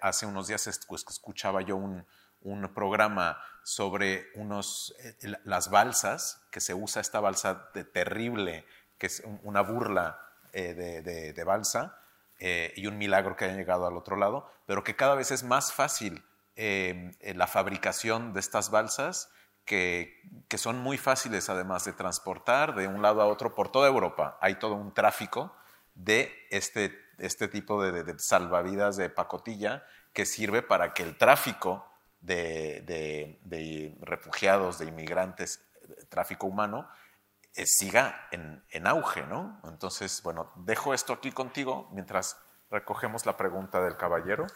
hace 0.00 0.26
unos 0.26 0.48
días 0.48 0.66
escuchaba 0.66 1.62
yo 1.62 1.76
un, 1.76 2.06
un 2.46 2.72
programa 2.72 3.38
sobre 3.62 4.28
unos, 4.34 4.94
las 5.44 5.70
balsas, 5.70 6.40
que 6.50 6.60
se 6.60 6.74
usa 6.74 7.02
esta 7.02 7.20
balsa 7.20 7.68
de 7.74 7.84
terrible, 7.84 8.64
que 8.98 9.06
es 9.08 9.22
una 9.42 9.60
burla 9.62 10.20
de, 10.52 11.42
balsa, 11.44 11.98
y 12.38 12.86
un 12.86 12.98
milagro 12.98 13.36
que 13.36 13.46
haya 13.46 13.56
llegado 13.56 13.86
al 13.86 13.96
otro 13.96 14.16
lado, 14.16 14.50
pero 14.66 14.84
que 14.84 14.96
cada 14.96 15.14
vez 15.14 15.30
es 15.30 15.42
más 15.42 15.72
fácil 15.72 16.24
eh, 16.54 17.12
la 17.34 17.46
fabricación 17.46 18.32
de 18.32 18.40
estas 18.40 18.70
balsas 18.70 19.30
que, 19.66 20.22
son 20.56 20.78
muy 20.78 20.96
fáciles 20.96 21.50
además 21.50 21.84
de 21.84 21.92
transportar 21.92 22.74
de 22.74 22.88
un 22.88 23.02
lado 23.02 23.20
a 23.20 23.26
otro 23.26 23.54
por 23.54 23.70
toda 23.70 23.88
Europa. 23.88 24.38
Hay 24.40 24.54
todo 24.54 24.74
un 24.74 24.94
tráfico 24.94 25.54
de 25.94 26.32
este, 26.50 26.98
este 27.18 27.48
tipo 27.48 27.82
de, 27.82 28.18
salvavidas 28.18 28.96
de 28.96 29.10
pacotilla 29.10 29.84
que 30.14 30.24
sirve 30.24 30.62
para 30.62 30.94
que 30.94 31.02
el 31.02 31.18
tráfico 31.18 31.86
de, 32.20 32.82
de 33.44 33.98
refugiados, 34.00 34.78
de 34.78 34.86
inmigrantes, 34.86 35.60
tráfico 36.08 36.46
humano, 36.46 36.88
eh, 37.56 37.64
siga 37.66 38.28
en, 38.32 38.62
en, 38.70 38.86
auge, 38.86 39.22
¿no? 39.26 39.60
Entonces, 39.64 40.22
bueno, 40.22 40.52
dejo 40.56 40.92
esto 40.92 41.14
aquí 41.14 41.32
contigo 41.32 41.88
mientras 41.92 42.36
recogemos 42.70 43.24
la 43.24 43.38
pregunta 43.38 43.80
del 43.80 43.96
caballero. 43.96 44.46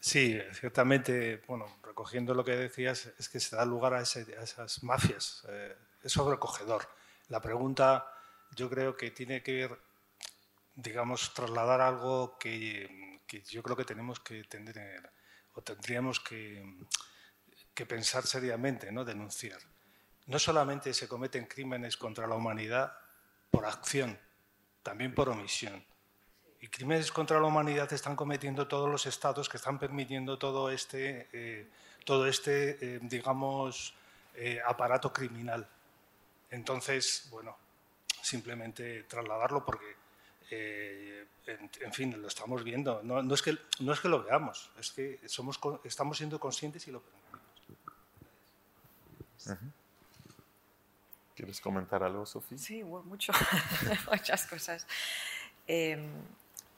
Sí, 0.00 0.40
ciertamente, 0.54 1.42
bueno, 1.46 1.66
recogiendo 1.82 2.32
lo 2.32 2.42
que 2.42 2.56
decías, 2.56 3.12
es 3.18 3.28
que 3.28 3.38
se 3.38 3.54
da 3.54 3.66
lugar 3.66 3.92
a, 3.92 4.00
esas 4.00 4.82
mafias. 4.82 5.44
Eh, 5.46 5.76
es 6.02 6.12
sobrecogedor. 6.12 6.88
La 7.28 7.40
pregunta 7.42 8.10
yo 8.56 8.70
creo 8.70 8.96
que 8.96 9.10
tiene 9.10 9.42
que 9.42 9.52
ver, 9.52 9.78
digamos, 10.74 11.34
trasladar 11.34 11.82
algo 11.82 12.38
que, 12.38 13.20
yo 13.48 13.62
creo 13.62 13.76
que 13.76 13.84
tenemos 13.84 14.20
que 14.20 14.42
tener 14.44 15.12
o 15.52 15.62
tendríamos 15.62 16.18
que, 16.18 16.64
que 17.74 17.84
pensar 17.84 18.26
seriamente, 18.26 18.90
¿no? 18.90 19.04
denunciar. 19.04 19.60
No 20.26 20.38
solamente 20.38 20.94
se 20.94 21.08
cometen 21.08 21.44
crímenes 21.44 21.98
contra 21.98 22.26
la 22.26 22.36
humanidad 22.36 22.96
por 23.50 23.66
acción, 23.66 24.18
también 24.82 25.14
por 25.14 25.28
omisión. 25.28 25.84
Y 26.62 26.68
crímenes 26.68 27.10
contra 27.10 27.40
la 27.40 27.46
humanidad 27.46 27.90
están 27.92 28.14
cometiendo 28.14 28.68
todos 28.68 28.88
los 28.90 29.06
estados 29.06 29.48
que 29.48 29.56
están 29.56 29.78
permitiendo 29.78 30.38
todo 30.38 30.70
este, 30.70 31.28
eh, 31.32 31.66
todo 32.04 32.26
este 32.26 32.96
eh, 32.96 32.98
digamos, 33.02 33.94
eh, 34.34 34.60
aparato 34.66 35.12
criminal. 35.12 35.66
Entonces, 36.50 37.28
bueno, 37.30 37.56
simplemente 38.20 39.04
trasladarlo 39.04 39.64
porque, 39.64 39.96
en, 40.50 41.92
fin, 41.92 42.20
lo 42.20 42.28
estamos 42.28 42.62
viendo. 42.62 43.02
No, 43.02 43.22
no, 43.22 43.34
es 43.34 43.40
que, 43.40 43.56
no 43.78 43.92
es 43.92 44.00
que 44.00 44.08
lo 44.08 44.22
veamos, 44.22 44.70
es 44.78 44.90
que 44.90 45.20
somos, 45.26 45.58
estamos 45.84 46.18
siendo 46.18 46.38
conscientes 46.38 46.86
y 46.88 46.90
lo 46.90 47.00
permitimos. 47.00 47.20
¿Quieres 51.34 51.60
comentar 51.60 52.02
algo, 52.02 52.26
Sofía? 52.26 52.58
Sí, 52.58 52.84
mucho, 52.84 53.32
muchas 54.10 54.46
cosas. 54.46 54.86
Em, 55.66 56.10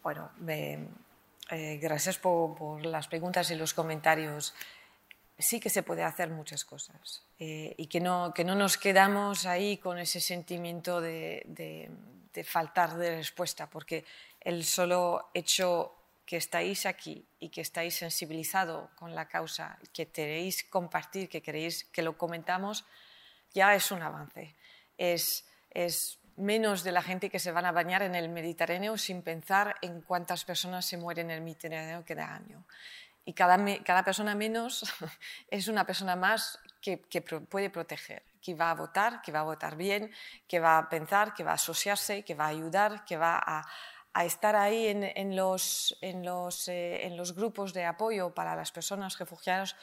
bueno, 0.03 0.31
eh, 0.49 1.79
gracias 1.81 2.19
por, 2.19 2.85
las 2.85 3.09
preguntas 3.09 3.51
y 3.51 3.55
los 3.55 3.75
comentarios. 3.75 4.55
Sí 5.39 5.61
que 5.61 5.71
se 5.71 5.83
puede 5.83 6.03
hacer 6.03 6.31
muchas 6.31 6.65
cosas 6.65 7.25
eh, 7.39 7.75
y 7.77 7.87
que 7.87 8.01
no, 8.01 8.33
que 8.35 8.45
no 8.45 8.55
nos 8.55 8.77
quedamos 8.77 9.47
ahí 9.47 9.79
con 9.79 9.99
ese 9.99 10.21
sentimiento 10.21 11.01
de, 11.01 11.43
de, 11.47 12.45
faltar 12.45 12.97
de 12.97 13.17
respuesta, 13.17 13.69
porque 13.69 14.05
el 14.41 14.65
solo 14.65 15.31
hecho 15.35 15.95
que 16.25 16.37
estáis 16.37 16.87
aquí 16.87 17.27
y 17.41 17.51
que 17.51 17.61
estáis 17.61 17.95
sensibilizado 17.95 18.91
con 18.97 19.15
la 19.15 19.29
causa, 19.29 19.79
que 19.93 20.09
queréis 20.09 20.65
compartir, 20.65 21.29
que 21.29 21.43
queréis 21.43 21.85
que 21.85 22.03
lo 22.03 22.17
comentamos, 22.17 22.85
ya 23.53 23.75
es 23.75 23.91
un 23.91 24.03
avance. 24.03 24.55
Es, 24.97 25.45
es 25.71 26.19
menos 26.37 26.85
de 26.85 26.93
la 26.93 27.03
gente 27.03 27.31
que 27.31 27.39
se 27.39 27.53
van 27.53 27.67
a 27.67 27.73
bañar 27.73 28.03
en 28.03 28.15
el 28.15 28.29
Mediterráneo 28.29 28.97
sin 28.99 29.23
pensar 29.23 29.77
en 29.83 30.01
cuántas 30.03 30.45
personas 30.45 30.85
se 30.85 30.97
mueren 30.97 31.31
en 31.31 31.37
el 31.37 31.43
Mediterráneo 31.43 32.05
cada 32.07 32.35
año. 32.35 32.65
Y 33.25 33.35
cada, 33.35 33.59
cada 33.85 34.05
persona 34.05 34.35
menos 34.35 34.85
es 35.49 35.69
una 35.69 35.87
persona 35.87 36.17
más 36.17 36.59
que, 36.81 36.99
puede 37.49 37.71
proteger, 37.71 38.23
que 38.43 38.55
va 38.55 38.71
a 38.71 38.75
votar, 38.75 39.23
que 39.23 39.31
va 39.31 39.41
a 39.41 39.45
votar 39.45 39.77
bien, 39.77 40.11
que 40.49 40.59
va 40.59 40.79
a 40.79 40.89
pensar, 40.89 41.33
que 41.33 41.45
va 41.45 41.53
a 41.53 41.55
asociarse, 41.55 42.25
que 42.25 42.35
va 42.35 42.47
a 42.47 42.49
ayudar, 42.49 43.05
que 43.05 43.17
va 43.17 43.41
a, 43.41 44.25
estar 44.25 44.57
ahí 44.57 44.89
en, 44.89 45.37
los, 45.37 45.97
en, 46.03 46.25
los, 46.25 46.69
eh, 46.69 47.07
en 47.07 47.17
los 47.17 47.35
grupos 47.35 47.73
de 47.73 47.87
apoyo 47.87 48.35
para 48.35 48.55
las 48.57 48.71
personas 48.71 49.17
refugiadas 49.19 49.77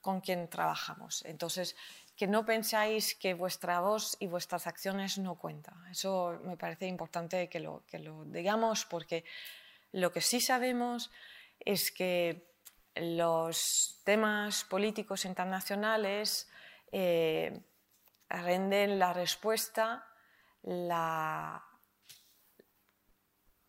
con 0.00 0.20
quien 0.20 0.48
trabajamos. 0.48 1.24
Entonces, 1.24 1.76
que 2.16 2.26
no 2.26 2.46
pensáis 2.46 3.14
que 3.14 3.34
vuestra 3.34 3.80
voz 3.80 4.16
y 4.18 4.26
vuestras 4.26 4.66
acciones 4.66 5.18
no 5.18 5.36
cuentan. 5.36 5.86
Eso 5.90 6.40
me 6.44 6.56
parece 6.56 6.86
importante 6.86 7.48
que 7.48 7.60
lo, 7.60 7.84
que 7.86 7.98
lo 7.98 8.24
digamos 8.24 8.86
porque 8.86 9.24
lo 9.92 10.12
que 10.12 10.22
sí 10.22 10.40
sabemos 10.40 11.10
es 11.60 11.92
que 11.92 12.50
los 12.94 14.00
temas 14.04 14.64
políticos 14.64 15.26
internacionales 15.26 16.48
eh, 16.90 17.60
renden 18.30 18.98
la 18.98 19.12
respuesta, 19.12 20.06
la, 20.62 21.62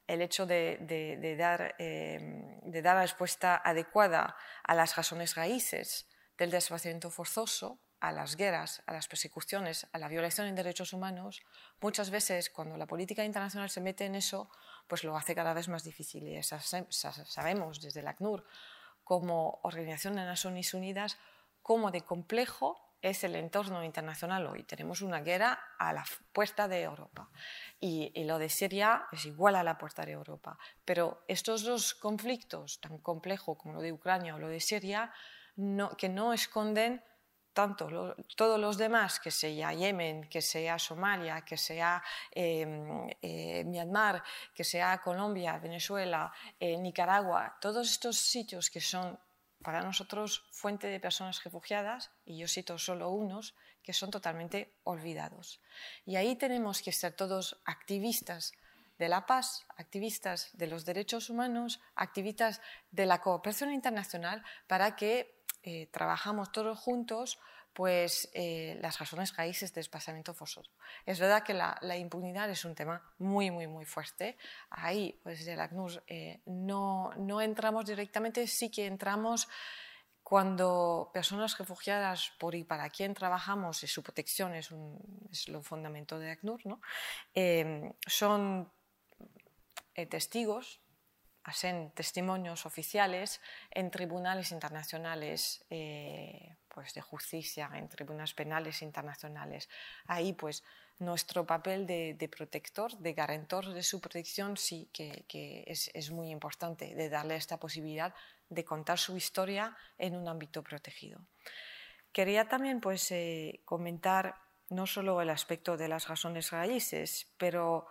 el 0.08 0.22
hecho 0.22 0.46
de, 0.46 1.36
dar, 1.38 1.76
eh, 1.80 2.60
de 2.64 2.82
dar 2.82 2.98
respuesta 2.98 3.58
adecuada 3.58 4.38
a 4.64 4.74
las 4.74 4.96
razones 4.96 5.36
raíces 5.36 6.08
del 6.38 6.50
desplazamiento 6.50 7.10
forzoso 7.10 7.82
a 8.00 8.12
las 8.12 8.36
guerras, 8.36 8.84
a 8.86 8.94
las 8.94 9.08
persecuciones, 9.08 9.88
a 9.92 9.98
la 9.98 10.08
violación 10.08 10.48
de 10.48 10.54
derechos 10.54 10.94
humanos, 10.94 11.42
muchas 11.82 12.10
veces 12.10 12.50
cuando 12.50 12.78
la 12.78 12.86
política 12.86 13.24
internacional 13.26 13.70
se 13.70 13.82
mete 13.82 14.06
en 14.06 14.16
eso, 14.16 14.50
pues 14.88 15.04
lo 15.04 15.18
hace 15.18 15.36
cada 15.36 15.54
vez 15.54 15.68
más 15.68 15.84
difícil. 15.84 16.28
Y 16.28 16.42
sabemos 16.44 17.82
desde 17.82 18.02
la 18.02 18.12
ACNUR 18.12 18.46
como 19.04 19.60
Organización 19.64 20.16
de 20.16 20.26
Naciones 20.26 20.74
Unidas 20.74 21.18
cómo 21.62 21.92
de 21.92 22.02
complejo 22.02 22.88
es 23.02 23.24
el 23.24 23.36
entorno 23.36 23.84
internacional 23.84 24.46
hoy. 24.48 24.64
Tenemos 24.64 25.02
una 25.02 25.22
guerra 25.22 25.60
a 25.78 25.94
la 25.94 26.06
puerta 26.34 26.68
de 26.68 26.82
Europa 26.82 27.30
y, 27.80 28.12
lo 28.24 28.40
de 28.40 28.50
Siria 28.50 29.08
es 29.12 29.26
igual 29.26 29.56
a 29.56 29.64
la 29.64 29.78
puerta 29.78 30.06
de 30.06 30.14
Europa. 30.14 30.58
Pero 30.84 31.24
estos 31.28 31.64
dos 31.64 31.94
conflictos, 31.94 32.80
tan 32.82 32.98
complejos 33.00 33.58
como 33.58 33.76
lo 33.76 33.82
de 33.82 33.94
Ucrania 33.94 34.36
o 34.36 34.40
lo 34.40 34.48
de 34.48 34.60
Siria, 34.60 35.12
que 35.98 36.10
no 36.10 36.34
esconden 36.34 37.04
tanto 37.58 38.14
todos 38.36 38.60
los 38.60 38.78
demás, 38.78 39.20
que 39.20 39.32
sea 39.32 39.74
Yemen, 39.74 40.30
que 40.30 40.44
sea 40.44 40.78
Somalia, 40.78 41.42
que 41.42 41.58
sea 41.58 42.04
em, 42.30 43.10
eh, 43.20 43.64
Myanmar, 43.66 44.22
que 44.54 44.64
sea 44.64 45.02
Colombia, 45.02 45.58
Venezuela, 45.58 46.32
eh, 46.60 46.78
Nicaragua, 46.78 47.58
todos 47.60 47.90
estos 47.90 48.16
sitios 48.16 48.70
que 48.70 48.80
son 48.80 49.18
para 49.64 49.82
nosotros 49.82 50.46
fuente 50.52 50.86
de 50.86 51.00
personas 51.00 51.44
refugiadas, 51.44 52.12
y 52.26 52.38
yo 52.38 52.48
cito 52.48 52.78
solo 52.78 53.10
unos, 53.10 53.56
que 53.82 53.92
son 53.92 54.12
totalmente 54.12 54.78
olvidados. 54.84 55.60
Y 56.06 56.16
ahí 56.16 56.36
tenemos 56.36 56.84
que 56.84 56.92
ser 56.92 57.14
todos 57.14 57.58
activistas 57.66 58.54
de 59.00 59.10
la 59.10 59.26
paz, 59.26 59.66
activistas 59.78 60.50
de 60.54 60.68
los 60.68 60.86
derechos 60.86 61.32
humanos, 61.32 61.82
activistas 61.96 62.62
de 62.92 63.08
la 63.08 63.20
cooperación 63.20 63.74
internacional 63.74 64.44
para 64.68 64.96
que 64.96 65.37
eh, 65.64 65.88
trabajamos 65.92 66.52
todos 66.52 66.78
juntos 66.80 67.40
pues 67.78 68.28
eh, 68.34 68.76
las 68.82 68.98
razones 68.98 69.38
raíces 69.38 69.72
del 69.72 69.82
desplazamiento 69.82 70.34
forzoso. 70.34 70.72
Es 71.06 71.20
verdad 71.20 71.44
que 71.44 71.54
la, 71.54 71.96
impunidad 71.96 72.50
es 72.50 72.66
un 72.66 72.74
tema 72.74 73.14
muy, 73.20 73.52
muy, 73.52 73.68
muy 73.68 73.86
fuerte. 73.86 74.36
Ahí, 74.72 75.20
pues 75.22 75.38
desde 75.38 75.56
la 75.56 75.66
ACNUR, 75.66 76.04
eh, 76.08 76.42
no, 76.48 77.12
no 77.18 77.40
entramos 77.40 77.86
directamente, 77.86 78.48
sí 78.48 78.72
que 78.72 78.88
entramos 78.88 79.48
cuando 80.24 81.12
personas 81.14 81.56
refugiadas 81.56 82.32
por 82.40 82.56
y 82.56 82.64
para 82.64 82.90
quien 82.90 83.14
trabajamos 83.14 83.84
y 83.84 83.88
su 83.88 84.02
protección 84.02 84.56
es, 84.56 84.72
un, 84.72 85.00
es 85.32 85.48
lo 85.48 85.62
fundamento 85.62 86.18
de 86.18 86.32
ACNUR, 86.32 86.66
¿no? 86.66 86.82
eh, 87.36 87.94
son 88.08 88.72
eh, 89.94 90.06
testigos, 90.08 90.82
hacen 91.48 91.92
testimonios 91.92 92.66
oficiales 92.66 93.40
en 93.72 93.90
tribunales 93.90 94.52
internacionales 94.52 95.66
eh, 95.70 96.58
pues 96.68 96.94
de 96.94 97.00
justicia, 97.02 97.72
en 97.74 97.88
tribunales 97.88 98.34
penales 98.34 98.82
internacionales. 98.82 99.70
Ahí 100.08 100.34
pues 100.34 100.64
nuestro 101.00 101.46
papel 101.46 101.88
de, 101.88 102.30
protector, 102.30 102.98
de 102.98 103.14
garantor 103.14 103.74
de 103.74 103.82
su 103.82 104.02
protección 104.02 104.58
sí 104.58 104.90
que, 104.92 105.24
que 105.30 105.64
es, 105.68 105.90
es 105.94 106.12
muy 106.12 106.32
importante, 106.32 106.94
de 106.94 107.10
darle 107.10 107.38
esta 107.38 107.58
posibilidad 107.58 108.14
de 108.50 108.66
contar 108.66 109.00
su 109.00 109.16
historia 109.16 109.78
en 109.98 110.18
un 110.18 110.28
ámbito 110.28 110.62
protegido. 110.62 111.22
Quería 112.12 112.50
también 112.50 112.82
pues, 112.82 113.10
eh, 113.12 113.62
comentar 113.64 114.36
no 114.70 114.86
solo 114.86 115.22
el 115.22 115.30
aspecto 115.30 115.78
de 115.78 115.88
las 115.88 116.10
razones 116.10 116.52
raíces, 116.52 117.34
pero 117.38 117.88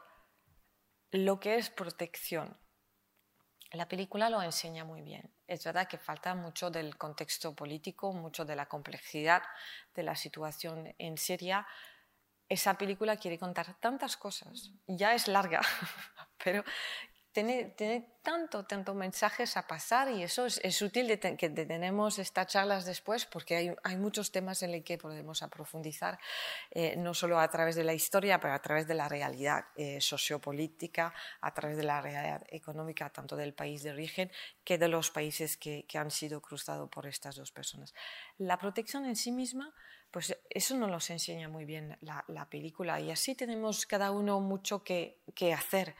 lo 1.11 1.41
que 1.41 1.57
es 1.57 1.71
protección. 1.71 2.59
La 3.73 3.89
película 3.89 4.31
lo 4.31 4.43
enseña 4.43 4.85
muy 4.85 5.03
bien. 5.03 5.31
Es 5.47 5.65
verdad 5.65 5.89
que 5.89 5.99
falta 5.99 6.35
mucho 6.35 6.71
del 6.71 6.97
contexto 6.97 7.55
político, 7.55 8.13
mucho 8.13 8.45
de 8.45 8.57
la 8.57 8.67
complejidad 8.67 9.43
de 9.95 10.03
la 10.03 10.15
situación 10.15 10.95
en 10.99 11.19
Siria. 11.19 11.67
Esa 12.49 12.75
película 12.75 13.17
quiere 13.17 13.39
contar 13.39 13.75
tantas 13.81 14.17
cosas. 14.17 14.71
Ya 14.87 15.15
es 15.15 15.27
larga, 15.27 15.61
pero 16.45 16.65
tiene, 17.37 17.65
tiene, 17.77 18.17
tanto, 18.23 18.65
tanto 18.65 18.95
mensajes 18.95 19.59
a 19.59 19.67
pasar 19.67 20.11
y 20.11 20.23
eso 20.23 20.47
es, 20.47 20.59
es 20.65 20.81
útil 20.81 21.07
de 21.07 21.19
te, 21.19 21.37
que 21.37 21.51
tenemos 21.51 22.19
estas 22.19 22.47
charlas 22.47 22.87
después 22.87 23.27
porque 23.27 23.57
hay, 23.57 23.75
hay, 23.85 23.97
muchos 23.99 24.33
temas 24.33 24.63
en 24.63 24.73
los 24.73 24.83
que 24.83 24.97
podemos 24.97 25.45
profundizar, 25.51 26.19
eh, 26.71 26.97
no 26.97 27.13
solo 27.13 27.39
a 27.39 27.47
través 27.51 27.77
de 27.77 27.85
la 27.85 27.93
historia, 27.93 28.41
pero 28.41 28.55
a 28.55 28.63
través 28.63 28.89
de 28.89 28.95
la 28.95 29.07
realidad 29.07 29.67
eh, 29.77 30.01
sociopolítica, 30.01 31.13
a 31.43 31.53
través 31.53 31.77
de 31.77 31.83
la 31.83 32.01
realidad 32.01 32.43
económica, 32.49 33.11
tanto 33.11 33.37
del 33.37 33.53
país 33.53 33.83
de 33.83 33.91
origen 33.91 34.33
que 34.65 34.79
de 34.79 34.89
los 34.89 35.11
países 35.11 35.59
que, 35.59 35.85
que 35.87 35.99
han 35.99 36.11
sido 36.11 36.41
cruzados 36.41 36.89
por 36.89 37.07
estas 37.07 37.37
dos 37.37 37.53
personas. 37.53 37.93
La 38.39 38.57
protección 38.57 39.05
en 39.05 39.17
sí 39.17 39.31
misma, 39.31 39.75
pues 40.11 40.35
eso 40.49 40.75
nos 40.79 40.89
lo 40.89 41.15
enseña 41.15 41.51
muy 41.51 41.67
bien 41.67 41.99
la, 42.01 42.25
la 42.29 42.49
película 42.49 42.99
y 42.99 43.11
así 43.11 43.35
tenemos 43.35 43.85
cada 43.85 44.11
uno 44.11 44.41
mucho 44.41 44.83
que, 44.83 45.21
que 45.35 45.53
hacer 45.53 45.95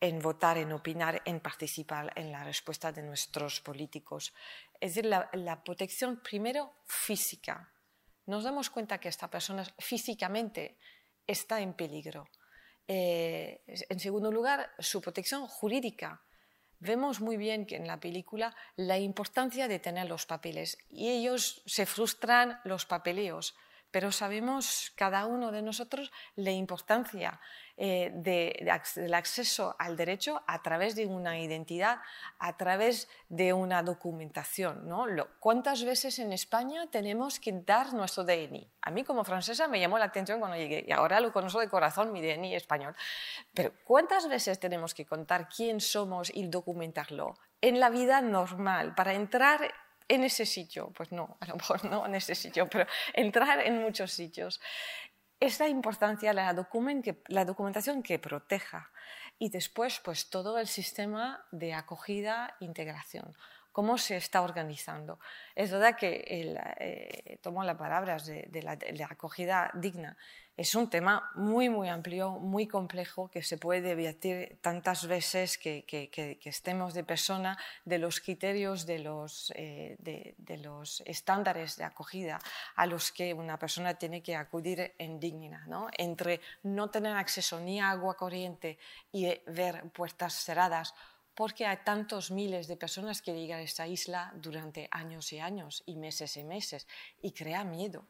en 0.00 0.20
votar, 0.20 0.58
en 0.58 0.72
opinar, 0.72 1.22
en 1.24 1.40
participar 1.40 2.12
en 2.16 2.30
la 2.30 2.44
respuesta 2.44 2.92
de 2.92 3.02
nuestros 3.02 3.60
políticos. 3.60 4.34
Es 4.80 4.94
decir, 4.94 5.06
la, 5.06 5.64
protección 5.64 6.20
primero 6.20 6.74
física. 6.84 7.72
Nos 8.26 8.44
damos 8.44 8.70
cuenta 8.70 8.98
que 8.98 9.08
esta 9.08 9.30
persona 9.30 9.64
físicamente 9.78 10.78
está 11.26 11.60
en 11.60 11.72
peligro. 11.74 12.28
Eh, 12.86 13.62
en 13.66 14.00
segundo 14.00 14.30
lugar, 14.30 14.70
su 14.78 15.00
protección 15.00 15.46
jurídica. 15.46 16.22
Vemos 16.78 17.20
muy 17.20 17.36
bien 17.36 17.64
que 17.64 17.76
en 17.76 17.86
la 17.86 17.98
película 17.98 18.54
la 18.76 18.98
importancia 18.98 19.66
de 19.66 19.78
tener 19.78 20.06
los 20.08 20.26
papeles 20.26 20.76
y 20.90 21.08
ellos 21.08 21.62
se 21.64 21.86
frustran 21.86 22.60
los 22.64 22.84
papeleos 22.84 23.54
pero 23.96 24.12
sabemos 24.12 24.92
cada 24.94 25.24
uno 25.24 25.50
de 25.50 25.62
nosotros 25.62 26.12
la 26.34 26.50
importancia 26.50 27.40
eh, 27.78 28.12
de, 28.12 28.54
de, 28.60 29.00
del 29.00 29.14
acceso 29.14 29.74
al 29.78 29.96
derecho 29.96 30.42
a 30.46 30.60
través 30.60 30.94
de 30.94 31.06
una 31.06 31.40
identidad, 31.40 32.00
a 32.38 32.58
través 32.58 33.08
de 33.30 33.54
una 33.54 33.82
documentación. 33.82 34.86
¿no? 34.86 35.06
Lo, 35.06 35.28
¿Cuántas 35.40 35.82
veces 35.82 36.18
en 36.18 36.34
España 36.34 36.86
tenemos 36.90 37.40
que 37.40 37.52
dar 37.52 37.94
nuestro 37.94 38.22
DNI? 38.24 38.70
A 38.82 38.90
mí 38.90 39.02
como 39.02 39.24
francesa 39.24 39.66
me 39.66 39.80
llamó 39.80 39.96
la 39.96 40.04
atención 40.04 40.40
cuando 40.40 40.58
llegué 40.58 40.84
y 40.86 40.92
ahora 40.92 41.18
lo 41.18 41.32
conozco 41.32 41.60
de 41.60 41.70
corazón, 41.70 42.12
mi 42.12 42.20
DNI 42.20 42.54
español. 42.54 42.94
Pero 43.54 43.72
¿cuántas 43.84 44.28
veces 44.28 44.60
tenemos 44.60 44.92
que 44.92 45.06
contar 45.06 45.48
quién 45.48 45.80
somos 45.80 46.30
y 46.34 46.46
documentarlo? 46.48 47.38
En 47.62 47.80
la 47.80 47.88
vida 47.88 48.20
normal, 48.20 48.94
para 48.94 49.14
entrar 49.14 49.72
en 50.08 50.24
ese 50.24 50.46
sitio, 50.46 50.92
pues 50.94 51.12
no, 51.12 51.36
a 51.40 51.46
lo 51.46 51.56
mejor 51.56 51.84
no 51.84 52.06
en 52.06 52.14
ese 52.14 52.34
sitio, 52.34 52.68
pero 52.68 52.86
entrar 53.12 53.60
en 53.60 53.80
muchos 53.80 54.12
sitios. 54.12 54.60
Es 55.38 55.60
la 55.60 55.68
importancia 55.68 56.32
la, 56.32 56.54
la 57.28 57.44
documentación 57.44 58.02
que 58.02 58.18
proteja 58.18 58.90
y 59.38 59.50
después 59.50 60.00
pues 60.00 60.30
todo 60.30 60.58
el 60.58 60.66
sistema 60.66 61.44
de 61.50 61.74
acogida 61.74 62.56
integración 62.60 63.36
cómo 63.76 63.98
se 63.98 64.16
está 64.16 64.40
organizando. 64.40 65.18
Es 65.54 65.70
verdad 65.70 65.96
que 65.96 66.24
el, 66.28 66.58
eh, 66.80 67.38
tomo 67.42 67.62
las 67.62 67.76
palabras 67.76 68.24
de, 68.24 68.46
de, 68.48 68.62
la, 68.62 68.74
de, 68.74 68.90
la, 68.94 69.04
acogida 69.04 69.70
digna. 69.74 70.16
Es 70.56 70.74
un 70.74 70.88
tema 70.88 71.30
muy, 71.34 71.68
muy 71.68 71.90
amplio, 71.90 72.30
muy 72.30 72.66
complejo, 72.66 73.28
que 73.28 73.42
se 73.42 73.58
puede 73.58 73.94
debatir 73.94 74.56
tantas 74.62 75.06
veces 75.06 75.58
que, 75.58 75.84
que, 75.84 76.08
que, 76.08 76.38
que 76.38 76.48
estemos 76.48 76.94
de 76.94 77.04
persona, 77.04 77.58
de 77.84 77.98
los 77.98 78.22
criterios, 78.22 78.86
de 78.86 79.00
los, 79.00 79.52
eh, 79.54 79.96
de, 79.98 80.56
los, 80.56 81.02
estándares 81.04 81.76
de 81.76 81.84
acogida 81.84 82.38
a 82.76 82.86
los 82.86 83.12
que 83.12 83.34
una 83.34 83.58
persona 83.58 83.92
tiene 83.92 84.22
que 84.22 84.36
acudir 84.36 84.94
en 84.96 85.20
digna. 85.20 85.66
¿no? 85.66 85.88
Entre 85.98 86.40
no 86.62 86.88
tener 86.88 87.14
acceso 87.14 87.60
ni 87.60 87.78
a 87.78 87.90
agua 87.90 88.16
corriente 88.16 88.78
y 89.12 89.26
ver 89.46 89.82
puertas 89.90 90.32
cerradas 90.32 90.94
porque 91.36 91.66
hay 91.66 91.76
tantos 91.84 92.30
miles 92.30 92.66
de 92.66 92.76
personas 92.76 93.20
que 93.20 93.34
llegan 93.34 93.60
a 93.60 93.62
esta 93.62 93.86
isla 93.86 94.32
durante 94.36 94.88
años 94.90 95.32
y 95.34 95.38
años 95.38 95.82
y 95.84 95.96
meses 95.96 96.36
y 96.38 96.44
meses 96.44 96.88
y 97.20 97.32
crea 97.32 97.62
miedo. 97.62 98.04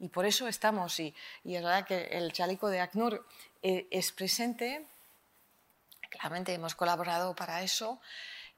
Y 0.00 0.08
por 0.08 0.26
eso 0.26 0.48
estamos, 0.48 0.98
y, 0.98 1.14
y 1.44 1.54
es 1.54 1.62
verdad 1.62 1.86
que 1.86 2.02
el 2.10 2.32
chaleco 2.32 2.68
de 2.68 2.80
ACNUR 2.80 3.24
eh, 3.62 3.86
es 3.90 4.10
presente, 4.10 4.84
claramente 6.10 6.52
hemos 6.52 6.74
colaborado 6.74 7.34
para 7.36 7.62
eso, 7.62 8.00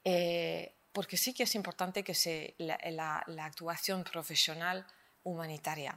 eh, 0.03 0.73
porque 0.91 1.15
sí 1.15 1.33
que 1.33 1.43
es 1.43 1.53
importante 1.53 2.03
que 2.03 2.15
se, 2.15 2.55
la, 2.57 2.79
la, 2.89 3.23
la 3.27 3.45
actuación 3.45 4.03
profesional 4.03 4.87
humanitaria 5.23 5.93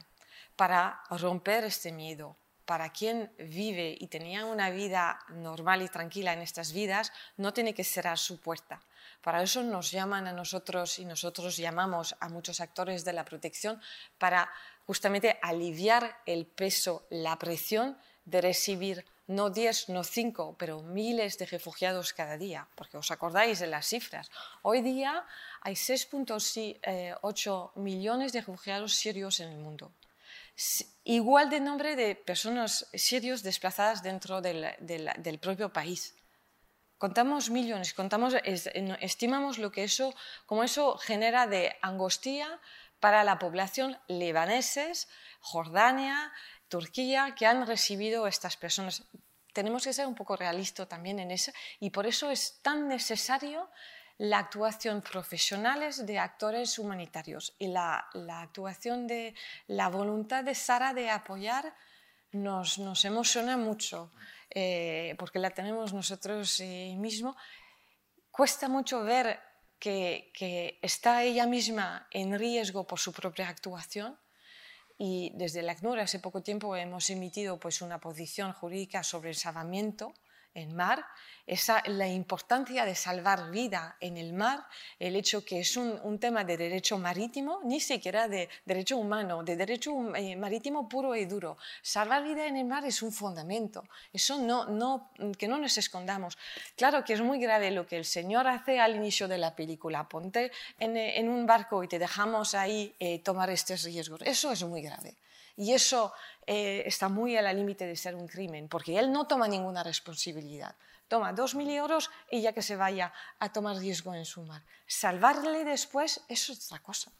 para 0.55 1.01
romper 1.09 1.63
este 1.63 1.91
miedo, 1.91 2.37
para 2.65 2.91
quien 2.91 3.31
vive 3.37 3.97
y 3.99 4.07
tenía 4.07 4.45
una 4.45 4.69
vida 4.69 5.19
normal 5.29 5.81
y 5.81 5.89
tranquila 5.89 6.33
en 6.33 6.41
estas 6.41 6.71
vidas, 6.71 7.11
no 7.37 7.53
tiene 7.53 7.73
que 7.73 7.83
cerrar 7.83 8.17
su 8.17 8.39
puerta. 8.39 8.81
Para 9.21 9.41
eso 9.41 9.63
nos 9.63 9.91
llaman 9.91 10.27
a 10.27 10.33
nosotros 10.33 10.99
y 10.99 11.05
nosotros 11.05 11.57
llamamos 11.57 12.15
a 12.19 12.29
muchos 12.29 12.59
actores 12.61 13.03
de 13.05 13.13
la 13.13 13.25
protección 13.25 13.81
para 14.17 14.49
justamente 14.85 15.39
aliviar 15.41 16.21
el 16.25 16.45
peso, 16.45 17.05
la 17.09 17.37
presión 17.37 17.97
de 18.25 18.41
recibir 18.41 19.05
no 19.27 19.49
10, 19.49 19.89
no 19.89 20.03
5, 20.03 20.55
pero 20.57 20.81
miles 20.81 21.37
de 21.37 21.45
refugiados 21.45 22.11
cada 22.11 22.37
día, 22.37 22.67
porque 22.75 22.97
os 22.97 23.09
acordáis 23.09 23.59
de 23.59 23.67
las 23.67 23.87
cifras. 23.87 24.29
Hoy 24.61 24.81
día 24.81 25.25
hay 25.61 25.75
6.8 25.75 26.81
eh, 26.83 27.79
millones 27.79 28.33
de 28.33 28.41
refugiados 28.41 28.93
sirios 28.95 29.39
en 29.39 29.49
el 29.49 29.59
mundo 29.59 29.93
igual 31.03 31.49
de 31.49 31.59
nombre 31.59 31.95
de 31.95 32.15
personas 32.15 32.87
sirios 32.93 33.43
desplazadas 33.43 34.03
dentro 34.03 34.41
del, 34.41 34.75
del, 34.79 35.09
del 35.17 35.39
propio 35.39 35.71
país. 35.71 36.15
Contamos 36.97 37.49
millones, 37.49 37.93
contamos, 37.93 38.33
estimamos 39.01 39.57
lo 39.57 39.71
que 39.71 39.83
eso, 39.83 40.15
como 40.45 40.63
eso 40.63 40.97
genera 40.97 41.47
de 41.47 41.75
angustia 41.81 42.61
para 43.01 43.25
la 43.25 43.39
población 43.39 43.99
libaneses, 44.07 45.09
Jordania, 45.41 46.31
Turquía, 46.69 47.35
que 47.37 47.45
han 47.45 47.67
recibido 47.67 48.25
estas 48.25 48.55
personas. 48.55 49.03
Tenemos 49.51 49.83
que 49.83 49.91
ser 49.91 50.07
un 50.07 50.15
poco 50.15 50.37
realistas 50.37 50.87
también 50.87 51.19
en 51.19 51.31
eso 51.31 51.51
y 51.81 51.89
por 51.89 52.07
eso 52.07 52.31
es 52.31 52.61
tan 52.61 52.87
necesario 52.87 53.69
la 54.17 54.39
actuación 54.39 55.01
profesionales 55.01 56.05
de 56.05 56.19
actores 56.19 56.77
humanitarios 56.77 57.55
y 57.57 57.67
la, 57.67 58.07
la, 58.13 58.41
actuación 58.41 59.07
de 59.07 59.33
la 59.67 59.89
voluntad 59.89 60.43
de 60.43 60.55
Sara 60.55 60.93
de 60.93 61.09
apoyar 61.09 61.73
nos, 62.31 62.79
nos 62.79 63.05
emociona 63.05 63.57
mucho 63.57 64.11
eh, 64.49 65.15
porque 65.17 65.39
la 65.39 65.49
tenemos 65.49 65.93
nosotros 65.93 66.59
eh, 66.59 66.95
mismos. 66.97 67.35
Cuesta 68.29 68.67
mucho 68.67 69.03
ver 69.03 69.39
que, 69.79 70.31
que, 70.33 70.79
está 70.81 71.23
ella 71.23 71.47
misma 71.47 72.07
en 72.11 72.37
riesgo 72.37 72.85
por 72.85 72.99
su 72.99 73.11
propia 73.11 73.49
actuación 73.49 74.17
y 74.97 75.31
desde 75.35 75.63
la 75.63 75.71
ACNUR 75.73 75.99
hace 75.99 76.19
poco 76.19 76.41
tiempo 76.41 76.75
hemos 76.75 77.09
emitido 77.09 77.59
pues, 77.59 77.81
una 77.81 77.99
posición 77.99 78.53
jurídica 78.53 79.03
sobre 79.03 79.29
el 79.29 79.35
salvamiento 79.35 80.13
en 80.53 80.75
mar, 80.75 81.05
esa, 81.45 81.83
la 81.87 82.07
importancia 82.07 82.85
de 82.85 82.95
salvar 82.95 83.51
vida 83.51 83.97
en 83.99 84.17
el 84.17 84.33
mar, 84.33 84.65
el 84.97 85.15
hecho 85.15 85.43
que 85.43 85.59
es 85.59 85.75
un, 85.75 86.19
tema 86.19 86.43
de 86.43 86.55
derecho 86.55 86.97
marítimo, 86.97 87.59
ni 87.65 87.79
siquiera 87.79 88.27
de 88.27 88.47
derecho 88.65 88.97
humano, 88.97 89.43
de 89.43 89.55
derecho 89.55 89.91
eh, 90.15 90.35
marítimo 90.35 90.87
puro 90.87 91.15
y 91.15 91.25
duro. 91.25 91.57
Salvar 91.81 92.23
vida 92.23 92.47
en 92.47 92.57
el 92.57 92.65
mar 92.65 92.85
es 92.85 93.01
un 93.01 93.11
fundamento, 93.11 93.83
eso 94.13 94.37
no, 94.37 94.65
no, 94.65 95.11
que 95.37 95.47
no 95.47 95.57
nos 95.57 95.77
escondamos. 95.77 96.37
Claro 96.77 97.03
que 97.03 97.13
es 97.13 97.21
muy 97.21 97.39
grave 97.39 97.71
lo 97.71 97.85
que 97.85 97.97
el 97.97 98.05
Señor 98.05 98.47
hace 98.47 98.79
al 98.79 98.95
inicio 98.95 99.27
de 99.27 99.37
la 99.37 99.55
película, 99.55 100.07
ponte 100.07 100.51
en, 100.79 101.27
un 101.27 101.45
barco 101.45 101.83
y 101.83 101.87
te 101.87 101.99
dejamos 101.99 102.53
ahí 102.53 102.93
eh, 102.99 103.19
tomar 103.19 103.49
estos 103.49 103.83
riesgos, 103.83 104.21
eso 104.21 104.51
es 104.51 104.63
muy 104.63 104.81
grave. 104.81 105.15
Y 105.55 105.73
eso 105.73 106.13
eh, 106.47 106.83
está 106.85 107.09
muy 107.09 107.37
a 107.37 107.41
la 107.41 107.53
límite 107.53 107.85
de 107.85 107.95
ser 107.95 108.15
un 108.15 108.27
crimen, 108.27 108.67
porque 108.67 108.97
él 108.97 109.11
no 109.11 109.27
toma 109.27 109.47
ninguna 109.47 109.83
responsabilidad. 109.83 110.75
Toma 111.07 111.33
dos 111.33 111.53
mil 111.55 111.69
euros 111.69 112.09
y 112.31 112.41
ya 112.41 112.53
que 112.53 112.61
se 112.61 112.75
vaya 112.75 113.13
a 113.39 113.51
tomar 113.51 113.77
riesgo 113.77 114.15
en 114.15 114.25
su 114.25 114.43
mar. 114.43 114.63
Salvarle 114.87 115.63
después, 115.63 116.21
es 116.27 116.49
otra 116.49 116.79
cosa. 116.79 117.11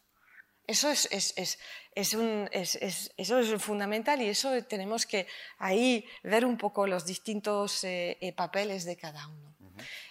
Eso 0.66 0.88
es, 0.88 1.06
es, 1.12 1.58
es, 1.94 2.14
un, 2.14 2.48
eso 2.52 3.38
es 3.38 3.62
fundamental 3.62 4.22
y 4.22 4.28
eso 4.28 4.64
tenemos 4.64 5.04
que 5.04 5.26
ahí 5.58 6.06
ver 6.22 6.46
un 6.46 6.56
poco 6.56 6.86
los 6.86 7.04
distintos 7.04 7.84
eh, 7.84 8.16
eh, 8.20 8.32
papeles 8.32 8.84
de 8.84 8.96
cada 8.96 9.28
uno. 9.28 9.54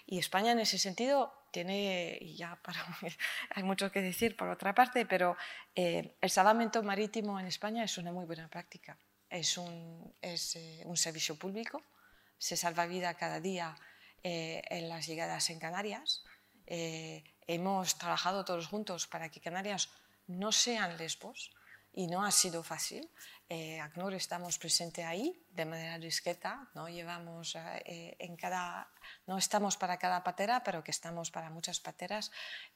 Y 0.06 0.20
España 0.20 0.52
en 0.52 0.60
ese 0.60 0.78
sentido 0.78 1.34
tiene, 1.54 2.18
y 2.20 2.36
ya 2.36 2.58
para, 2.62 2.84
hay 3.52 3.64
mucho 3.64 3.92
que 3.92 4.02
decir 4.02 4.36
por 4.36 4.50
otra 4.50 4.74
parte, 4.74 5.06
pero 5.06 5.38
eh, 5.76 6.18
el 6.20 6.30
salvamento 6.30 6.82
marítimo 6.84 7.40
en 7.40 7.46
España 7.46 7.84
es 7.84 7.98
una 7.98 8.12
muy 8.12 8.26
buena 8.26 8.50
práctica. 8.50 8.98
Es 9.30 9.58
un, 9.58 10.14
es, 10.22 10.56
eh, 10.58 10.82
un 10.86 10.98
servicio 10.98 11.38
público, 11.38 11.82
se 12.38 12.58
salva 12.58 12.88
vida 12.88 13.14
cada 13.14 13.40
día 13.40 13.76
eh, 14.24 14.62
en 14.70 14.90
las 14.90 15.08
llegadas 15.08 15.50
en 15.50 15.60
Canarias. 15.60 16.24
hemos 16.66 17.98
trabajado 17.98 18.46
todos 18.46 18.68
juntos 18.68 19.06
para 19.06 19.30
que 19.30 19.42
Canarias 19.42 19.90
no 20.28 20.52
sean 20.52 20.98
lesbos 20.98 21.52
y 21.94 22.08
no 22.08 22.26
ha 22.26 22.32
sido 22.32 22.64
fácil. 22.64 23.10
Eh, 23.50 23.80
ACNUR 23.80 24.14
estamos 24.14 24.58
presentes 24.58 25.06
ahí 25.06 25.46
de 25.52 25.66
manera 25.66 26.00
discreta, 26.00 26.70
no, 26.74 26.90
llevamos, 26.90 27.56
eh, 27.56 28.16
en 28.18 28.36
cada, 28.36 28.90
no 29.28 29.38
estamos 29.38 29.78
para 29.78 29.98
cada 29.98 30.24
patera, 30.24 30.64
pero 30.64 30.84
que 30.84 30.90
estamos 30.90 31.30
para 31.30 31.52
muchas 31.52 31.80
pateras, 31.80 32.32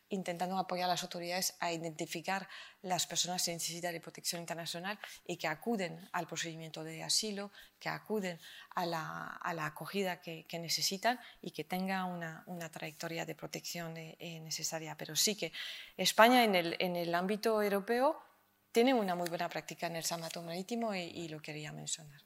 intentando 0.10 0.58
apoyar 0.58 0.86
a 0.86 0.94
las 0.94 1.04
autoridades 1.04 1.56
a 1.60 1.72
identificar 1.72 2.48
las 2.82 3.08
personas 3.08 3.48
en 3.48 3.56
necesidad 3.56 3.92
de 3.92 4.02
protección 4.02 4.42
internacional 4.42 5.00
y 5.26 5.38
que 5.38 5.48
acuden 5.48 6.08
al 6.12 6.28
procedimiento 6.28 6.84
de 6.84 7.02
asilo, 7.02 7.52
que 7.80 7.90
acuden 7.90 8.40
a 8.76 8.86
la, 8.86 9.26
a 9.42 9.54
la 9.54 9.66
acogida 9.66 10.22
que, 10.22 10.46
que, 10.46 10.60
necesitan 10.60 11.20
y 11.42 11.52
que 11.52 11.64
tengan 11.64 12.06
una, 12.06 12.44
una 12.46 12.70
trayectoria 12.70 13.26
de 13.26 13.36
protección 13.36 13.98
eh, 13.98 14.40
necesaria. 14.42 14.96
Pero 14.96 15.16
sí 15.16 15.36
que 15.36 15.52
España 15.96 16.44
en 16.44 16.56
el, 16.56 16.76
en 16.80 16.96
el 16.96 17.16
ámbito 17.16 17.62
europeo 17.62 18.27
tiene 18.72 18.94
una 18.94 19.16
muy 19.16 19.30
buena 19.30 19.50
práctica 19.50 19.88
en 19.88 19.96
el 19.96 20.04
salvamento 20.04 20.42
marítimo 20.42 20.94
y, 20.94 21.28
lo 21.28 21.42
quería 21.42 21.72
mencionar. 21.72 22.22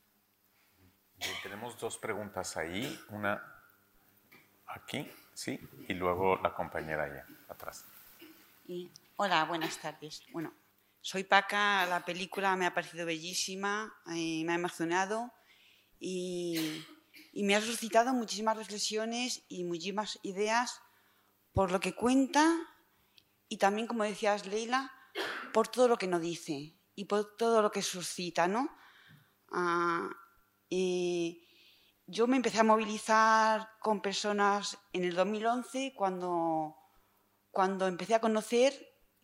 tenemos 1.43 1.77
dos 1.77 1.97
preguntas 1.97 2.58
ahí, 2.58 2.99
una 3.10 3.41
aquí, 4.67 5.10
sí, 5.34 5.60
y 5.88 5.93
luego 5.93 6.38
la 6.38 6.54
compañera 6.54 7.04
allá 7.04 7.25
atrás. 7.49 7.86
Y, 8.67 8.91
hola, 9.17 9.45
buenas 9.45 9.77
tardes. 9.80 10.23
Bueno, 10.32 10.54
soy 11.01 11.23
Paca, 11.23 11.86
la 11.86 12.04
película 12.06 12.56
me 12.56 12.65
ha 12.65 12.73
parecido 12.73 13.06
bellísima, 13.06 13.93
eh, 14.13 14.43
me 14.45 14.54
ha 14.54 14.56
emocionado 14.56 15.32
y, 15.99 16.86
y 17.34 17.43
me 17.43 17.56
ha 17.56 17.62
suscitado 17.62 18.13
muchísimas 18.13 18.58
reflexiones 18.58 19.43
y 19.47 19.63
muchísimas 19.63 20.19
ideas 20.23 20.82
por 21.54 21.71
lo 21.71 21.80
que 21.80 21.93
cuenta 21.93 22.58
y 23.51 23.58
también, 23.58 23.86
como 23.86 24.06
decías, 24.06 24.45
Leila, 24.45 24.89
por 25.51 25.67
todo 25.67 25.87
lo 25.87 25.97
que 25.97 26.07
no 26.07 26.19
dice 26.19 26.75
y 26.95 27.05
por 27.05 27.35
todo 27.35 27.61
lo 27.61 27.71
que 27.71 27.81
suscita, 27.81 28.47
¿no? 28.47 28.69
Ah, 29.51 30.09
yo 30.69 32.27
me 32.27 32.35
empecé 32.35 32.59
a 32.59 32.63
movilizar 32.63 33.69
con 33.79 34.01
personas 34.01 34.77
en 34.93 35.03
el 35.03 35.15
2011 35.15 35.93
cuando, 35.95 36.75
cuando 37.51 37.87
empecé 37.87 38.15
a 38.15 38.21
conocer 38.21 38.73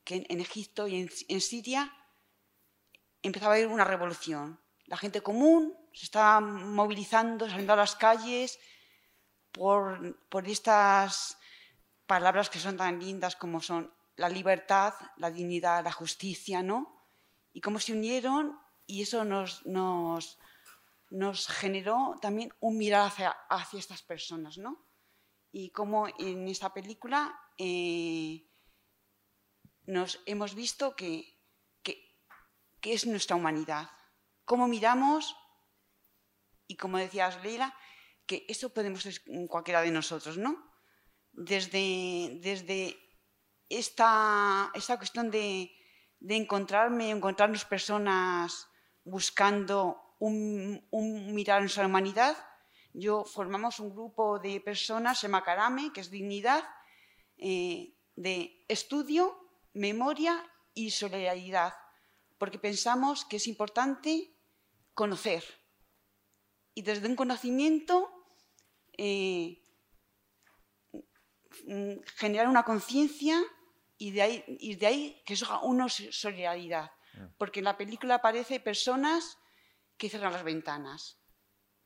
que 0.04 0.26
en, 0.30 0.40
Egipto 0.40 0.88
y 0.88 1.10
en, 1.28 1.42
Siria 1.42 1.94
empezaba 3.22 3.54
a 3.54 3.58
haber 3.58 3.68
una 3.68 3.84
revolución. 3.84 4.60
La 4.86 4.96
gente 4.96 5.22
común 5.22 5.76
se 5.94 6.06
estaba 6.06 6.40
movilizando, 6.40 7.50
saliendo 7.50 7.74
a 7.74 7.78
las 7.78 7.96
calles 7.96 8.58
por, 9.52 10.18
por 10.30 10.48
estas 10.48 11.38
palabras 12.06 12.50
que 12.50 12.60
son 12.60 12.78
tan 12.78 13.00
lindas 13.00 13.36
como 13.36 13.60
son 13.60 13.94
la 14.18 14.30
libertad, 14.30 14.94
la 15.18 15.32
dignidad, 15.32 15.84
la 15.84 15.92
justicia, 15.92 16.62
¿no? 16.62 17.06
Y 17.54 17.62
cómo 17.62 17.80
se 17.80 17.94
unieron 17.94 18.60
y 18.86 19.04
eso 19.04 19.24
nos, 19.24 19.66
nos, 19.66 20.40
nos 21.10 21.48
generó 21.48 22.18
también 22.22 22.52
un 22.60 22.78
mirar 22.78 23.08
hacia, 23.08 23.30
hacia, 23.50 23.80
estas 23.80 24.02
personas, 24.02 24.58
¿no? 24.58 24.86
Y 25.52 25.70
cómo 25.70 26.08
en 26.20 26.48
esta 26.48 26.74
película 26.74 27.40
eh, 27.58 28.50
nos 29.86 30.20
hemos 30.26 30.56
visto 30.56 30.96
que, 30.96 31.40
que, 31.84 32.20
que, 32.82 32.94
es 32.94 33.06
nuestra 33.06 33.36
humanidad. 33.36 33.90
Cómo 34.46 34.68
miramos 34.68 35.36
y 36.68 36.76
como 36.76 36.98
decías 36.98 37.42
Leila, 37.44 37.74
que 38.26 38.46
eso 38.50 38.74
podemos 38.74 39.04
ser 39.04 39.22
cualquiera 39.48 39.82
de 39.82 39.92
nosotros, 39.92 40.38
¿no? 40.38 40.72
Desde, 41.32 42.40
desde 42.42 43.07
esta, 43.70 44.72
esta 44.74 44.98
cuestión 44.98 45.32
de, 45.32 45.72
de, 46.20 46.36
encontrarme, 46.36 47.10
encontrarnos 47.10 47.66
personas 47.66 48.68
buscando 49.04 50.16
un, 50.20 50.84
mirar 51.34 51.58
en 51.58 51.64
nuestra 51.64 51.86
humanidad. 51.86 52.38
Yo 52.94 53.24
formamos 53.26 53.80
un 53.80 53.92
grupo 53.92 54.40
de 54.40 54.60
personas, 54.62 55.20
se 55.20 55.28
Macarame, 55.28 55.92
que 55.94 56.02
es 56.02 56.10
dignidad, 56.10 56.64
eh, 57.38 57.94
de 58.16 58.66
estudio, 58.68 59.38
memoria 59.74 60.44
y 60.74 60.92
solidaridad, 60.92 61.74
porque 62.38 62.58
pensamos 62.58 63.26
que 63.26 63.38
es 63.38 63.48
importante 63.48 64.34
conocer 64.94 65.44
y 66.78 66.84
desde 66.84 67.08
un 67.08 67.16
conocimiento 67.16 68.08
eh, 68.98 69.64
generar 72.18 72.48
una 72.48 72.64
conciencia 72.64 73.44
y 73.98 74.12
de 74.12 74.22
ahí, 74.22 74.44
y 74.48 74.76
de 74.76 74.88
ahí 74.88 75.24
que 75.26 75.34
eso 75.34 75.60
una 75.62 75.90
solidaridad. 75.90 76.92
Mm. 77.14 77.26
Porque 77.38 77.60
en 77.60 77.66
la 77.66 77.78
película 77.78 78.16
aparece 78.16 78.60
personas 78.60 79.38
que 79.98 80.10
cierran 80.10 80.34
las 80.34 80.44
ventanas, 80.44 81.20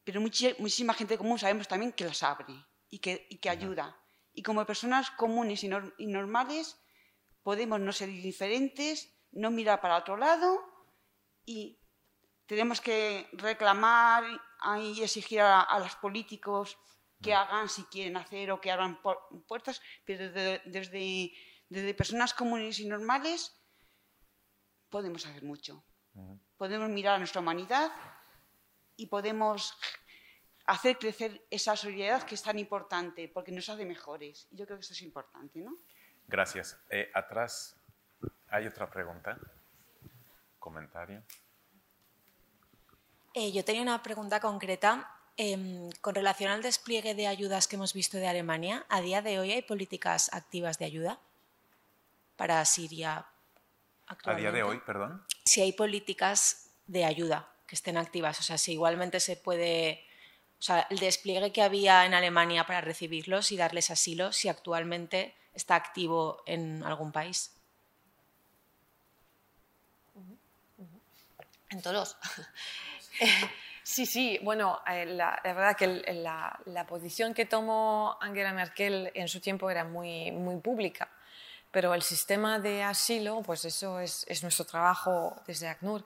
pero 0.04 0.19
muchísima 0.19 0.93
gente 0.93 1.17
común 1.17 1.39
sabemos 1.39 1.67
también 1.67 1.93
que 1.93 2.06
las 2.06 2.24
abre 2.24 2.54
y 2.89 3.00
que, 3.00 3.28
y 3.30 3.38
que 3.38 3.50
ayuda. 3.50 3.97
Y 4.34 4.43
como 4.43 4.65
personas 4.65 5.12
comunes 5.12 5.63
y, 5.63 5.69
normales 6.08 6.78
podemos 7.43 7.80
no 7.80 7.91
ser 7.93 8.10
indiferentes, 8.10 9.13
no 9.32 9.52
mirar 9.52 9.80
para 9.82 9.97
otro 9.97 10.17
lado 10.17 10.60
y 11.45 11.80
tenemos 12.45 12.82
que 12.82 13.30
reclamar 13.34 14.24
y 14.80 15.02
exigir 15.02 15.41
a, 15.41 15.62
a 15.62 15.80
los 15.80 15.95
políticos 15.95 16.78
que 17.21 17.32
mm. 17.32 17.38
hagan 17.38 17.69
si 17.69 17.84
quieren 17.86 18.17
hacer 18.17 18.52
o 18.52 18.60
que 18.60 18.71
abran 18.71 19.00
puertas, 19.47 19.82
pero 20.06 20.30
desde 20.32 21.32
desde 21.71 21.93
personas 21.93 22.34
comunes 22.34 22.79
y 22.79 22.86
normales 22.86 23.55
podemos 24.89 25.25
hacer 25.25 25.43
mucho. 25.43 25.81
Podemos 26.57 26.89
mirar 26.89 27.15
a 27.15 27.17
nuestra 27.17 27.39
humanidad 27.39 27.89
y 28.97 29.05
podemos 29.05 29.73
hacer 30.65 30.97
crecer 30.97 31.45
esa 31.49 31.77
solidaridad 31.77 32.23
que 32.23 32.36
es 32.36 32.43
tan 32.43 32.60
importante 32.60 33.29
porque 33.29 33.53
nos 33.53 33.69
hace 33.69 33.86
mejores. 33.86 34.49
Y 34.51 34.57
yo 34.57 34.65
creo 34.65 34.77
que 34.77 34.84
eso 34.84 34.91
es 34.91 35.01
importante, 35.01 35.62
¿no? 35.62 35.77
Gracias. 36.27 36.77
Eh, 36.89 37.10
atrás 37.13 37.77
hay 38.49 38.67
otra 38.67 38.89
pregunta, 38.89 39.39
comentario. 40.60 41.23
Eh, 43.34 43.53
yo 43.53 43.63
tenía 43.63 43.81
una 43.81 44.03
pregunta 44.03 44.41
concreta 44.41 45.10
em, 45.38 45.89
con 46.01 46.15
relación 46.15 46.51
al 46.51 46.62
despliegue 46.62 47.15
de 47.15 47.27
ayudas 47.27 47.69
que 47.69 47.77
hemos 47.77 47.93
visto 47.93 48.17
de 48.17 48.27
Alemania. 48.27 48.86
¿A 48.89 48.99
día 48.99 49.21
de 49.21 49.39
hoy 49.39 49.53
hay 49.53 49.62
políticas 49.62 50.29
activas 50.34 50.77
de 50.77 50.84
ayuda? 50.84 51.21
Para 52.41 52.65
Siria 52.65 53.23
actualmente. 54.08 54.47
A 54.47 54.51
día 54.51 54.63
de 54.63 54.63
hoy, 54.63 54.80
perdón. 54.84 55.24
Si 55.45 55.61
hay 55.61 55.74
políticas 55.74 56.72
de 56.88 57.05
ayuda 57.05 57.53
que 57.68 57.76
estén 57.76 57.97
activas, 57.97 58.39
o 58.39 58.41
sea, 58.41 58.57
si 58.57 58.72
igualmente 58.72 59.20
se 59.20 59.36
puede, 59.36 60.03
o 60.59 60.63
sea, 60.63 60.88
el 60.89 60.97
despliegue 60.97 61.51
que 61.51 61.61
había 61.61 62.03
en 62.03 62.16
Alemania 62.16 62.66
para 62.66 62.82
recibirlos 62.82 63.51
y 63.51 63.57
darles 63.57 63.91
asilo, 63.91 64.34
si 64.34 64.49
actualmente 64.49 65.36
está 65.53 65.76
activo 65.76 66.41
en 66.47 66.82
algún 66.84 67.11
país. 67.11 67.53
En 71.70 71.82
todos. 71.84 72.18
Sí, 73.84 74.05
sí, 74.05 74.39
bueno, 74.41 74.80
eh, 74.88 75.05
la, 75.05 75.41
verdad 75.43 75.76
que 75.76 75.88
la, 75.88 76.57
la, 76.66 76.86
posición 76.86 77.34
que 77.34 77.45
tomó 77.45 78.16
Angela 78.22 78.53
Merkel 78.53 79.11
en 79.16 79.28
su 79.28 79.41
tiempo 79.41 79.70
era 79.70 79.84
muy, 79.84 80.32
muy 80.32 80.61
pública, 80.61 81.09
pero 81.72 81.93
el 81.93 82.01
sistema 82.01 82.59
de 82.59 82.84
asilo, 82.84 83.41
pues 83.41 83.65
eso 83.65 83.99
es, 83.99 84.26
es 84.28 84.43
nuestro 84.43 84.65
trabajo 84.65 85.41
desde 85.47 85.67
ACNUR 85.67 86.03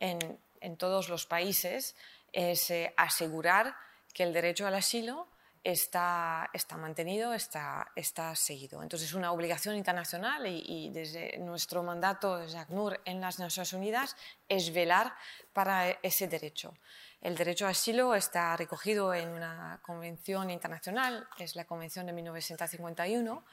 en, 0.00 0.38
todos 0.76 1.08
los 1.08 1.24
países, 1.26 1.96
es 2.32 2.70
eh, 2.70 2.92
asegurar 2.96 3.74
que 4.12 4.22
el 4.22 4.32
derecho 4.32 4.66
al 4.66 4.74
asilo 4.74 5.26
está, 5.64 6.50
está 6.52 6.76
mantenido, 6.76 7.34
está, 7.34 7.90
está 7.94 8.34
seguido. 8.34 8.82
Entonces 8.82 9.08
es 9.08 9.14
una 9.14 9.32
obligación 9.32 9.76
internacional 9.76 10.46
y, 10.46 10.90
desde 10.90 11.38
nuestro 11.38 11.82
mandato 11.82 12.38
desde 12.38 12.58
ACNUR 12.58 13.00
en 13.04 13.20
las 13.20 13.38
Naciones 13.38 13.72
Unidas 13.72 14.16
es 14.48 14.72
velar 14.72 15.14
para 15.52 15.90
ese 16.02 16.28
derecho. 16.28 16.74
El 17.20 17.36
derecho 17.36 17.64
al 17.64 17.72
asilo 17.72 18.14
está 18.14 18.56
recogido 18.56 19.12
en 19.12 19.30
una 19.30 19.80
convención 19.82 20.50
internacional, 20.50 21.26
es 21.38 21.56
la 21.56 21.64
Convención 21.64 22.06
de 22.06 22.12
1951, 22.12 23.44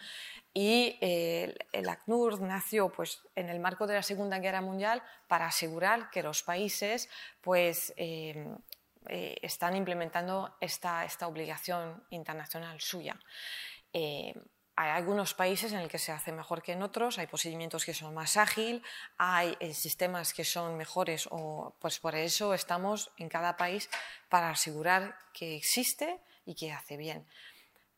y 0.53 0.97
eh, 1.01 1.55
el 1.71 1.89
ACNUR 1.89 2.41
nació 2.41 2.89
pues, 2.89 3.23
en 3.35 3.49
el 3.49 3.59
marco 3.59 3.87
de 3.87 3.95
la 3.95 4.03
Segunda 4.03 4.37
Guerra 4.37 4.61
Mundial 4.61 5.01
para 5.27 5.47
asegurar 5.47 6.11
que 6.11 6.21
los 6.21 6.43
países 6.43 7.09
pues, 7.41 7.91
eh, 7.97 8.55
eh, 9.09 9.35
están 9.41 9.75
implementando 9.75 10.55
esta, 10.59 11.05
esta, 11.05 11.27
obligación 11.27 12.03
internacional 12.09 12.79
suya. 12.81 13.19
Hay 14.77 14.89
algunos 14.89 15.33
países 15.33 15.71
en 15.71 15.81
los 15.81 15.89
que 15.89 15.97
se 15.97 16.11
hace 16.11 16.33
mejor 16.33 16.61
que 16.61 16.73
en 16.73 16.83
otros, 16.83 17.17
hay 17.17 17.27
procedimientos 17.27 17.85
que 17.85 17.93
son 17.93 18.13
más 18.13 18.35
ágiles, 18.35 18.81
hay 19.17 19.55
eh, 19.61 19.73
sistemas 19.73 20.33
que 20.33 20.43
son 20.43 20.75
mejores, 20.75 21.29
o, 21.31 21.77
pues 21.79 21.99
por 21.99 22.13
eso 22.13 22.53
estamos 22.53 23.09
en 23.17 23.29
cada 23.29 23.55
país 23.55 23.89
para 24.27 24.49
asegurar 24.49 25.17
que 25.33 25.55
existe 25.55 26.19
y 26.45 26.55
que 26.55 26.73
hace 26.73 26.97
bien. 26.97 27.25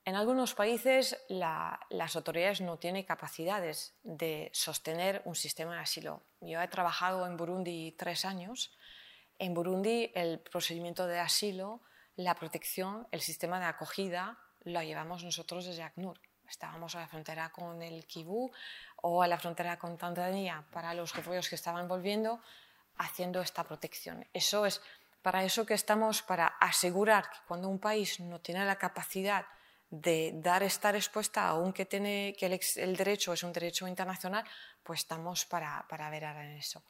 En 0.06 0.16
algunos 0.16 0.54
países 0.54 1.18
las 1.30 2.16
autoridades 2.16 2.62
no 2.62 2.78
tienen 2.78 3.04
capacidades 3.04 3.96
de 4.04 4.52
sostener 4.54 5.24
un 5.26 5.36
sistema 5.36 5.74
de 5.74 5.82
asilo. 5.82 6.22
Yo 6.42 6.62
he 6.62 6.68
trabajado 6.68 7.26
en 7.26 7.38
Burundi 7.38 7.96
tres 7.98 8.24
años. 8.24 8.72
En 9.40 9.54
Burundi 9.54 10.12
el 10.16 10.40
procedimiento 10.40 11.08
de 11.08 11.20
asilo, 11.20 11.82
la 12.16 12.36
protección, 12.36 13.08
el 13.12 13.22
sistema 13.22 13.60
de 13.60 13.66
acogida 13.66 14.40
lo 14.64 14.82
llevamos 14.82 15.24
nosotros 15.24 15.66
desde 15.66 15.84
ACNUR 15.84 16.20
estábamos 16.50 16.96
a 16.96 17.02
la 17.02 17.08
frontera 17.08 17.50
con 17.52 17.82
el 17.82 18.06
Kibú 18.06 18.52
o 18.98 19.22
a 19.22 19.28
la 19.28 19.38
frontera 19.38 19.78
con 19.78 19.98
Tanzania 19.98 20.66
para 20.72 20.94
los 20.94 21.16
refugiados 21.16 21.50
que 21.50 21.56
estaban 21.56 21.88
volviendo, 21.88 22.42
haciendo 22.98 23.42
esta 23.42 23.64
protección. 23.64 24.28
Eso 24.34 24.66
es 24.66 24.82
para 25.22 25.44
eso 25.44 25.66
que 25.66 25.74
estamos, 25.74 26.22
para 26.22 26.48
asegurar 26.48 27.30
que 27.30 27.38
cuando 27.48 27.68
un 27.68 27.80
país 27.80 28.20
no 28.20 28.40
tiene 28.40 28.66
la 28.66 28.78
capacidad 28.78 29.46
de 29.90 30.32
dar 30.36 30.64
esta 30.64 30.92
respuesta, 30.92 31.48
aunque 31.48 31.86
tiene, 31.86 32.36
que 32.38 32.46
el, 32.46 32.96
derecho 32.96 33.34
es 33.34 33.44
un 33.44 33.54
derecho 33.54 33.88
internacional, 33.88 34.44
pues 34.84 35.02
estamos 35.02 35.46
para, 35.46 35.86
para 35.90 36.10
ver 36.10 36.24
en 36.24 36.58
eso. 36.58 36.84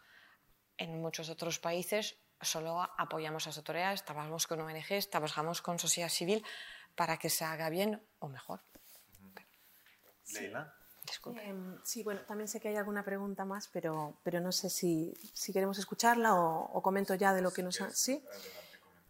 En 0.77 1.01
muchos 1.01 1.29
otros 1.29 1.59
países 1.59 2.15
solo 2.41 2.81
apoyamos 2.97 3.45
a 3.45 3.49
las 3.49 3.57
autoridades, 3.57 4.03
trabajamos 4.03 4.47
con 4.47 4.61
ONGs, 4.61 5.09
trabajamos 5.09 5.61
con 5.61 5.79
sociedad 5.79 6.09
civil 6.09 6.45
para 6.95 7.17
que 7.17 7.29
se 7.29 7.45
haga 7.45 7.69
bien 7.69 8.01
o 8.19 8.27
mejor. 8.27 8.61
Leila. 10.33 10.73
Em, 11.41 11.77
sí, 11.83 12.03
bueno, 12.03 12.21
también 12.21 12.47
sé 12.47 12.59
que 12.59 12.67
hay 12.67 12.75
alguna 12.75 13.03
pregunta 13.03 13.45
más, 13.45 13.69
pero, 13.69 14.17
pero 14.23 14.39
no 14.39 14.51
sé 14.51 14.69
si, 14.69 15.13
si 15.33 15.53
queremos 15.53 15.77
escucharla 15.77 16.35
o, 16.35 16.81
comento 16.81 17.15
ya 17.15 17.33
de 17.33 17.41
lo 17.41 17.51
que 17.51 17.63
nos 17.63 17.79
ha... 17.81 17.89
¿Sí? 17.91 18.23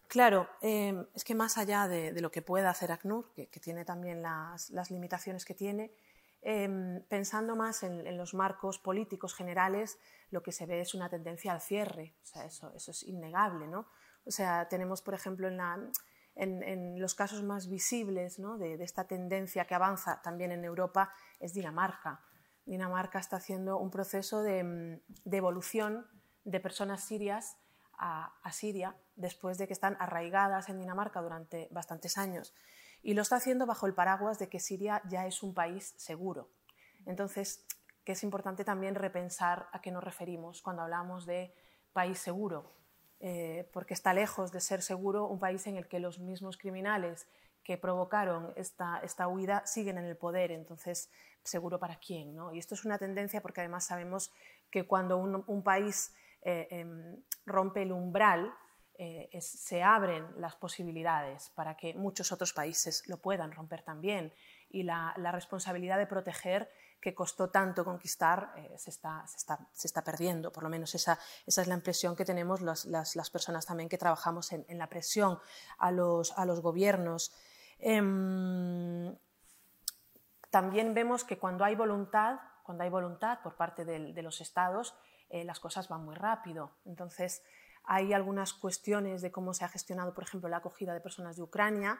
Claro, 0.07 0.47
em, 0.61 1.05
es 1.15 1.23
que 1.23 1.35
más 1.35 1.57
allá 1.57 1.87
de, 1.87 2.13
de, 2.13 2.21
lo 2.21 2.31
que 2.31 2.41
pueda 2.41 2.69
hacer 2.69 2.91
ACNUR, 2.91 3.33
que, 3.33 3.47
tiene 3.59 3.83
también 3.83 4.21
las, 4.21 4.69
las, 4.69 4.89
limitaciones 4.89 5.43
que 5.43 5.53
tiene, 5.53 5.91
em, 6.41 7.01
pensando 7.07 7.55
más 7.55 7.83
en, 7.83 8.05
en, 8.05 8.17
los 8.17 8.33
marcos 8.33 8.79
políticos 8.79 9.33
generales, 9.33 9.99
lo 10.29 10.43
que 10.43 10.51
se 10.51 10.65
ve 10.65 10.81
es 10.81 10.93
una 10.93 11.09
tendencia 11.09 11.51
al 11.51 11.61
cierre, 11.61 12.15
o 12.23 12.25
sea, 12.25 12.45
eso, 12.45 12.73
eso 12.75 12.91
es 12.91 13.03
innegable, 13.03 13.67
¿no? 13.67 13.87
O 14.25 14.31
sea, 14.31 14.67
tenemos, 14.67 15.01
por 15.01 15.13
ejemplo, 15.13 15.47
en 15.47 15.57
la, 15.57 15.79
en, 16.37 16.99
los 16.99 17.15
casos 17.15 17.43
más 17.43 17.67
visibles 17.67 18.37
de, 18.59 18.83
esta 18.83 19.05
tendencia 19.05 19.65
que 19.65 19.75
avanza 19.75 20.21
también 20.21 20.51
en 20.51 20.63
Europa 20.63 21.11
es 21.39 21.53
Dinamarca. 21.53 22.21
Dinamarca 22.65 23.19
está 23.19 23.37
haciendo 23.37 23.77
un 23.77 23.89
proceso 23.89 24.43
de, 24.43 25.01
evolución 25.25 26.07
de 26.43 26.59
personas 26.59 27.03
sirias 27.03 27.57
a, 27.97 28.33
Siria 28.51 28.95
después 29.15 29.57
de 29.57 29.67
que 29.67 29.73
están 29.73 29.97
arraigadas 29.99 30.69
en 30.69 30.79
Dinamarca 30.79 31.21
durante 31.21 31.67
bastantes 31.71 32.17
años. 32.17 32.53
Y 33.07 33.13
lo 33.13 33.21
está 33.21 33.37
haciendo 33.37 33.65
bajo 33.65 33.87
el 33.87 33.93
paraguas 33.93 34.37
de 34.37 34.49
que 34.49 34.59
Siria 34.59 35.01
ya 35.07 35.27
es 35.27 35.41
un 35.41 35.53
país 35.53 35.93
seguro. 35.95 36.49
Entonces, 37.05 37.65
es 38.03 38.21
importante 38.21 38.65
también 38.65 38.95
repensar 38.95 39.69
a 39.71 39.79
qué 39.79 39.91
nos 39.91 40.03
referimos 40.03 40.61
cuando 40.61 40.81
hablamos 40.81 41.25
de 41.25 41.55
país 41.93 42.19
seguro. 42.19 42.75
Eh, 43.21 43.69
porque 43.71 43.93
está 43.93 44.13
lejos 44.13 44.51
de 44.51 44.59
ser 44.59 44.81
seguro 44.81 45.25
un 45.25 45.39
país 45.39 45.65
en 45.67 45.77
el 45.77 45.87
que 45.87 46.01
los 46.01 46.19
mismos 46.19 46.57
criminales 46.57 47.29
que 47.63 47.77
provocaron 47.77 48.51
esta, 48.57 48.99
esta 48.99 49.29
huida 49.29 49.65
siguen 49.65 49.97
en 49.97 50.03
el 50.03 50.17
poder. 50.17 50.51
Entonces, 50.51 51.09
seguro 51.43 51.79
para 51.79 51.95
quién. 51.99 52.35
¿no? 52.35 52.53
Y 52.53 52.59
esto 52.59 52.75
es 52.75 52.83
una 52.83 52.97
tendencia 52.97 53.39
porque 53.39 53.61
además 53.61 53.85
sabemos 53.85 54.33
que 54.69 54.85
cuando 54.85 55.17
un, 55.17 55.63
país 55.63 56.13
eh, 56.41 56.67
em, 56.71 57.23
rompe 57.45 57.83
el 57.83 57.93
umbral, 57.93 58.53
eh, 58.99 59.29
se 59.41 59.83
abren 59.83 60.25
las 60.41 60.55
posibilidades 60.55 61.51
para 61.51 61.77
que 61.77 61.93
muchos 61.93 62.31
otros 62.31 62.51
países 62.53 63.03
lo 63.07 63.17
puedan 63.17 63.51
romper 63.51 63.83
también. 63.83 64.33
Y 64.69 64.83
la, 64.83 65.13
responsabilidad 65.31 65.97
de 65.97 66.07
proteger 66.07 66.69
que 66.99 67.13
costó 67.13 67.49
tanto 67.49 67.85
conquistar 67.85 68.53
eh, 68.57 68.73
se, 68.77 68.89
está, 68.89 69.25
se, 69.27 69.37
está, 69.37 69.59
se, 69.71 69.87
está, 69.87 70.03
perdiendo. 70.03 70.51
Por 70.51 70.63
lo 70.63 70.69
menos 70.69 70.95
esa, 70.95 71.19
esa 71.45 71.61
es 71.61 71.67
la 71.67 71.75
impresión 71.75 72.15
que 72.15 72.25
tenemos 72.25 72.61
las, 72.61 72.85
las, 72.85 73.29
personas 73.29 73.67
también 73.67 73.87
que 73.87 73.99
trabajamos 73.99 74.51
en, 74.51 74.65
la 74.77 74.89
presión 74.89 75.39
a 75.77 75.91
los, 75.91 76.35
a 76.37 76.45
los 76.45 76.61
gobiernos. 76.61 77.31
Eh, 77.77 78.01
también 80.49 80.93
vemos 80.95 81.23
que 81.23 81.37
cuando 81.37 81.63
hay 81.65 81.75
voluntad, 81.75 82.39
cuando 82.63 82.83
hay 82.83 82.89
voluntad 82.89 83.41
por 83.43 83.55
parte 83.55 83.85
de, 83.85 84.11
de 84.11 84.21
los 84.23 84.41
estados, 84.41 84.95
eh, 85.29 85.43
las 85.43 85.59
cosas 85.59 85.89
van 85.89 86.05
muy 86.05 86.15
rápido. 86.15 86.71
Entonces, 86.85 87.43
hay 87.87 88.13
algunas 88.13 88.53
cuestiones 88.53 89.21
de 89.21 89.31
cómo 89.31 89.53
se 89.53 89.63
ha 89.63 89.69
gestionado, 89.69 90.13
por 90.13 90.25
ejemplo, 90.25 90.49
la 90.49 90.57
acogida 90.57 90.93
de 90.93 90.99
personas 90.99 91.37
de 91.37 91.43
Ucrania, 91.43 91.99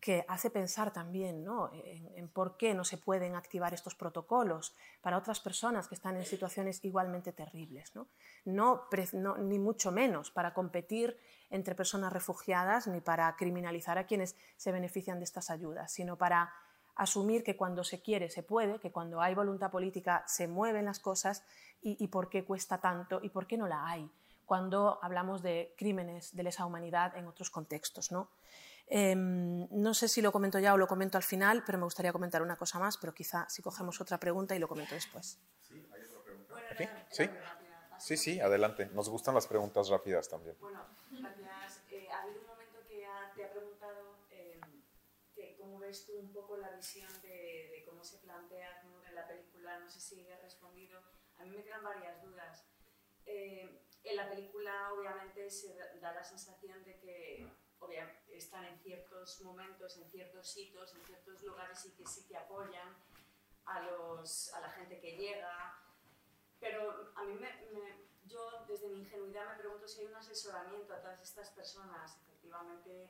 que 0.00 0.24
hace 0.28 0.48
pensar 0.48 0.94
también 0.94 1.44
¿no? 1.44 1.70
en, 1.74 2.26
por 2.28 2.56
qué 2.56 2.72
no 2.72 2.84
se 2.84 2.96
pueden 2.96 3.34
activar 3.34 3.74
estos 3.74 3.94
protocolos 3.94 4.74
para 5.02 5.18
otras 5.18 5.40
personas 5.40 5.88
que 5.88 5.94
están 5.94 6.16
en 6.16 6.24
situaciones 6.24 6.82
igualmente 6.84 7.34
terribles. 7.34 7.94
¿no? 7.94 8.08
No, 8.46 8.88
ni 9.36 9.58
mucho 9.58 9.92
menos 9.92 10.30
para 10.30 10.54
competir 10.54 11.18
entre 11.50 11.74
personas 11.74 12.14
refugiadas 12.14 12.86
ni 12.86 13.02
para 13.02 13.36
criminalizar 13.36 13.98
a 13.98 14.06
quienes 14.06 14.36
se 14.56 14.72
benefician 14.72 15.18
de 15.18 15.24
estas 15.24 15.50
ayudas, 15.50 15.92
sino 15.92 16.16
para 16.16 16.50
asumir 16.94 17.44
que 17.44 17.58
cuando 17.58 17.84
se 17.84 18.00
quiere 18.00 18.30
se 18.30 18.42
puede, 18.42 18.80
que 18.80 18.90
cuando 18.90 19.20
hay 19.20 19.34
voluntad 19.34 19.70
política 19.70 20.24
se 20.26 20.48
mueven 20.48 20.86
las 20.86 20.98
cosas 20.98 21.44
y, 21.82 22.02
y 22.02 22.08
por 22.08 22.30
qué 22.30 22.46
cuesta 22.46 22.78
tanto 22.78 23.20
y 23.22 23.28
por 23.28 23.46
qué 23.46 23.58
no 23.58 23.68
la 23.68 23.86
hay 23.86 24.10
cuando 24.50 24.98
hablamos 25.00 25.42
de 25.42 25.76
crímenes 25.78 26.34
de 26.34 26.42
lesa 26.42 26.66
humanidad 26.66 27.16
en 27.16 27.28
otros 27.28 27.50
contextos. 27.50 28.10
¿no? 28.10 28.32
Em, 28.88 29.68
no 29.70 29.94
sé 29.94 30.08
si 30.08 30.20
lo 30.20 30.32
comento 30.32 30.58
ya 30.58 30.74
o 30.74 30.76
lo 30.76 30.88
comento 30.88 31.16
al 31.16 31.22
final, 31.22 31.62
pero 31.64 31.78
me 31.78 31.84
gustaría 31.84 32.10
comentar 32.10 32.42
una 32.42 32.56
cosa 32.56 32.80
más, 32.80 32.98
pero 32.98 33.14
quizá 33.14 33.48
si 33.48 33.62
cogemos 33.62 34.00
otra 34.00 34.18
pregunta 34.18 34.56
y 34.56 34.58
lo 34.58 34.66
comento 34.66 34.96
después. 34.96 35.38
Sí, 35.62 35.86
hay 35.94 36.02
otra 36.02 36.24
pregunta. 36.24 36.54
¿Sí? 37.10 37.30
sí, 38.00 38.16
sí, 38.16 38.40
adelante. 38.40 38.86
Nos 38.86 39.08
gustan 39.08 39.36
las 39.36 39.46
preguntas 39.46 39.88
rápidas 39.88 40.28
también. 40.28 40.56
Bueno, 40.58 40.84
gracias. 41.12 41.84
Eh, 41.92 42.08
ha 42.10 42.22
habido 42.22 42.40
un 42.40 42.48
momento 42.48 42.80
que 42.88 43.06
te 43.36 43.44
ha 43.44 43.52
preguntado 43.52 44.16
em, 44.30 44.60
que 45.32 45.56
cómo 45.60 45.78
ves 45.78 46.06
tú 46.06 46.18
un 46.18 46.32
poco 46.32 46.56
la 46.56 46.70
visión 46.72 47.08
de, 47.22 47.84
cómo 47.88 48.02
se 48.02 48.18
plantea 48.18 48.82
en 49.08 49.14
la 49.14 49.28
película. 49.28 49.78
No 49.78 49.88
sé 49.88 50.00
si 50.00 50.26
he 50.26 50.36
respondido. 50.42 50.98
A 51.38 51.44
mí 51.44 51.50
me 51.56 51.62
quedan 51.62 51.84
varias 51.84 52.20
dudas. 52.20 52.64
Eh, 53.26 53.86
en 54.10 54.16
la 54.16 54.28
película, 54.28 54.92
obviamente, 54.92 55.48
se 55.50 55.74
da 56.00 56.12
la 56.12 56.24
sensación 56.24 56.82
de 56.84 56.98
que 56.98 57.48
están 58.32 58.64
en 58.64 58.78
ciertos 58.78 59.40
momentos, 59.42 59.96
en 59.98 60.10
ciertos 60.10 60.48
sitios, 60.48 60.94
en 60.94 61.04
ciertos 61.04 61.42
lugares 61.42 61.84
y 61.86 61.90
que 61.92 62.06
sí 62.06 62.26
que 62.26 62.36
apoyan 62.36 62.96
a, 63.66 63.80
los, 63.82 64.52
a 64.54 64.60
la 64.60 64.70
gente 64.70 65.00
que 65.00 65.16
llega. 65.16 65.78
Pero 66.58 67.12
a 67.16 67.24
mí, 67.24 67.34
me, 67.34 67.48
yo 68.26 68.64
desde 68.66 68.88
mi 68.88 69.00
ingenuidad 69.00 69.48
me 69.52 69.58
pregunto 69.58 69.88
si 69.88 70.00
hay 70.00 70.06
un 70.06 70.16
asesoramiento 70.16 70.94
a 70.94 71.00
todas 71.00 71.20
estas 71.20 71.50
personas. 71.50 72.18
Efectivamente, 72.28 73.08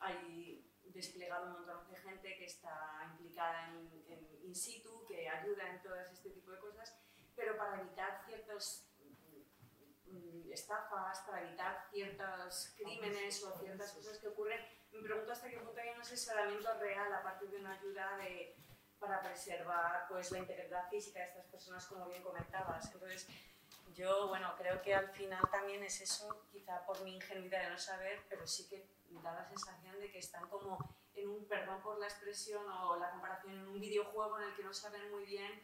hay 0.00 0.64
desplegado 0.84 1.46
un 1.46 1.52
montón 1.52 1.88
de 1.90 1.96
gente 1.96 2.36
que 2.36 2.44
está 2.44 3.08
implicada 3.12 3.68
en, 3.68 4.04
en 4.08 4.38
in 4.44 4.54
situ, 4.54 5.04
que 5.06 5.28
ayuda 5.28 5.68
en 5.68 5.82
todo 5.82 5.96
este 5.96 6.30
tipo 6.30 6.50
de 6.50 6.58
cosas, 6.58 6.96
pero 7.36 7.56
para 7.56 7.80
evitar 7.80 8.24
ciertos 8.26 8.88
estafas, 10.52 11.20
para 11.20 11.42
evitar 11.42 11.86
ciertos 11.90 12.74
crímenes 12.76 13.42
o 13.44 13.58
ciertas 13.58 13.92
cosas 13.92 14.18
que 14.18 14.28
ocurren. 14.28 14.60
Me 14.92 15.02
pregunto 15.02 15.32
hasta 15.32 15.48
qué 15.48 15.58
punto 15.58 15.80
hay 15.80 15.90
un 15.90 16.00
asesoramiento 16.00 16.72
real, 16.74 17.12
aparte 17.12 17.46
de 17.46 17.58
una 17.58 17.72
ayuda 17.72 18.16
de, 18.16 18.56
para 18.98 19.22
preservar 19.22 20.06
pues, 20.08 20.30
la 20.32 20.38
integridad 20.38 20.88
física 20.88 21.20
de 21.20 21.26
estas 21.26 21.46
personas, 21.46 21.86
como 21.86 22.06
bien 22.06 22.22
comentabas. 22.22 22.92
Entonces, 22.92 23.28
yo, 23.94 24.28
bueno, 24.28 24.54
creo 24.56 24.80
que 24.82 24.94
al 24.94 25.08
final 25.10 25.42
también 25.50 25.82
es 25.82 26.00
eso, 26.00 26.46
quizá 26.50 26.84
por 26.86 27.02
mi 27.02 27.16
ingenuidad 27.16 27.62
de 27.62 27.70
no 27.70 27.78
saber, 27.78 28.20
pero 28.28 28.46
sí 28.46 28.68
que 28.68 28.86
da 29.22 29.32
la 29.32 29.44
sensación 29.48 29.98
de 29.98 30.10
que 30.10 30.18
están 30.18 30.48
como 30.48 30.78
en 31.14 31.28
un, 31.28 31.46
perdón 31.46 31.80
por 31.82 31.98
la 31.98 32.06
expresión 32.06 32.64
o 32.68 32.96
la 32.96 33.10
comparación, 33.10 33.54
en 33.54 33.66
un 33.66 33.80
videojuego 33.80 34.38
en 34.38 34.48
el 34.48 34.54
que 34.54 34.62
no 34.62 34.72
saben 34.72 35.10
muy 35.10 35.24
bien 35.24 35.62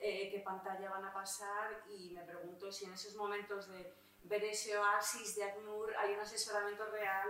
eh, 0.00 0.30
qué 0.30 0.40
pantalla 0.40 0.90
van 0.90 1.04
a 1.04 1.12
pasar 1.12 1.84
y 1.88 2.10
me 2.10 2.22
pregunto 2.22 2.72
si 2.72 2.86
en 2.86 2.94
esos 2.94 3.14
momentos 3.16 3.68
de 3.68 3.94
ver 4.24 4.44
ese 4.44 4.76
oasis 4.76 5.36
de 5.36 5.44
ACNUR 5.44 5.94
hay 5.96 6.14
un 6.14 6.20
asesoramiento 6.20 6.86
real 6.86 7.28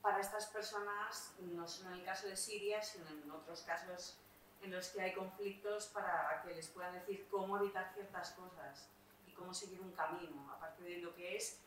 para 0.00 0.20
estas 0.20 0.46
personas, 0.46 1.34
no 1.40 1.66
solo 1.66 1.90
en 1.90 2.00
el 2.00 2.04
caso 2.04 2.28
de 2.28 2.36
Siria, 2.36 2.80
sino 2.82 3.08
en 3.08 3.30
otros 3.30 3.62
casos 3.62 4.18
en 4.62 4.70
los 4.70 4.88
que 4.88 5.02
hay 5.02 5.14
conflictos 5.14 5.86
para 5.88 6.42
que 6.42 6.54
les 6.54 6.68
puedan 6.68 6.94
decir 6.94 7.26
cómo 7.30 7.58
evitar 7.58 7.92
ciertas 7.94 8.30
cosas 8.32 8.88
cómo 9.36 9.54
seguir 9.54 9.80
un 9.80 9.92
camino, 9.92 10.50
aparte 10.50 10.82
de 10.82 10.98
lo 10.98 11.14
que 11.14 11.36
es 11.36 11.60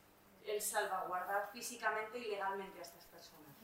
el 0.43 0.61
salvaguardar 0.61 1.49
físicamente 1.51 2.17
y 2.17 2.31
legalmente 2.31 2.79
a 2.79 2.81
estas 2.81 3.05
personas. 3.05 3.55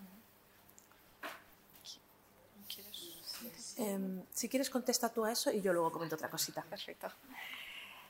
Eh, 3.77 4.23
si 4.31 4.47
quieres 4.49 4.69
contesta 4.69 5.09
tú 5.09 5.25
a 5.25 5.31
eso 5.31 5.51
y 5.51 5.61
yo 5.61 5.73
luego 5.73 5.91
comento 5.91 6.15
otra 6.15 6.29
cosita. 6.29 6.63
Perfecto. 6.63 7.07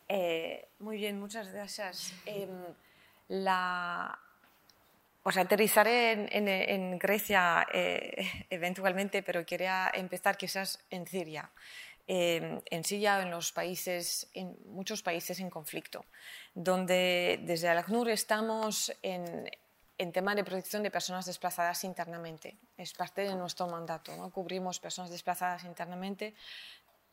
Eh, 0.07 0.67
muy 0.79 0.97
bien, 0.97 1.19
muchas 1.19 1.51
gracias. 1.51 2.13
Eh, 2.25 2.47
la, 3.29 4.17
o 5.23 5.31
sea, 5.31 5.43
aterrizaré 5.43 6.11
en, 6.11 6.29
en, 6.31 6.47
en 6.47 6.99
Grecia 6.99 7.65
eh, 7.73 8.45
eventualmente, 8.49 9.23
pero 9.23 9.45
quería 9.45 9.91
empezar 9.93 10.37
quizás 10.37 10.79
en 10.89 11.07
Siria 11.07 11.49
en 12.07 12.83
Siria 12.83 13.21
en 13.21 13.31
los 13.31 13.51
países, 13.51 14.29
en 14.33 14.55
muchos 14.67 15.01
países 15.01 15.39
en 15.39 15.49
conflicto, 15.49 16.05
donde 16.53 17.39
desde 17.41 17.71
el 17.71 17.77
ACNUR 17.79 18.09
estamos 18.09 18.95
en, 19.01 19.49
en 19.97 20.11
tema 20.11 20.35
de 20.35 20.43
protección 20.43 20.83
de 20.83 20.91
personas 20.91 21.25
desplazadas 21.25 21.83
internamente. 21.83 22.57
Es 22.77 22.93
parte 22.93 23.21
de 23.21 23.35
nuestro 23.35 23.67
mandato. 23.67 24.15
¿no? 24.15 24.29
Cubrimos 24.31 24.79
personas 24.79 25.11
desplazadas 25.11 25.63
internamente, 25.63 26.35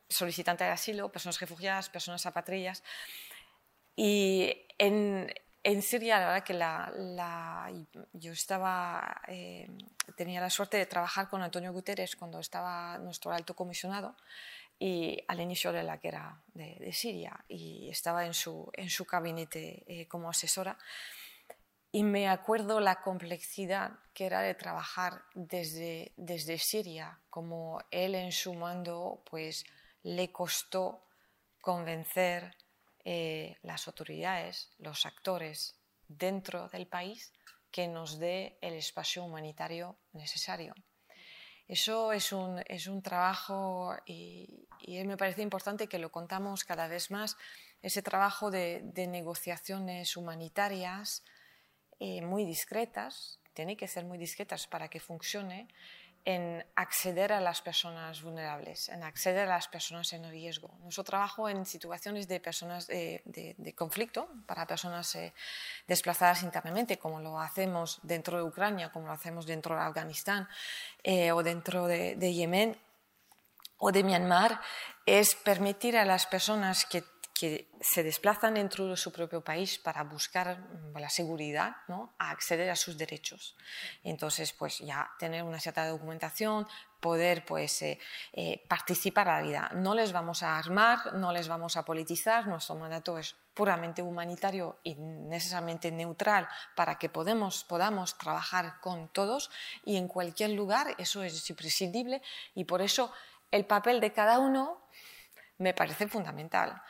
solicitantes 0.09 0.67
de 0.67 0.73
asilo, 0.73 1.11
personas 1.11 1.41
refugiadas, 1.41 1.89
personas 1.89 2.27
apatrillas. 2.27 2.83
Y 3.95 4.67
en, 4.79 5.33
en 5.63 5.83
Siria, 5.83 6.19
la 6.19 6.27
verdad 6.27 6.45
que 6.45 6.55
la, 6.55 6.93
la, 6.97 7.73
yo 8.13 8.33
estaba, 8.33 9.21
eh, 9.29 9.69
tenía 10.17 10.41
la 10.41 10.51
suerte 10.51 10.77
de 10.77 10.87
trabajar 10.87 11.29
con 11.29 11.43
Antonio 11.43 11.73
Guterres 11.73 12.17
cuando 12.17 12.41
estaba 12.41 12.99
nuestro 12.99 13.33
alto 13.33 13.55
comisionado 13.55 14.17
y 14.79 15.23
al 15.29 15.41
inicio 15.41 15.71
de 15.71 15.85
la 15.85 15.99
guerra 15.99 16.43
de, 16.55 16.93
Siria 16.93 17.45
y 17.47 17.89
estaba 17.89 18.27
en 18.27 18.35
su, 18.35 18.69
en 18.73 18.91
su 18.91 19.05
gabinete 19.05 19.85
eh, 19.87 20.09
como 20.09 20.29
asesora. 20.29 20.77
Y 21.93 22.05
me 22.05 22.29
acuerdo 22.29 22.81
la 22.81 23.03
complejidad 23.03 23.93
que 24.15 24.25
era 24.25 24.41
de 24.41 24.55
trabajar 24.55 25.23
desde, 25.35 26.13
desde 26.17 26.59
Siria, 26.59 27.21
como 27.29 27.81
él 27.91 28.15
en 28.15 28.33
su 28.33 28.55
mando 28.55 29.23
pues 29.31 29.65
le 30.03 30.33
costó 30.33 31.05
convencer 31.61 32.57
eh, 33.05 33.57
las 33.63 33.87
autoridades, 33.89 34.71
los 34.79 35.05
actores 35.05 35.77
dentro 36.09 36.69
del 36.69 36.87
país 36.87 37.33
que 37.71 37.89
nos 37.89 38.19
dé 38.19 38.59
el 38.61 38.75
espacio 38.75 39.25
humanitario 39.25 39.97
necesario. 40.13 40.75
Eso 41.67 42.13
es 42.13 42.33
un, 42.33 42.63
es 42.67 42.87
un 42.87 43.03
trabajo 43.03 43.97
y, 44.05 44.69
me 44.87 45.17
parece 45.17 45.43
importante 45.43 45.89
que 45.89 45.99
lo 45.99 46.11
contamos 46.11 46.65
cada 46.65 46.87
vez 46.89 47.11
más, 47.11 47.37
ese 47.81 48.03
trabajo 48.03 48.51
de, 48.51 48.83
negociaciones 49.09 50.17
humanitarias 50.17 51.25
eh, 52.05 52.21
muy 52.21 52.45
discretas, 52.45 53.39
tiene 53.55 53.77
que 53.77 53.87
ser 53.87 54.05
muy 54.05 54.19
discretas 54.19 54.67
para 54.67 54.89
que 54.89 54.99
funcione, 54.99 55.69
en 56.25 56.65
acceder 56.75 57.33
a 57.33 57.41
las 57.41 57.63
personas 57.63 58.23
vulnerables, 58.23 58.89
en 58.89 59.05
acceder 59.05 59.47
a 59.47 59.55
las 59.55 59.69
personas 59.69 60.13
en 60.13 60.29
riesgo. 60.29 60.71
Nuestro 60.81 61.05
trabajo 61.05 61.49
en 61.49 61.65
situaciones 61.65 62.27
de, 62.27 62.41
personas 62.41 62.89
de, 62.89 63.75
conflicto 63.77 64.29
para 64.47 64.67
personas 64.67 65.15
eh, 65.15 65.33
desplazadas 65.87 66.43
internamente, 66.43 66.99
como 66.99 67.21
lo 67.21 67.41
hacemos 67.41 68.01
dentro 68.03 68.37
de 68.37 68.43
Ucrania, 68.43 68.91
como 68.91 69.07
lo 69.07 69.13
hacemos 69.13 69.47
dentro 69.47 69.77
de 69.77 69.83
Afganistán 69.83 70.49
eh, 71.05 71.31
o 71.31 71.43
dentro 71.45 71.87
de, 71.87 72.35
Yemen 72.35 72.77
o 73.79 73.93
de 73.93 74.03
Myanmar, 74.03 74.61
es 75.07 75.37
permitir 75.37 75.97
a 75.97 76.05
las 76.05 76.27
personas 76.27 76.85
que 76.85 77.03
que 77.33 77.71
se 77.81 78.03
desplazan 78.03 78.55
dentro 78.55 78.87
de 78.87 78.97
su 78.97 79.13
propio 79.13 79.43
país 79.43 79.79
para 79.79 80.05
buscar 80.05 80.59
mm, 80.59 80.99
la 80.99 81.09
seguridad, 81.09 81.77
¿no? 81.89 82.15
a 82.19 82.31
acceder 82.31 82.71
a 82.71 82.77
sus 82.77 82.97
derechos. 82.97 83.57
Entonces, 84.05 84.53
pues 84.53 84.79
ya 84.79 85.11
tener 85.19 85.43
una 85.43 85.59
cierta 85.59 85.87
documentación, 85.89 86.67
poder 87.01 87.45
pues, 87.45 87.83
eh, 87.83 87.99
eh, 88.33 88.65
participar 88.69 89.29
a 89.29 89.41
la 89.41 89.47
vida. 89.47 89.71
No 89.75 89.95
les 89.95 90.13
vamos 90.13 90.43
a 90.43 90.57
armar, 90.57 91.15
no 91.15 91.33
les 91.33 91.49
vamos 91.49 91.77
a 91.77 91.85
politizar, 91.85 92.47
nuestro 92.47 92.77
mandato 92.77 93.19
es 93.19 93.35
puramente 93.55 94.03
humanitario 94.03 94.79
y 94.85 94.95
necesariamente 94.95 95.91
neutral 95.91 96.49
para 96.77 96.99
que 96.99 97.09
podemos, 97.09 97.65
podamos 97.65 98.17
trabajar 98.17 98.81
con 98.81 99.09
todos 99.09 99.51
y 99.85 99.97
en 99.97 100.07
cualquier 100.09 100.51
lugar, 100.51 100.95
eso 100.97 101.23
es 101.23 101.51
imprescindible 101.51 102.23
y 102.55 102.65
por 102.65 102.81
eso 102.81 103.13
el 103.51 103.67
papel 103.67 104.01
de 104.01 104.13
cada 104.13 104.39
uno 104.39 104.81
me 105.59 105.75
parece 105.75 106.09
fundamental 106.09 106.83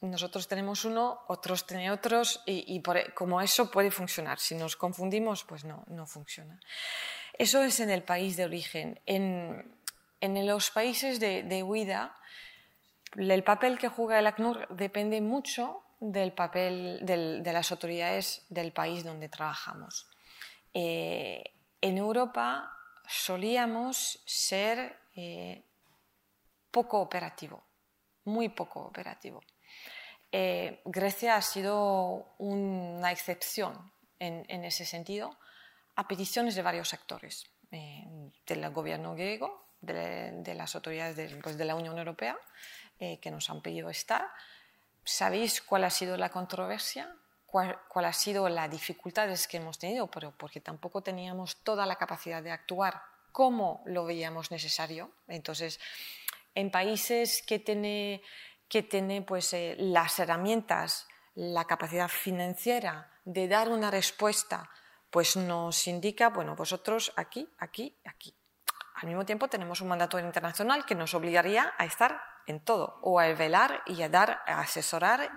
nosotros 0.00 0.48
tenemos 0.48 0.84
uno, 0.84 1.20
otros 1.28 1.66
tienen 1.66 1.90
otros 1.90 2.42
y, 2.46 2.78
e, 2.78 3.14
como 3.14 3.40
eso 3.40 3.70
puede 3.70 3.90
funcionar. 3.90 4.38
Si 4.38 4.54
nos 4.54 4.76
confundimos, 4.76 5.44
pues 5.44 5.64
no, 5.64 5.84
no 5.88 6.06
funciona. 6.06 6.58
Eso 7.34 7.62
es 7.62 7.80
en 7.80 7.90
el 7.90 8.02
país 8.02 8.36
de 8.36 8.44
origen. 8.44 9.00
En, 9.06 9.76
en 10.20 10.46
los 10.46 10.70
países 10.70 11.20
de, 11.20 11.42
de, 11.42 11.62
huida, 11.62 12.16
el 13.16 13.44
papel 13.44 13.78
que 13.78 13.88
juega 13.88 14.18
el 14.18 14.26
ACNUR 14.26 14.68
depende 14.68 15.20
mucho 15.20 15.82
del 16.00 16.32
papel 16.32 17.00
de 17.02 17.52
las 17.52 17.70
autoridades 17.70 18.46
del 18.48 18.72
país 18.72 19.04
donde 19.04 19.28
trabajamos. 19.28 20.08
Eh, 20.72 21.44
en 21.80 21.98
Europa 21.98 22.72
solíamos 23.06 24.22
ser 24.24 24.98
eh, 25.16 25.62
poco 26.70 27.00
operativo, 27.00 27.62
muy 28.24 28.48
poco 28.48 28.80
operativo. 28.80 29.42
Eh, 30.32 30.80
Grecia 30.84 31.36
ha 31.36 31.42
sido 31.42 32.34
una 32.38 33.10
excepción 33.10 33.92
en, 34.18 34.64
ese 34.64 34.84
sentido 34.84 35.36
a 35.96 36.06
peticiones 36.06 36.54
de 36.54 36.62
varios 36.62 36.94
actores, 36.94 37.46
eh, 37.72 38.04
del 38.46 38.70
gobierno 38.70 39.14
griego, 39.14 39.66
de, 39.80 40.54
las 40.54 40.74
autoridades 40.74 41.16
de, 41.16 41.28
pues, 41.42 41.56
de, 41.56 41.64
la 41.64 41.74
Unión 41.74 41.98
Europea, 41.98 42.38
eh, 42.98 43.18
que 43.18 43.30
nos 43.30 43.48
han 43.50 43.62
pedido 43.62 43.90
estar. 43.90 44.28
¿Sabéis 45.04 45.62
cuál 45.62 45.84
ha 45.84 45.90
sido 45.90 46.16
la 46.16 46.28
controversia? 46.28 47.12
¿Cuál, 47.46 47.78
¿Cuál, 47.88 48.04
ha 48.04 48.12
sido 48.12 48.48
las 48.48 48.70
dificultades 48.70 49.48
que 49.48 49.56
hemos 49.56 49.78
tenido? 49.78 50.08
Pero 50.08 50.32
porque 50.36 50.60
tampoco 50.60 51.02
teníamos 51.02 51.56
toda 51.64 51.86
la 51.86 51.96
capacidad 51.96 52.42
de 52.42 52.52
actuar 52.52 53.02
como 53.32 53.82
lo 53.86 54.04
veíamos 54.04 54.50
necesario. 54.50 55.10
Entonces, 55.26 55.80
en 56.54 56.70
países 56.70 57.42
que 57.42 57.58
tienen 57.58 58.20
que 58.70 58.84
tiene 58.84 59.20
pues, 59.20 59.52
eh, 59.52 59.74
las 59.78 60.18
herramientas, 60.20 61.08
la 61.34 61.66
capacidad 61.66 62.08
financiera 62.08 63.10
de 63.24 63.48
dar 63.48 63.68
una 63.68 63.90
respuesta, 63.90 64.70
pues 65.10 65.36
nos 65.36 65.88
indica, 65.88 66.28
bueno, 66.28 66.54
vosotros 66.54 67.12
aquí, 67.16 67.48
aquí, 67.58 67.98
aquí. 68.04 68.34
Al 68.94 69.08
mismo 69.08 69.26
tiempo 69.26 69.48
tenemos 69.48 69.80
un 69.80 69.88
mandato 69.88 70.18
internacional 70.20 70.86
que 70.86 70.94
nos 70.94 71.14
obligaría 71.14 71.74
a 71.78 71.84
estar 71.84 72.22
en 72.46 72.60
todo, 72.60 73.00
o 73.02 73.18
a 73.18 73.26
velar 73.34 73.82
y 73.86 74.02
a 74.02 74.08
dar, 74.08 74.40
a 74.46 74.60
asesorar 74.60 75.30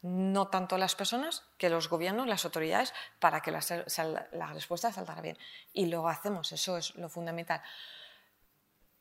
no 0.00 0.48
tanto 0.48 0.78
las 0.78 0.94
personas 0.94 1.44
que 1.58 1.68
los 1.68 1.90
gobiernos, 1.90 2.26
las 2.26 2.44
autoridades, 2.44 2.94
para 3.18 3.40
que 3.42 3.50
la, 3.50 3.60
la 4.32 4.52
respuesta 4.52 4.92
salga 4.92 5.20
bien. 5.20 5.36
Y 5.72 5.86
lo 5.86 6.08
hacemos, 6.08 6.52
eso 6.52 6.78
es 6.78 6.94
lo 6.94 7.08
fundamental. 7.08 7.60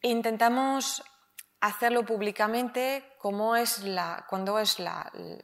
Intentamos 0.02 1.04
hacerlo 1.60 2.06
públicamente 2.06 3.14
como 3.18 3.56
es 3.56 3.84
cuando 4.30 4.60
es 4.60 4.78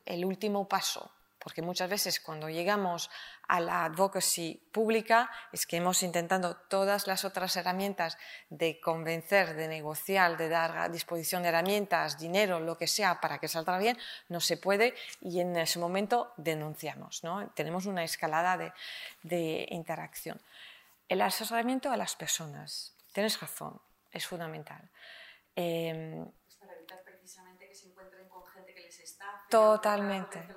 el 0.06 0.26
último 0.26 0.68
paso 0.68 1.12
porque 1.44 1.62
muchas 1.62 1.90
veces 1.90 2.20
cuando 2.22 2.50
llegamos 2.50 3.10
a 3.48 3.60
la 3.60 3.84
advocacy 3.84 4.66
pública 4.72 5.30
es 5.52 5.66
que 5.66 5.78
hemos 5.78 6.02
intentado 6.02 6.56
todas 6.56 7.06
las 7.06 7.26
otras 7.26 7.56
herramientas 7.58 8.18
de 8.50 8.80
convencer, 8.80 9.56
de 9.56 9.68
negociar, 9.68 10.38
de 10.38 10.48
dar 10.48 10.78
a 10.78 10.90
disposición 10.90 11.44
de 11.44 11.50
herramientas, 11.50 12.18
dinero, 12.18 12.62
lo 12.62 12.78
que 12.78 12.88
sea 12.88 13.20
para 13.20 13.40
que 13.40 13.50
salga 13.50 13.78
bien, 13.78 13.98
no 14.30 14.40
se 14.40 14.56
puede 14.56 14.96
y 15.20 15.42
en 15.42 15.56
ese 15.58 15.80
momento 15.80 16.34
denunciamos. 16.38 17.24
¿no? 17.24 17.50
Tenemos 17.50 17.86
una 17.86 18.06
escalada 18.06 18.58
de, 18.58 18.72
de 19.24 19.68
interacción. 19.70 20.42
El 21.10 21.22
asesoramiento 21.22 21.92
a 21.92 21.98
las 21.98 22.16
personas, 22.16 22.96
tienes 23.12 23.40
razón, 23.42 23.82
es 24.14 24.26
fundamental. 24.26 24.90
Eh, 25.56 26.26
para 26.60 26.74
evitar 26.74 27.04
precisamente 27.04 27.68
que 27.68 27.76
se 27.76 27.88
encuentren 27.88 28.28
con 28.30 28.46
gente 28.48 28.74
que 28.74 28.82
les 28.82 29.00
está... 29.00 29.46
Totalmente. 29.50 30.48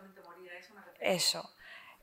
Eso. 1.01 1.53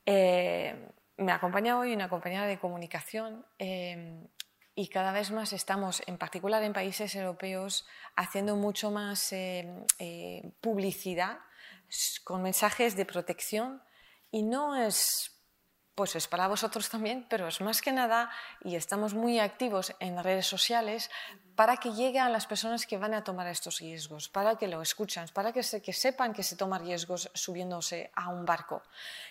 Eh, 0.05 0.89
me 1.17 1.31
acompaña 1.31 1.77
hoy 1.77 1.93
una 1.93 2.09
compañera 2.09 2.45
de 2.45 2.59
comunicación 2.59 3.45
eh, 3.59 4.27
y 4.75 4.87
cada 4.89 5.11
vez 5.11 5.31
más 5.31 5.53
estamos, 5.53 6.01
en 6.07 6.17
particular 6.17 6.63
en 6.63 6.73
países 6.73 7.15
europeos, 7.15 7.85
haciendo 8.15 8.55
mucho 8.55 8.91
más 8.91 9.31
eh, 9.31 10.51
publicidad 10.61 11.39
con 12.23 12.41
mensajes 12.41 12.95
de 12.95 13.05
protección 13.05 13.81
y 14.31 14.41
no 14.41 14.75
es 14.75 15.32
pues 15.95 16.15
es 16.15 16.27
para 16.27 16.47
vosotros 16.47 16.89
también, 16.89 17.25
pero 17.29 17.47
es 17.47 17.61
más 17.61 17.81
que 17.81 17.91
nada, 17.91 18.31
y 18.63 18.75
estamos 18.75 19.13
muy 19.13 19.39
activos 19.39 19.93
en 19.99 20.21
redes 20.23 20.47
sociales, 20.47 21.11
para 21.55 21.77
que 21.77 21.91
lleguen 21.91 22.23
a 22.23 22.29
las 22.29 22.47
personas 22.47 22.87
que 22.87 22.97
van 22.97 23.13
a 23.13 23.23
tomar 23.23 23.47
estos 23.47 23.79
riesgos, 23.79 24.27
para 24.27 24.55
que 24.57 24.67
lo 24.67 24.81
escuchen, 24.81 25.25
para 25.33 25.53
que, 25.53 25.61
que 25.81 25.93
sepan 25.93 26.33
que 26.33 26.41
se 26.41 26.55
toman 26.55 26.83
riesgos 26.83 27.29
subiéndose 27.33 28.11
a 28.15 28.29
un 28.29 28.45
barco, 28.45 28.81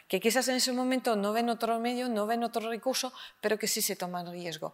que 0.07 0.21
quizás 0.21 0.47
en 0.49 0.57
ese 0.57 0.73
momento 0.73 1.17
no 1.17 1.33
ven 1.33 1.49
otro 1.49 1.79
medio, 1.81 2.09
no 2.09 2.27
ven 2.27 2.45
otro 2.45 2.69
recurso, 2.69 3.13
pero 3.41 3.59
que 3.59 3.67
sí 3.67 3.83
se 3.83 3.97
toman 3.97 4.31
riesgo. 4.31 4.73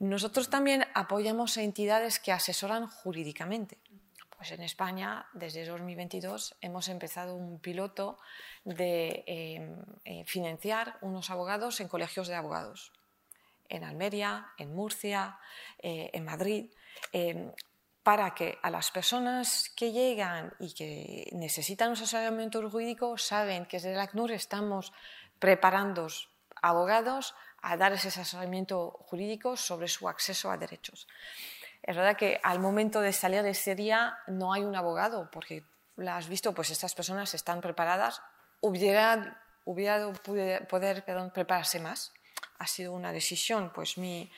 Nosotros 0.00 0.50
también 0.50 0.84
apoyamos 0.94 1.56
a 1.56 1.62
entidades 1.62 2.18
que 2.18 2.32
asesoran 2.32 2.88
jurídicamente. 2.88 3.78
Pues 4.36 4.52
en 4.52 4.62
España, 4.62 5.26
desde 5.32 5.64
2022, 5.64 6.56
hemos 6.60 6.88
empezado 6.88 7.34
un 7.34 7.60
piloto 7.60 8.18
de 8.64 9.24
em, 9.26 9.76
eh, 10.04 10.24
financiar 10.26 10.98
unos 11.00 11.30
abogados 11.30 11.80
en 11.80 11.88
colegios 11.88 12.28
de 12.28 12.34
abogados, 12.34 12.92
en 13.68 13.84
Almería, 13.84 14.48
en 14.58 14.74
Murcia, 14.74 15.38
eh, 15.78 16.10
en 16.12 16.24
Madrid, 16.24 16.70
em, 17.12 17.52
para 18.02 18.34
que 18.34 18.58
a 18.60 18.70
las 18.70 18.90
personas 18.90 19.70
que 19.74 19.92
llegan 19.92 20.52
y 20.60 20.74
que 20.74 21.30
necesitan 21.32 21.88
un 21.88 21.94
asesoramiento 21.94 22.60
jurídico 22.70 23.16
saben 23.16 23.64
que 23.64 23.78
desde 23.78 23.94
el 23.94 24.00
ACNUR 24.00 24.32
estamos 24.32 24.92
preparando 25.38 26.08
abogados 26.60 27.34
a 27.62 27.78
dar 27.78 27.92
ese 27.94 28.08
asesoramiento 28.08 28.90
jurídico 29.08 29.56
sobre 29.56 29.88
su 29.88 30.06
acceso 30.06 30.50
a 30.50 30.58
derechos. 30.58 31.08
Es 31.84 31.94
verdad 31.94 32.16
que 32.16 32.40
al 32.42 32.60
momento 32.60 33.02
de 33.02 33.12
salir 33.12 33.42
de 33.42 33.50
ese 33.50 33.74
día 33.74 34.16
no 34.26 34.54
hay 34.54 34.62
un 34.62 34.74
abogado, 34.74 35.30
porque 35.30 35.64
lo 35.96 36.10
has 36.10 36.28
visto, 36.28 36.54
pues 36.54 36.70
estas 36.70 36.94
personas 36.94 37.34
están 37.34 37.60
preparadas. 37.60 38.22
Hubiera, 38.62 39.38
hubiera 39.66 40.10
poder 40.66 41.04
prepararse 41.04 41.80
más. 41.80 42.14
Ha 42.58 42.66
sido 42.66 42.94
una 42.94 43.12
decisión, 43.12 43.70
pues 43.74 43.98
mi, 43.98 44.32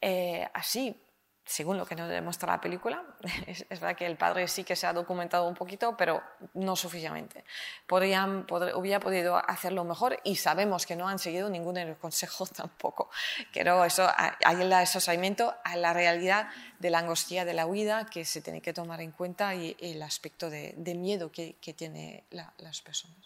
eh, 0.00 0.48
así, 0.54 1.03
según 1.44 1.76
lo 1.76 1.86
que 1.86 1.94
nos 1.94 2.08
demuestra 2.08 2.52
la 2.52 2.60
película, 2.60 3.04
es, 3.46 3.68
verdad 3.68 3.96
que 3.96 4.06
el 4.06 4.16
padre 4.16 4.48
sí 4.48 4.64
que 4.64 4.76
se 4.76 4.86
ha 4.86 4.92
documentado 4.92 5.46
un 5.46 5.54
poquito, 5.54 5.96
pero 5.96 6.22
no 6.54 6.76
suficientemente. 6.76 7.44
Podrían, 7.86 8.46
hubiera 8.74 9.00
podido 9.00 9.36
hacerlo 9.36 9.84
mejor 9.84 10.18
y 10.24 10.36
sabemos 10.36 10.86
que 10.86 10.96
no 10.96 11.08
han 11.08 11.18
seguido 11.18 11.50
ningún 11.50 11.94
consejo 11.94 12.46
tampoco. 12.56 13.10
Pero 13.52 13.84
eso, 13.84 14.08
hay 14.16 14.60
el 14.60 14.72
asociamiento 14.72 15.54
a 15.64 15.76
la 15.76 15.92
realidad 15.92 16.48
de 16.78 16.90
la 16.90 17.00
angustia 17.00 17.44
de 17.44 17.54
la 17.54 17.66
huida 17.66 18.06
que 18.06 18.24
se 18.24 18.40
tiene 18.40 18.60
que 18.60 18.72
tomar 18.72 19.00
en 19.00 19.12
cuenta 19.12 19.54
y, 19.54 19.76
el 19.80 20.02
aspecto 20.02 20.50
de, 20.50 20.74
miedo 20.94 21.30
que, 21.30 21.56
que 21.60 21.74
tienen 21.74 22.22
las 22.30 22.82
personas. 22.82 23.16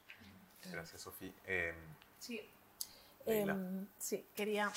Gracias, 0.70 1.02
Sofía. 1.02 1.32
Eh, 1.46 1.74
sí. 2.18 2.40
Em, 3.26 3.86
sí, 3.98 4.26
quería 4.34 4.72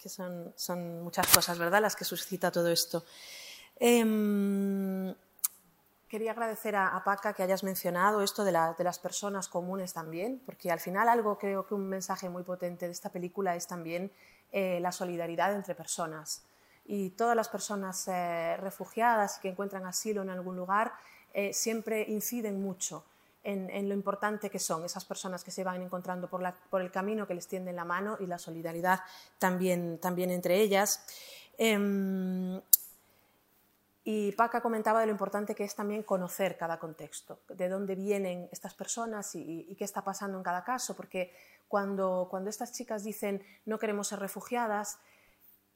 que 0.00 0.08
son, 0.08 0.52
son 0.56 1.02
muchas 1.02 1.26
cosas, 1.26 1.58
¿verdad?, 1.58 1.80
las 1.82 1.96
que 1.96 2.04
suscita 2.04 2.50
todo 2.50 2.68
esto. 2.68 3.04
Em, 3.80 5.14
quería 6.08 6.32
agradecer 6.32 6.76
a, 6.76 7.02
Paca 7.04 7.32
que 7.32 7.42
hayas 7.42 7.62
mencionado 7.62 8.22
esto 8.22 8.44
de, 8.44 8.52
de, 8.52 8.84
las 8.84 8.98
personas 8.98 9.48
comunes 9.48 9.92
también, 9.92 10.40
porque 10.46 10.70
al 10.70 10.80
final 10.80 11.08
algo 11.08 11.38
creo 11.38 11.66
que 11.66 11.74
un 11.74 11.88
mensaje 11.88 12.28
muy 12.28 12.42
potente 12.42 12.86
de 12.86 12.92
esta 12.92 13.10
película 13.10 13.56
es 13.56 13.66
también 13.66 14.10
eh, 14.50 14.80
la 14.80 14.92
solidaridad 14.92 15.52
entre 15.54 15.74
personas. 15.74 16.42
Y 16.86 17.10
todas 17.10 17.36
las 17.36 17.50
personas 17.50 18.08
eh, 18.08 18.56
refugiadas 18.56 19.38
que 19.40 19.50
encuentran 19.50 19.84
asilo 19.84 20.22
en 20.22 20.30
algún 20.30 20.56
lugar 20.56 20.94
eh, 21.34 21.52
siempre 21.52 22.06
inciden 22.08 22.62
mucho 22.62 23.04
en, 23.48 23.88
lo 23.88 23.94
importante 23.94 24.50
que 24.50 24.58
son 24.58 24.84
esas 24.84 25.04
personas 25.06 25.42
que 25.42 25.50
se 25.50 25.64
van 25.64 25.80
encontrando 25.80 26.28
por, 26.28 26.42
el 26.82 26.90
camino, 26.90 27.26
que 27.26 27.34
les 27.34 27.48
tienden 27.48 27.76
la 27.76 27.84
mano 27.84 28.18
y 28.20 28.26
la 28.26 28.38
solidaridad 28.38 29.00
también, 29.38 29.98
entre 30.04 30.60
ellas. 30.60 31.02
Em, 31.56 32.60
y 34.04 34.32
Paca 34.32 34.60
comentaba 34.60 35.00
de 35.00 35.06
lo 35.06 35.12
importante 35.12 35.54
que 35.54 35.64
es 35.64 35.74
también 35.74 36.02
conocer 36.02 36.58
cada 36.58 36.78
contexto, 36.78 37.40
de 37.48 37.68
dónde 37.68 37.94
vienen 37.94 38.48
estas 38.52 38.74
personas 38.74 39.34
y, 39.34 39.74
qué 39.78 39.84
está 39.84 40.02
pasando 40.02 40.36
en 40.36 40.44
cada 40.44 40.62
caso, 40.62 40.94
porque 40.94 41.32
cuando 41.68 42.28
estas 42.46 42.72
chicas 42.72 43.02
dicen 43.02 43.42
no 43.64 43.78
queremos 43.78 44.08
ser 44.08 44.18
refugiadas, 44.20 44.98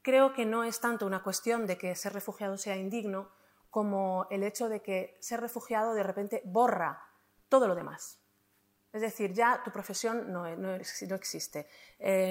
creo 0.03 0.35
que 0.35 0.45
no 0.45 0.65
es 0.65 0.81
tanto 0.81 1.07
una 1.07 1.23
cuestión 1.23 1.67
de 1.67 1.79
que 1.79 1.95
ser 1.95 2.13
refugiado 2.13 2.59
sea 2.59 2.77
indigno, 2.77 3.29
como 3.71 4.27
el 4.31 4.43
hecho 4.43 4.69
de 4.69 4.81
que 4.81 5.17
ser 5.21 5.41
refugiado 5.41 5.95
de 5.95 6.03
repente 6.03 6.43
borra 6.45 7.09
todo 7.53 7.69
lo 7.69 7.75
demás. 7.75 8.19
Es 8.95 9.03
decir, 9.03 9.35
ya 9.35 9.61
tu 9.63 9.71
profesión 9.71 10.33
no, 10.33 10.47
existe. 10.47 11.67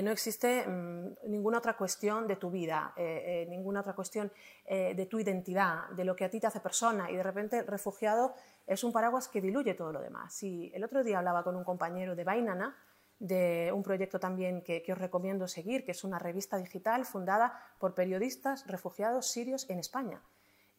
no 0.04 0.12
existe 0.12 0.60
eh, 0.60 0.68
mm, 0.68 1.30
ninguna 1.30 1.60
otra 1.60 1.78
cuestión 1.78 2.28
de 2.28 2.38
tu 2.38 2.50
vida, 2.50 2.92
eh, 2.98 3.44
eh, 3.44 3.46
ninguna 3.48 3.82
otra 3.82 3.94
cuestión 3.94 4.32
de 4.68 5.06
tu 5.06 5.20
identidad, 5.20 5.90
de 5.90 6.06
lo 6.06 6.16
que 6.16 6.26
a 6.26 6.30
ti 6.30 6.40
te 6.40 6.48
hace 6.48 6.60
persona. 6.60 7.12
Y 7.12 7.18
de 7.18 7.22
repente, 7.22 7.62
refugiado 7.62 8.34
es 8.66 8.84
un 8.84 8.92
paraguas 8.92 9.28
que 9.28 9.42
diluye 9.42 9.76
todo 9.76 9.92
lo 9.92 10.02
demás. 10.02 10.42
Y 10.42 10.72
el 10.74 10.84
otro 10.84 11.04
día 11.04 11.20
hablaba 11.20 11.44
con 11.44 11.56
un 11.56 11.64
compañero 11.64 12.16
de 12.16 12.24
Bainana, 12.24 12.76
de 13.20 13.72
un 13.72 13.84
proyecto 13.84 14.20
también 14.20 14.64
que, 14.64 14.82
que 14.82 14.94
os 14.94 14.98
recomiendo 14.98 15.48
seguir, 15.48 15.86
que 15.86 15.92
es 15.92 16.04
una 16.04 16.18
revista 16.18 16.58
digital 16.58 17.06
fundada 17.06 17.54
por 17.78 17.94
periodistas 17.94 18.66
refugiados 18.66 19.28
sirios 19.28 19.70
en 19.70 19.78
España. 19.78 20.24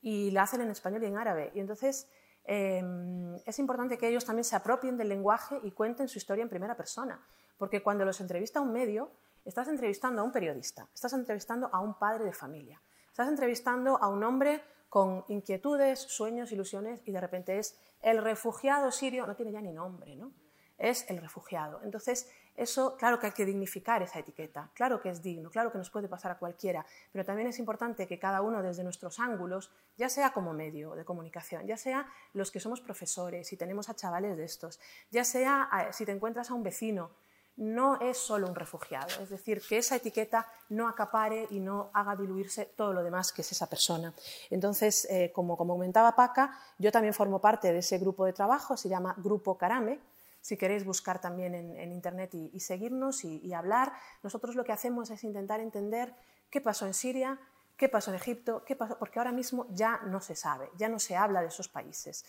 Y 0.00 0.32
la 0.32 0.42
hacen 0.42 0.62
en 0.62 0.70
español 0.72 1.04
y 1.04 1.06
en 1.06 1.16
árabe. 1.16 1.52
Y 1.54 1.60
entonces 1.60 2.08
Em, 2.44 3.36
es 3.46 3.58
importante 3.58 3.98
que 3.98 4.08
ellos 4.08 4.24
también 4.24 4.44
se 4.44 4.56
apropien 4.56 4.96
del 4.96 5.08
lenguaje 5.08 5.60
y 5.62 5.70
cuenten 5.72 6.08
su 6.08 6.18
historia 6.18 6.42
en 6.42 6.48
primera 6.48 6.76
persona, 6.76 7.24
porque 7.56 7.82
cuando 7.82 8.04
los 8.04 8.20
entrevista 8.20 8.60
un 8.60 8.72
medio, 8.72 9.10
estás 9.44 9.68
entrevistando 9.68 10.22
a 10.22 10.24
un 10.24 10.32
periodista, 10.32 10.88
estás 10.94 11.12
entrevistando 11.12 11.70
a 11.72 11.80
un 11.80 11.94
padre 11.94 12.24
de 12.24 12.32
familia, 12.32 12.80
estás 13.08 13.28
entrevistando 13.28 13.96
a 13.96 14.08
un 14.08 14.24
hombre 14.24 14.62
con 14.88 15.24
inquietudes, 15.28 16.00
sueños, 16.00 16.52
ilusiones, 16.52 17.00
y 17.06 17.12
de 17.12 17.20
repente 17.20 17.58
es 17.58 17.78
el 18.02 18.18
refugiado 18.18 18.90
sirio, 18.90 19.26
no 19.26 19.34
tiene 19.34 19.52
ya 19.52 19.60
ni 19.60 19.72
nombre, 19.72 20.16
¿no? 20.16 20.32
Es 20.76 21.08
el 21.08 21.18
refugiado. 21.18 21.80
Entonces, 21.82 22.28
eso, 22.54 22.96
claro 22.96 23.18
que 23.18 23.26
hay 23.26 23.32
que 23.32 23.46
dignificar 23.46 24.02
esa 24.02 24.18
etiqueta, 24.18 24.70
claro 24.74 25.00
que 25.00 25.08
es 25.08 25.22
digno, 25.22 25.50
claro 25.50 25.72
que 25.72 25.78
nos 25.78 25.90
puede 25.90 26.08
pasar 26.08 26.32
a 26.32 26.38
cualquiera, 26.38 26.84
pero 27.10 27.24
también 27.24 27.48
es 27.48 27.58
importante 27.58 28.06
que 28.06 28.18
cada 28.18 28.42
uno 28.42 28.62
desde 28.62 28.84
nuestros 28.84 29.18
ángulos, 29.20 29.70
ya 29.96 30.08
sea 30.08 30.32
como 30.32 30.52
medio 30.52 30.94
de 30.94 31.04
comunicación, 31.04 31.66
ya 31.66 31.76
sea 31.76 32.06
los 32.34 32.50
que 32.50 32.60
somos 32.60 32.80
profesores 32.80 33.52
y 33.52 33.56
tenemos 33.56 33.88
a 33.88 33.94
chavales 33.94 34.36
de 34.36 34.44
estos, 34.44 34.80
ya 35.10 35.24
sea 35.24 35.88
si 35.92 36.04
te 36.04 36.12
encuentras 36.12 36.50
a 36.50 36.54
un 36.54 36.62
vecino, 36.62 37.10
no 37.56 38.00
es 38.00 38.16
solo 38.16 38.48
un 38.48 38.54
refugiado, 38.54 39.08
es 39.22 39.28
decir, 39.28 39.60
que 39.60 39.78
esa 39.78 39.96
etiqueta 39.96 40.46
no 40.70 40.88
acapare 40.88 41.46
y 41.50 41.60
no 41.60 41.90
haga 41.92 42.16
diluirse 42.16 42.64
todo 42.76 42.92
lo 42.92 43.02
demás 43.02 43.32
que 43.32 43.42
es 43.42 43.52
esa 43.52 43.68
persona. 43.68 44.14
Entonces, 44.50 45.06
eh, 45.10 45.32
como, 45.34 45.56
comentaba 45.56 46.16
Paca, 46.16 46.58
yo 46.78 46.90
también 46.90 47.12
formo 47.12 47.40
parte 47.40 47.72
de 47.72 47.80
ese 47.80 47.98
grupo 47.98 48.24
de 48.24 48.32
trabajo, 48.32 48.76
se 48.76 48.88
llama 48.88 49.14
Grupo 49.18 49.58
Carame, 49.58 50.00
si 50.42 50.56
queréis 50.56 50.84
buscar 50.84 51.20
también 51.20 51.54
en, 51.54 51.92
Internet 51.92 52.34
y, 52.34 52.60
seguirnos 52.60 53.24
y, 53.24 53.54
hablar. 53.54 53.92
Nosotros 54.22 54.56
lo 54.56 54.64
que 54.64 54.72
hacemos 54.72 55.10
es 55.10 55.24
intentar 55.24 55.60
entender 55.60 56.14
qué 56.50 56.60
pasó 56.60 56.84
en 56.86 56.94
Siria, 56.94 57.40
qué 57.76 57.88
pasó 57.88 58.10
en 58.10 58.16
Egipto, 58.16 58.64
qué 58.66 58.76
pasó, 58.76 58.98
porque 58.98 59.20
ahora 59.20 59.32
mismo 59.32 59.66
ya 59.70 60.00
no 60.04 60.20
se 60.20 60.34
sabe, 60.34 60.68
ya 60.76 60.88
no 60.88 60.98
se 60.98 61.16
habla 61.16 61.40
de 61.40 61.46
esos 61.46 61.68
países. 61.68 62.26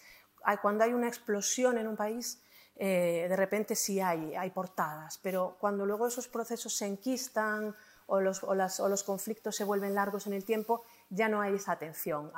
Cuando 0.62 0.84
hay 0.84 0.94
una 0.94 1.08
explosión 1.08 1.78
en 1.78 1.88
un 1.88 1.98
país, 1.98 2.42
eh, 2.76 3.26
de 3.28 3.36
repente 3.36 3.76
sí 3.76 4.00
hay, 4.00 4.36
hay 4.36 4.52
portadas, 4.52 5.18
pero 5.18 5.58
cuando 5.60 5.86
luego 5.86 6.08
esos 6.08 6.28
procesos 6.28 6.76
se 6.76 6.86
enquistan 6.86 7.76
o 8.06 8.20
los, 8.20 8.44
o 8.44 8.54
los 8.90 9.04
conflictos 9.04 9.56
se 9.56 9.64
vuelven 9.64 9.96
largos 9.96 10.28
en 10.28 10.34
el 10.34 10.46
tiempo, 10.46 10.84
ya 11.14 11.30
no 11.30 11.42
hay 11.42 11.56
esa 11.56 11.72
atención. 11.72 12.32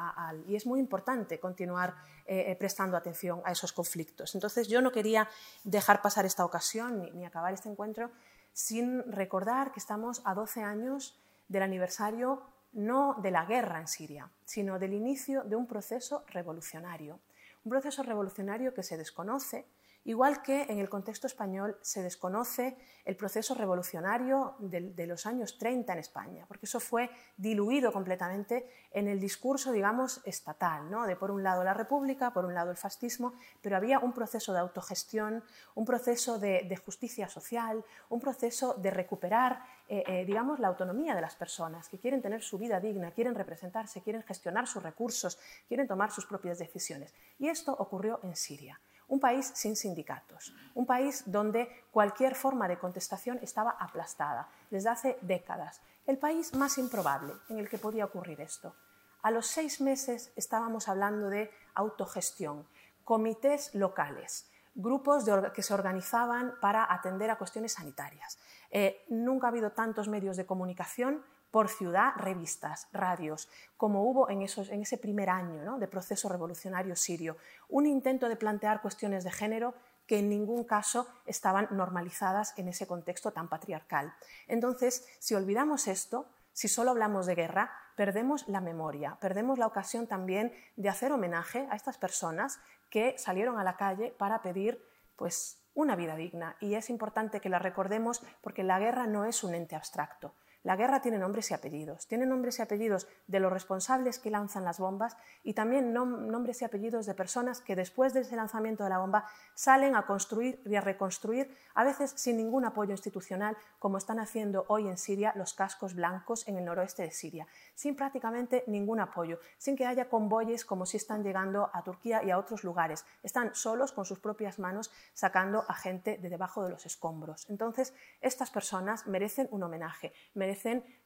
y 0.48 0.56
es 0.56 0.66
muy 0.66 0.80
importante 0.80 1.40
continuar 1.40 1.96
eh, 2.26 2.52
eh, 2.52 2.56
prestando 2.56 2.98
atención 2.98 3.42
a 3.46 3.52
esos 3.52 3.72
conflictos. 3.72 4.36
Entonces, 4.36 4.68
yo 4.68 4.82
no 4.82 4.92
quería 4.92 5.30
dejar 5.64 6.02
pasar 6.02 6.26
esta 6.26 6.44
ocasión 6.44 7.00
ni, 7.00 7.12
ni 7.12 7.26
acabar 7.26 7.54
este 7.54 7.70
encuentro 7.70 8.12
sin 8.54 9.04
recordar 9.12 9.72
que 9.72 9.80
estamos 9.80 10.22
a 10.26 10.34
12 10.34 10.64
años 10.64 11.20
del 11.48 11.64
aniversario 11.64 12.44
no 12.74 13.16
de 13.22 13.32
la 13.32 13.46
guerra 13.46 13.80
en 13.80 13.88
Siria, 13.88 14.30
sino 14.44 14.80
del 14.80 14.94
inicio 14.94 15.44
de 15.44 15.56
un 15.56 15.66
proceso 15.66 16.26
revolucionario. 16.28 17.20
Un 17.64 17.72
proceso 17.72 18.04
revolucionario 18.04 18.74
que 18.74 18.84
se 18.84 18.98
desconoce, 18.98 19.66
Igual 20.08 20.44
que 20.44 20.64
en 20.70 20.78
el 20.78 20.88
contexto 20.88 21.26
español 21.26 21.80
se 21.82 22.04
desconoce 22.04 22.78
el 23.06 23.16
proceso 23.16 23.56
revolucionario 23.56 24.54
de, 24.60 25.08
los 25.08 25.26
años 25.26 25.58
30 25.58 25.94
en 25.94 26.00
España, 26.00 26.46
porque 26.48 26.68
eso 26.68 26.80
fue 26.80 27.10
diluido 27.38 27.92
completamente 27.92 28.70
en 28.92 29.08
el 29.08 29.20
discurso, 29.20 29.72
digamos, 29.72 30.22
estatal, 30.26 30.92
¿no? 30.92 31.08
de 31.08 31.16
por 31.16 31.32
un 31.32 31.42
lado 31.42 31.64
la 31.64 31.74
República, 31.74 32.32
por 32.34 32.46
un 32.46 32.54
lado 32.54 32.70
el 32.70 32.78
fascismo, 32.78 33.34
pero 33.64 33.78
había 33.78 33.98
un 33.98 34.14
proceso 34.14 34.54
de 34.54 34.60
autogestión, 34.60 35.44
un 35.74 35.86
proceso 35.86 36.38
de, 36.38 36.80
justicia 36.86 37.28
social, 37.28 37.84
un 38.10 38.20
proceso 38.20 38.76
de 38.76 38.92
recuperar, 38.92 39.64
eh, 39.90 40.04
eh, 40.06 40.26
digamos, 40.26 40.60
la 40.60 40.68
autonomía 40.68 41.16
de 41.16 41.22
las 41.22 41.36
personas 41.36 41.90
que 41.90 41.98
quieren 41.98 42.22
tener 42.22 42.44
su 42.44 42.60
vida 42.60 42.80
digna, 42.80 43.10
quieren 43.10 43.34
representarse, 43.34 44.02
quieren 44.02 44.22
gestionar 44.22 44.68
sus 44.68 44.84
recursos, 44.84 45.40
quieren 45.68 45.88
tomar 45.88 46.12
sus 46.12 46.28
propias 46.28 46.60
decisiones. 46.60 47.12
Y 47.40 47.48
esto 47.48 47.74
ocurrió 47.74 48.20
en 48.22 48.36
Siria. 48.36 48.80
Un 49.08 49.20
país 49.20 49.52
sin 49.54 49.76
sindicatos, 49.76 50.54
un 50.74 50.86
país 50.86 51.24
donde 51.26 51.86
cualquier 51.92 52.36
forma 52.36 52.68
de 52.68 52.78
contestación 52.78 53.40
estaba 53.42 53.72
aplastada 53.80 54.50
desde 54.72 54.90
hace 54.90 55.18
décadas. 55.22 55.82
El 56.08 56.18
país 56.18 56.54
más 56.54 56.78
improbable 56.78 57.34
en 57.50 57.60
el 57.60 57.70
que 57.70 57.78
podía 57.78 58.06
ocurrir 58.06 58.42
esto. 58.42 58.76
A 59.22 59.32
los 59.32 59.48
seis 59.48 59.82
meses 59.82 60.32
estábamos 60.36 60.88
hablando 60.88 61.30
de 61.30 61.52
autogestión, 61.74 62.68
comités 63.04 63.74
locales, 63.74 64.48
grupos 64.76 65.26
que 65.54 65.64
se 65.64 65.74
organizaban 65.74 66.54
para 66.60 66.92
atender 66.94 67.32
a 67.32 67.38
cuestiones 67.38 67.74
sanitarias. 67.74 68.38
Eh, 68.70 69.06
nunca 69.10 69.48
ha 69.48 69.50
habido 69.50 69.72
tantos 69.72 70.08
medios 70.08 70.38
de 70.38 70.46
comunicación 70.46 71.24
por 71.56 71.70
ciudad 71.70 72.12
revistas, 72.18 72.90
radios, 72.92 73.48
como 73.78 74.04
hubo 74.04 74.30
en, 74.30 74.42
ese 74.42 74.98
primer 74.98 75.30
año 75.30 75.78
de 75.78 75.88
proceso 75.88 76.28
revolucionario 76.28 76.98
sirio. 76.98 77.38
Un 77.70 77.86
intento 77.86 78.28
de 78.28 78.36
plantear 78.36 78.82
cuestiones 78.82 79.24
de 79.24 79.32
género 79.32 79.74
que 80.06 80.20
en 80.20 80.28
ningún 80.28 80.66
caso 80.66 81.08
estaban 81.26 81.70
normalizadas 81.72 82.54
en 82.58 82.68
ese 82.68 82.88
contexto 82.88 83.32
tan 83.32 83.48
patriarcal. 83.48 84.14
Entonces, 84.50 85.08
si 85.20 85.34
olvidamos 85.34 85.88
esto, 85.88 86.26
si 86.52 86.68
solo 86.68 86.92
hablamos 86.92 87.26
de 87.26 87.36
guerra, 87.36 87.72
perdemos 87.96 88.50
la 88.50 88.60
memoria, 88.60 89.18
perdemos 89.22 89.58
la 89.58 89.68
ocasión 89.68 90.08
también 90.08 90.52
de 90.76 90.90
hacer 90.90 91.14
homenaje 91.14 91.70
a 91.72 91.78
estas 91.78 91.98
personas 91.98 92.60
que 92.90 93.18
salieron 93.18 93.60
a 93.60 93.64
la 93.64 93.78
calle 93.78 94.14
para 94.18 94.42
pedir 94.42 94.86
pues, 95.16 95.58
una 95.74 95.96
vida 95.96 96.18
digna. 96.18 96.58
Y 96.60 96.76
es 96.76 96.90
importante 96.90 97.40
que 97.40 97.48
la 97.48 97.60
recordemos 97.60 98.22
porque 98.42 98.66
la 98.66 98.78
guerra 98.78 99.08
no 99.08 99.24
es 99.24 99.42
un 99.46 99.56
ente 99.56 99.78
abstracto. 99.78 100.34
La 100.66 100.76
guerra 100.76 101.00
tiene 101.00 101.20
nombres 101.20 101.52
y 101.52 101.54
apellidos. 101.54 102.08
Tiene 102.08 102.26
nombres 102.26 102.58
y 102.58 102.64
apellidos 102.64 103.08
de 103.28 103.40
los 103.40 103.54
responsables 103.54 104.18
que 104.18 104.32
lanzan 104.32 104.66
las 104.66 104.80
bombas 104.80 105.16
y 105.44 105.54
también 105.54 105.94
nombres 105.94 106.60
y 106.64 106.66
apellidos 106.66 107.06
de 107.06 107.14
personas 107.14 107.62
que 107.62 107.76
después 107.76 108.16
de 108.16 108.22
ese 108.22 108.36
lanzamiento 108.36 108.84
de 108.84 108.90
la 108.90 108.98
bomba 108.98 109.28
salen 109.54 109.96
a 109.96 110.08
construir 110.08 110.60
y 110.66 110.76
a 110.76 110.82
reconstruir, 110.82 111.56
a 111.76 111.84
veces 111.84 112.14
sin 112.16 112.38
ningún 112.38 112.66
apoyo 112.66 112.94
institucional, 112.94 113.56
como 113.78 114.00
están 114.00 114.20
haciendo 114.20 114.66
hoy 114.68 114.88
en 114.88 114.98
Siria 114.98 115.34
los 115.36 115.54
cascos 115.54 115.94
blancos 115.94 116.48
en 116.48 116.58
el 116.58 116.66
noroeste 116.66 117.04
de 117.04 117.12
Siria, 117.12 117.46
sin 117.76 117.96
prácticamente 117.96 118.64
ningún 118.66 119.00
apoyo, 119.00 119.40
sin 119.60 119.78
que 119.78 119.86
haya 119.86 120.10
convoyes 120.10 120.66
como 120.66 120.88
si 120.88 120.98
están 120.98 121.22
llegando 121.24 121.70
a 121.74 121.84
Turquía 121.84 122.24
y 122.24 122.32
a 122.32 122.40
otros 122.40 122.64
lugares. 122.64 123.06
Están 123.22 123.54
solos 123.54 123.92
con 123.92 124.06
sus 124.06 124.18
propias 124.18 124.58
manos 124.58 124.92
sacando 125.14 125.64
a 125.68 125.76
gente 125.76 126.18
de 126.18 126.30
debajo 126.30 126.64
de 126.64 126.72
los 126.72 126.88
escombros. 126.88 127.48
Entonces, 127.52 127.94
estas 128.20 128.50
personas 128.50 129.06
merecen 129.06 129.48
un 129.52 129.62
homenaje, 129.62 130.12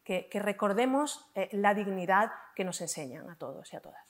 que, 0.04 0.40
recordemos 0.40 1.30
eh, 1.36 1.50
la 1.52 1.74
dignidad 1.74 2.32
que 2.56 2.64
nos 2.64 2.82
enseñan 2.82 3.30
a 3.30 3.36
todos 3.38 3.72
y 3.74 3.76
a 3.76 3.82
todas. 3.82 4.04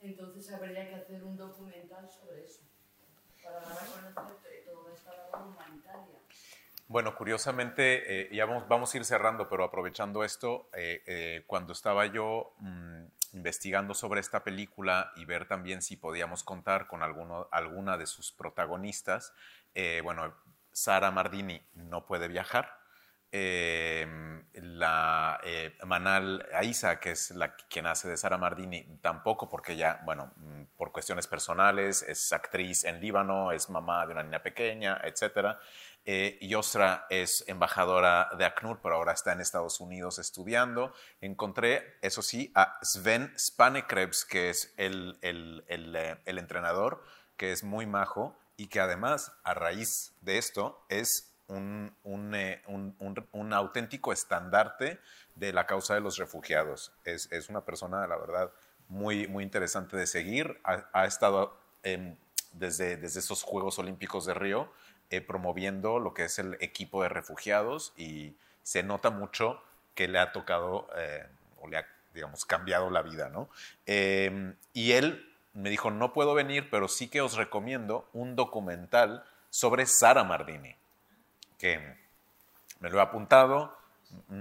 Entonces 0.00 0.52
habría 0.52 0.88
que 0.88 0.94
hacer 0.96 1.22
un 1.22 1.36
documental 1.36 2.08
sobre 2.10 2.44
eso, 2.44 2.62
para 3.42 3.60
dar 3.60 3.72
a 3.72 4.14
conocer 4.14 4.64
toda 4.64 4.92
esta 4.94 5.16
labor 5.16 5.48
humanitaria. 5.48 6.18
Bueno, 6.88 7.14
curiosamente, 7.16 8.22
eh, 8.22 8.28
ya 8.32 8.44
vamos, 8.44 8.94
a 8.94 8.96
ir 8.96 9.04
cerrando, 9.04 9.48
pero 9.48 9.64
aprovechando 9.64 10.24
esto, 10.24 10.68
eh, 10.74 11.42
cuando 11.46 11.72
estaba 11.72 12.06
yo 12.06 12.52
mm, 12.58 13.04
investigando 13.32 13.94
sobre 13.94 14.20
esta 14.20 14.44
película 14.44 15.12
y 15.16 15.24
ver 15.24 15.48
también 15.48 15.80
si 15.82 15.96
podíamos 15.96 16.44
contar 16.44 16.86
con 16.86 17.02
alguno, 17.02 17.48
alguna 17.50 17.96
de 17.96 18.06
sus 18.06 18.30
protagonistas, 18.30 19.32
bueno, 20.04 20.34
Sara 20.72 21.10
Mardini 21.10 21.62
no 21.74 22.04
puede 22.04 22.28
viajar, 22.28 22.81
Em, 23.34 24.44
la 24.52 25.40
eh, 25.42 25.74
Manal 25.86 26.46
Aiza, 26.52 27.00
que 27.00 27.12
es 27.12 27.30
la 27.30 27.56
quien 27.56 27.86
hace 27.86 28.06
de 28.06 28.18
Sara 28.18 28.36
Mardini, 28.36 28.84
tampoco, 29.00 29.48
porque 29.48 29.74
ya, 29.74 30.02
bueno, 30.04 30.32
mm, 30.36 30.64
por 30.76 30.92
cuestiones 30.92 31.26
personales, 31.26 32.02
es 32.02 32.30
actriz 32.34 32.84
en 32.84 33.00
Líbano, 33.00 33.50
es 33.50 33.70
mamá 33.70 34.04
de 34.06 34.12
una 34.12 34.22
niña 34.22 34.42
pequeña, 34.42 35.00
etc. 35.02 35.56
Eh, 36.04 36.38
Yosra 36.42 37.06
es 37.08 37.42
embajadora 37.46 38.28
de 38.36 38.44
ACNUR, 38.44 38.80
pero 38.82 38.96
ahora 38.96 39.12
está 39.12 39.32
en 39.32 39.40
Estados 39.40 39.80
Unidos 39.80 40.18
estudiando. 40.18 40.92
Encontré, 41.22 41.96
eso 42.02 42.20
sí, 42.20 42.52
a 42.54 42.78
Sven 42.82 43.32
Spanekrebs, 43.38 44.26
que 44.26 44.50
es 44.50 44.74
el, 44.76 45.18
el, 45.22 45.64
el, 45.68 45.96
eh, 45.96 46.18
el 46.26 46.36
entrenador, 46.36 47.02
que 47.38 47.52
es 47.52 47.64
muy 47.64 47.86
majo 47.86 48.36
y 48.58 48.66
que 48.66 48.80
además, 48.80 49.32
a 49.42 49.54
raíz 49.54 50.14
de 50.20 50.36
esto, 50.36 50.84
es 50.90 51.31
eh, 51.54 52.62
un, 52.66 53.52
auténtico 53.52 54.12
estandarte 54.12 54.98
de 55.34 55.52
la 55.52 55.66
causa 55.66 55.94
de 55.94 56.00
los 56.00 56.16
refugiados. 56.16 56.92
Es, 57.04 57.48
una 57.48 57.64
persona, 57.64 58.06
la 58.06 58.16
verdad, 58.16 58.52
muy, 58.88 59.26
muy 59.28 59.44
interesante 59.44 59.96
de 59.96 60.06
seguir. 60.06 60.60
Ha, 60.64 61.06
estado 61.06 61.56
desde, 62.52 62.96
desde 62.96 63.20
esos 63.20 63.42
Juegos 63.42 63.78
Olímpicos 63.78 64.26
de 64.26 64.34
Río 64.34 64.72
eh, 65.10 65.20
promoviendo 65.20 65.98
lo 65.98 66.14
que 66.14 66.24
es 66.24 66.38
el 66.38 66.56
equipo 66.60 67.02
de 67.02 67.10
refugiados 67.10 67.92
y 67.98 68.34
se 68.62 68.82
nota 68.82 69.10
mucho 69.10 69.62
que 69.94 70.08
le 70.08 70.18
ha 70.18 70.32
tocado 70.32 70.88
eh, 70.96 71.26
o 71.60 71.68
le 71.68 71.76
ha, 71.76 71.86
digamos, 72.14 72.46
cambiado 72.46 72.88
la 72.88 73.02
vida, 73.02 73.28
¿no? 73.28 73.50
Em, 73.84 74.56
y 74.72 74.92
él 74.92 75.30
me 75.52 75.68
dijo, 75.68 75.90
no 75.90 76.14
puedo 76.14 76.32
venir, 76.32 76.70
pero 76.70 76.88
sí 76.88 77.08
que 77.08 77.20
os 77.20 77.36
recomiendo 77.36 78.08
un 78.14 78.36
documental 78.36 79.24
sobre 79.50 79.84
Sara 79.84 80.24
Mardini 80.24 80.76
me 82.80 82.90
lo 82.90 82.98
he 82.98 83.02
apuntado. 83.02 83.76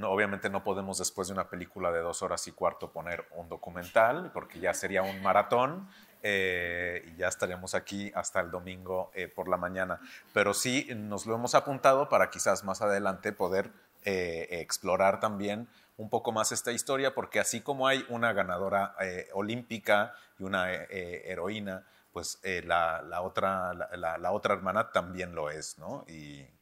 obviamente 0.03 0.49
no 0.49 0.63
podemos 0.63 0.97
después 0.97 1.27
de 1.27 1.33
una 1.33 1.49
película 1.49 1.91
de 1.91 1.99
dos 1.99 2.21
horas 2.23 2.47
y 2.47 2.51
cuarto 2.51 2.91
poner 2.91 3.27
un 3.31 3.47
documental, 3.49 4.31
porque 4.33 4.59
ya 4.59 4.73
sería 4.73 5.03
un 5.03 5.21
maratón 5.21 5.87
eh, 6.23 7.03
y 7.07 7.17
ya 7.17 7.27
estaríamos 7.27 7.73
aquí 7.73 8.11
hasta 8.13 8.41
el 8.41 8.51
domingo 8.51 9.11
eh, 9.13 9.27
por 9.27 9.47
la 9.47 9.57
mañana. 9.57 9.99
Pero 10.33 10.53
sí 10.53 10.89
nos 10.95 11.25
lo 11.25 11.35
hemos 11.35 11.55
apuntado 11.55 12.09
para 12.09 12.29
quizás 12.29 12.63
más 12.63 12.81
adelante 12.81 13.31
poder 13.31 13.71
eh, 14.03 14.47
explorar 14.51 15.19
también 15.19 15.67
un 15.97 16.09
poco 16.09 16.31
más 16.31 16.51
esta 16.51 16.71
historia, 16.71 17.13
porque 17.13 17.39
así 17.39 17.61
como 17.61 17.87
hay 17.87 18.05
una 18.09 18.33
ganadora 18.33 18.95
olímpica 19.33 20.15
y 20.39 20.43
una 20.43 20.73
heroína, 20.73 21.85
pues 22.11 22.39
la, 22.63 23.21
otra, 23.21 23.73
la, 23.73 24.31
otra 24.31 24.55
hermana 24.55 24.91
también 24.91 25.35
lo 25.35 25.51
es, 25.51 25.77
¿no? 25.77 26.03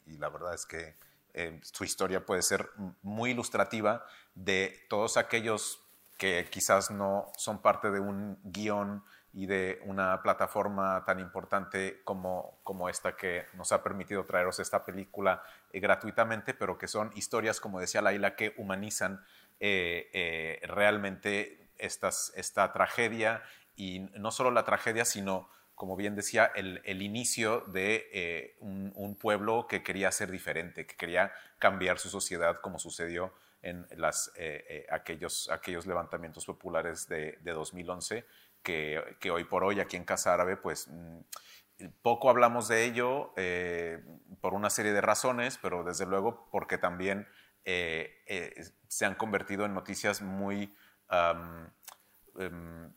Y 0.10 0.18
la 0.18 0.30
verdad 0.30 0.53
es 0.53 0.66
que 0.66 0.95
eh, 1.34 1.60
su 1.62 1.84
historia 1.84 2.26
puede 2.26 2.41
ser 2.41 2.70
muy 3.01 3.32
ilustrativa 3.32 4.03
de 4.36 4.86
todos 4.89 5.18
aquellos 5.18 5.82
que 6.18 6.47
quizás 6.49 6.91
no 6.91 7.32
son 7.38 7.62
parte 7.62 7.91
de 7.91 7.99
un 7.99 8.39
guion 8.43 9.03
y 9.32 9.45
de 9.45 9.80
una 9.86 10.22
plataforma 10.24 11.03
tan 11.05 11.20
importante 11.20 12.01
como, 12.03 12.60
como 12.64 12.89
esta 12.89 13.16
que 13.16 13.45
nos 13.53 13.72
ha 13.72 13.84
permitido 13.84 14.26
traeros 14.26 14.60
esta 14.60 14.84
película 14.84 15.43
eh, 15.72 15.80
gratuitamente, 15.80 16.53
pero 16.53 16.78
que 16.78 16.88
son 16.88 17.12
historias, 17.16 17.60
como 17.60 17.80
decía 17.80 18.01
Laila, 18.01 18.36
que 18.36 18.53
humanizan 18.57 19.24
eh, 19.60 20.60
realmente 20.64 21.70
estas, 21.78 22.34
esta 22.36 22.74
tragedia. 22.74 23.43
Y 23.76 23.99
no 24.18 24.32
solo 24.32 24.51
la 24.51 24.66
tragedia, 24.66 25.05
sino 25.05 25.47
como 25.80 25.95
bien 25.95 26.13
decía, 26.13 26.51
el, 26.55 27.01
inicio 27.01 27.61
de 27.61 28.09
eh, 28.11 28.57
un, 28.59 29.15
pueblo 29.15 29.65
que 29.65 29.82
quería 29.82 30.11
ser 30.11 30.30
diferente, 30.30 30.86
que 30.86 30.97
quería 30.97 31.32
cambiar 31.57 31.99
su 31.99 32.09
sociedad 32.09 32.59
como 32.59 32.80
sucedió 32.80 33.34
en 33.61 33.88
las, 33.95 34.30
eh, 34.36 34.65
eh, 34.67 34.88
aquellos, 34.91 35.49
aquellos 35.49 35.88
levantamientos 35.88 36.45
populares 36.45 37.07
de, 37.07 37.39
2011, 37.45 38.25
que, 38.61 39.32
hoy 39.32 39.45
por 39.45 39.63
hoy 39.63 39.80
aquí 39.80 39.95
en 39.95 40.03
Casa 40.03 40.34
Árabe, 40.34 40.57
pues 40.57 40.89
mm, 40.89 41.19
poco 42.01 42.30
hablamos 42.30 42.67
de 42.67 42.84
ello 42.84 43.34
por 44.41 44.55
una 44.55 44.69
serie 44.69 44.91
de 44.91 44.99
razones, 44.99 45.57
pero 45.61 45.86
desde 45.86 46.05
luego 46.05 46.49
porque 46.51 46.77
también 46.77 47.25
se 47.63 49.05
han 49.05 49.15
convertido 49.15 49.63
en 49.63 49.73
noticias 49.75 50.21
muy... 50.21 50.75
Em, 51.09 52.91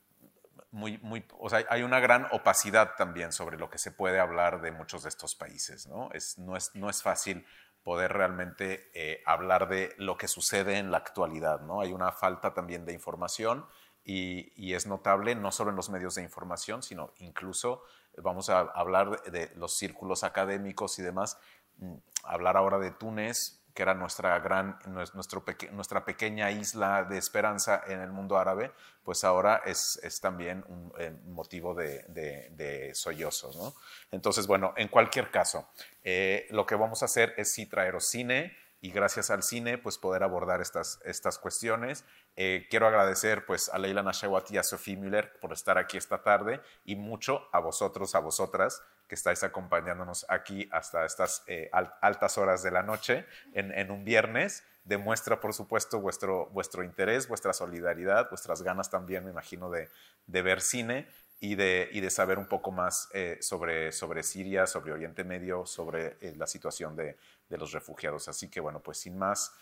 muy, 0.72 0.98
muy, 0.98 1.24
o 1.38 1.48
sea, 1.48 1.64
hay 1.68 1.82
una 1.82 2.00
gran 2.00 2.26
opacidad 2.32 2.96
también 2.96 3.32
sobre 3.32 3.58
lo 3.58 3.70
que 3.70 3.78
se 3.78 3.92
puede 3.92 4.18
hablar 4.18 4.60
de 4.62 4.72
muchos 4.72 5.02
de 5.02 5.10
estos 5.10 5.34
países, 5.34 5.86
¿no? 5.86 6.10
Es, 6.12 6.38
no, 6.38 6.56
es, 6.56 6.74
no 6.74 6.88
es 6.90 7.02
fácil 7.02 7.46
poder 7.82 8.12
realmente 8.12 8.90
eh, 8.94 9.22
hablar 9.26 9.68
de 9.68 9.94
lo 9.98 10.16
que 10.16 10.28
sucede 10.28 10.78
en 10.78 10.90
la 10.90 10.98
actualidad, 10.98 11.60
¿no? 11.60 11.80
Hay 11.80 11.92
una 11.92 12.10
falta 12.10 12.54
también 12.54 12.86
de 12.86 12.94
información 12.94 13.66
y, 14.02 14.52
y, 14.56 14.74
es 14.74 14.86
notable 14.86 15.34
no 15.34 15.52
solo 15.52 15.70
en 15.70 15.76
los 15.76 15.90
medios 15.90 16.14
de 16.14 16.22
información, 16.22 16.82
sino 16.82 17.12
incluso 17.18 17.82
vamos 18.16 18.48
a 18.50 18.60
hablar 18.60 19.22
de 19.24 19.52
los 19.56 19.76
círculos 19.76 20.24
académicos 20.24 20.98
y 20.98 21.02
demás. 21.02 21.38
Mm, 21.78 21.94
hablar 22.24 22.56
ahora 22.56 22.78
de 22.78 22.90
Túnez, 22.90 23.61
que 23.74 23.82
era 23.82 23.94
nuestra, 23.94 24.38
gran, 24.40 24.78
nuestro 24.86 25.44
nuestra 25.72 26.04
pequeña 26.04 26.50
isla 26.50 27.04
de 27.04 27.18
esperanza 27.18 27.82
en 27.86 28.00
el 28.00 28.10
mundo 28.10 28.38
árabe, 28.38 28.72
pues 29.04 29.24
ahora 29.24 29.62
es, 29.64 29.98
es 30.02 30.20
también 30.20 30.64
un 30.68 30.92
eh, 30.98 31.12
motivo 31.26 31.74
de, 31.74 32.04
de, 32.08 32.94
sollozos. 32.94 33.56
¿no? 33.56 33.74
Entonces, 34.10 34.46
bueno, 34.46 34.74
en 34.76 34.88
cualquier 34.88 35.30
caso, 35.30 35.68
eh, 36.04 36.46
lo 36.50 36.66
que 36.66 36.74
vamos 36.74 37.02
a 37.02 37.06
hacer 37.06 37.34
es 37.36 37.52
sí 37.52 37.66
traeros 37.66 38.06
cine 38.06 38.56
y 38.82 38.90
gracias 38.90 39.30
al 39.30 39.44
cine, 39.44 39.78
pues 39.78 39.96
poder 39.96 40.24
abordar 40.24 40.60
estas, 40.60 41.00
estas 41.04 41.38
cuestiones. 41.38 42.04
Eh, 42.34 42.66
quiero 42.68 42.88
agradecer 42.88 43.46
pues 43.46 43.68
a 43.68 43.78
Leila 43.78 44.02
Nashewat 44.02 44.50
y 44.50 44.58
a 44.58 44.64
Sophie 44.64 44.96
Müller 44.96 45.38
por 45.40 45.52
estar 45.52 45.78
aquí 45.78 45.96
esta 45.96 46.24
tarde 46.24 46.60
y 46.84 46.96
mucho 46.96 47.48
a 47.52 47.60
vosotros, 47.60 48.16
a 48.16 48.18
vosotras 48.18 48.82
que 49.06 49.14
estáis 49.14 49.44
acompañándonos 49.44 50.26
aquí 50.28 50.68
hasta 50.72 51.04
estas 51.04 51.44
eh, 51.46 51.70
altas 52.00 52.38
horas 52.38 52.64
de 52.64 52.72
la 52.72 52.82
noche 52.82 53.24
en, 53.52 53.90
un 53.90 54.04
viernes. 54.04 54.64
Demuestra, 54.84 55.38
por 55.38 55.54
supuesto, 55.54 56.00
vuestro, 56.00 56.46
vuestro 56.46 56.82
interés, 56.82 57.28
vuestra 57.28 57.52
solidaridad, 57.52 58.30
vuestras 58.30 58.62
ganas 58.62 58.90
también, 58.90 59.24
me 59.24 59.30
imagino, 59.30 59.70
de, 59.70 59.90
ver 60.26 60.60
cine 60.60 61.06
y 61.38 61.54
de, 61.54 61.88
y 61.92 62.00
de, 62.00 62.10
saber 62.10 62.38
un 62.38 62.46
poco 62.46 62.72
más 62.72 63.08
eh, 63.12 63.36
sobre, 63.42 63.92
sobre 63.92 64.22
Siria, 64.22 64.66
sobre 64.66 64.92
Oriente 64.92 65.22
Medio, 65.24 65.66
sobre 65.66 66.16
la 66.36 66.46
situación 66.46 66.96
de, 66.96 67.16
de, 67.52 67.58
los 67.58 67.72
refugiados. 67.72 68.28
Así 68.28 68.48
que, 68.48 68.60
bueno, 68.60 68.80
pues 68.80 68.98
sin 68.98 69.18
más, 69.18 69.52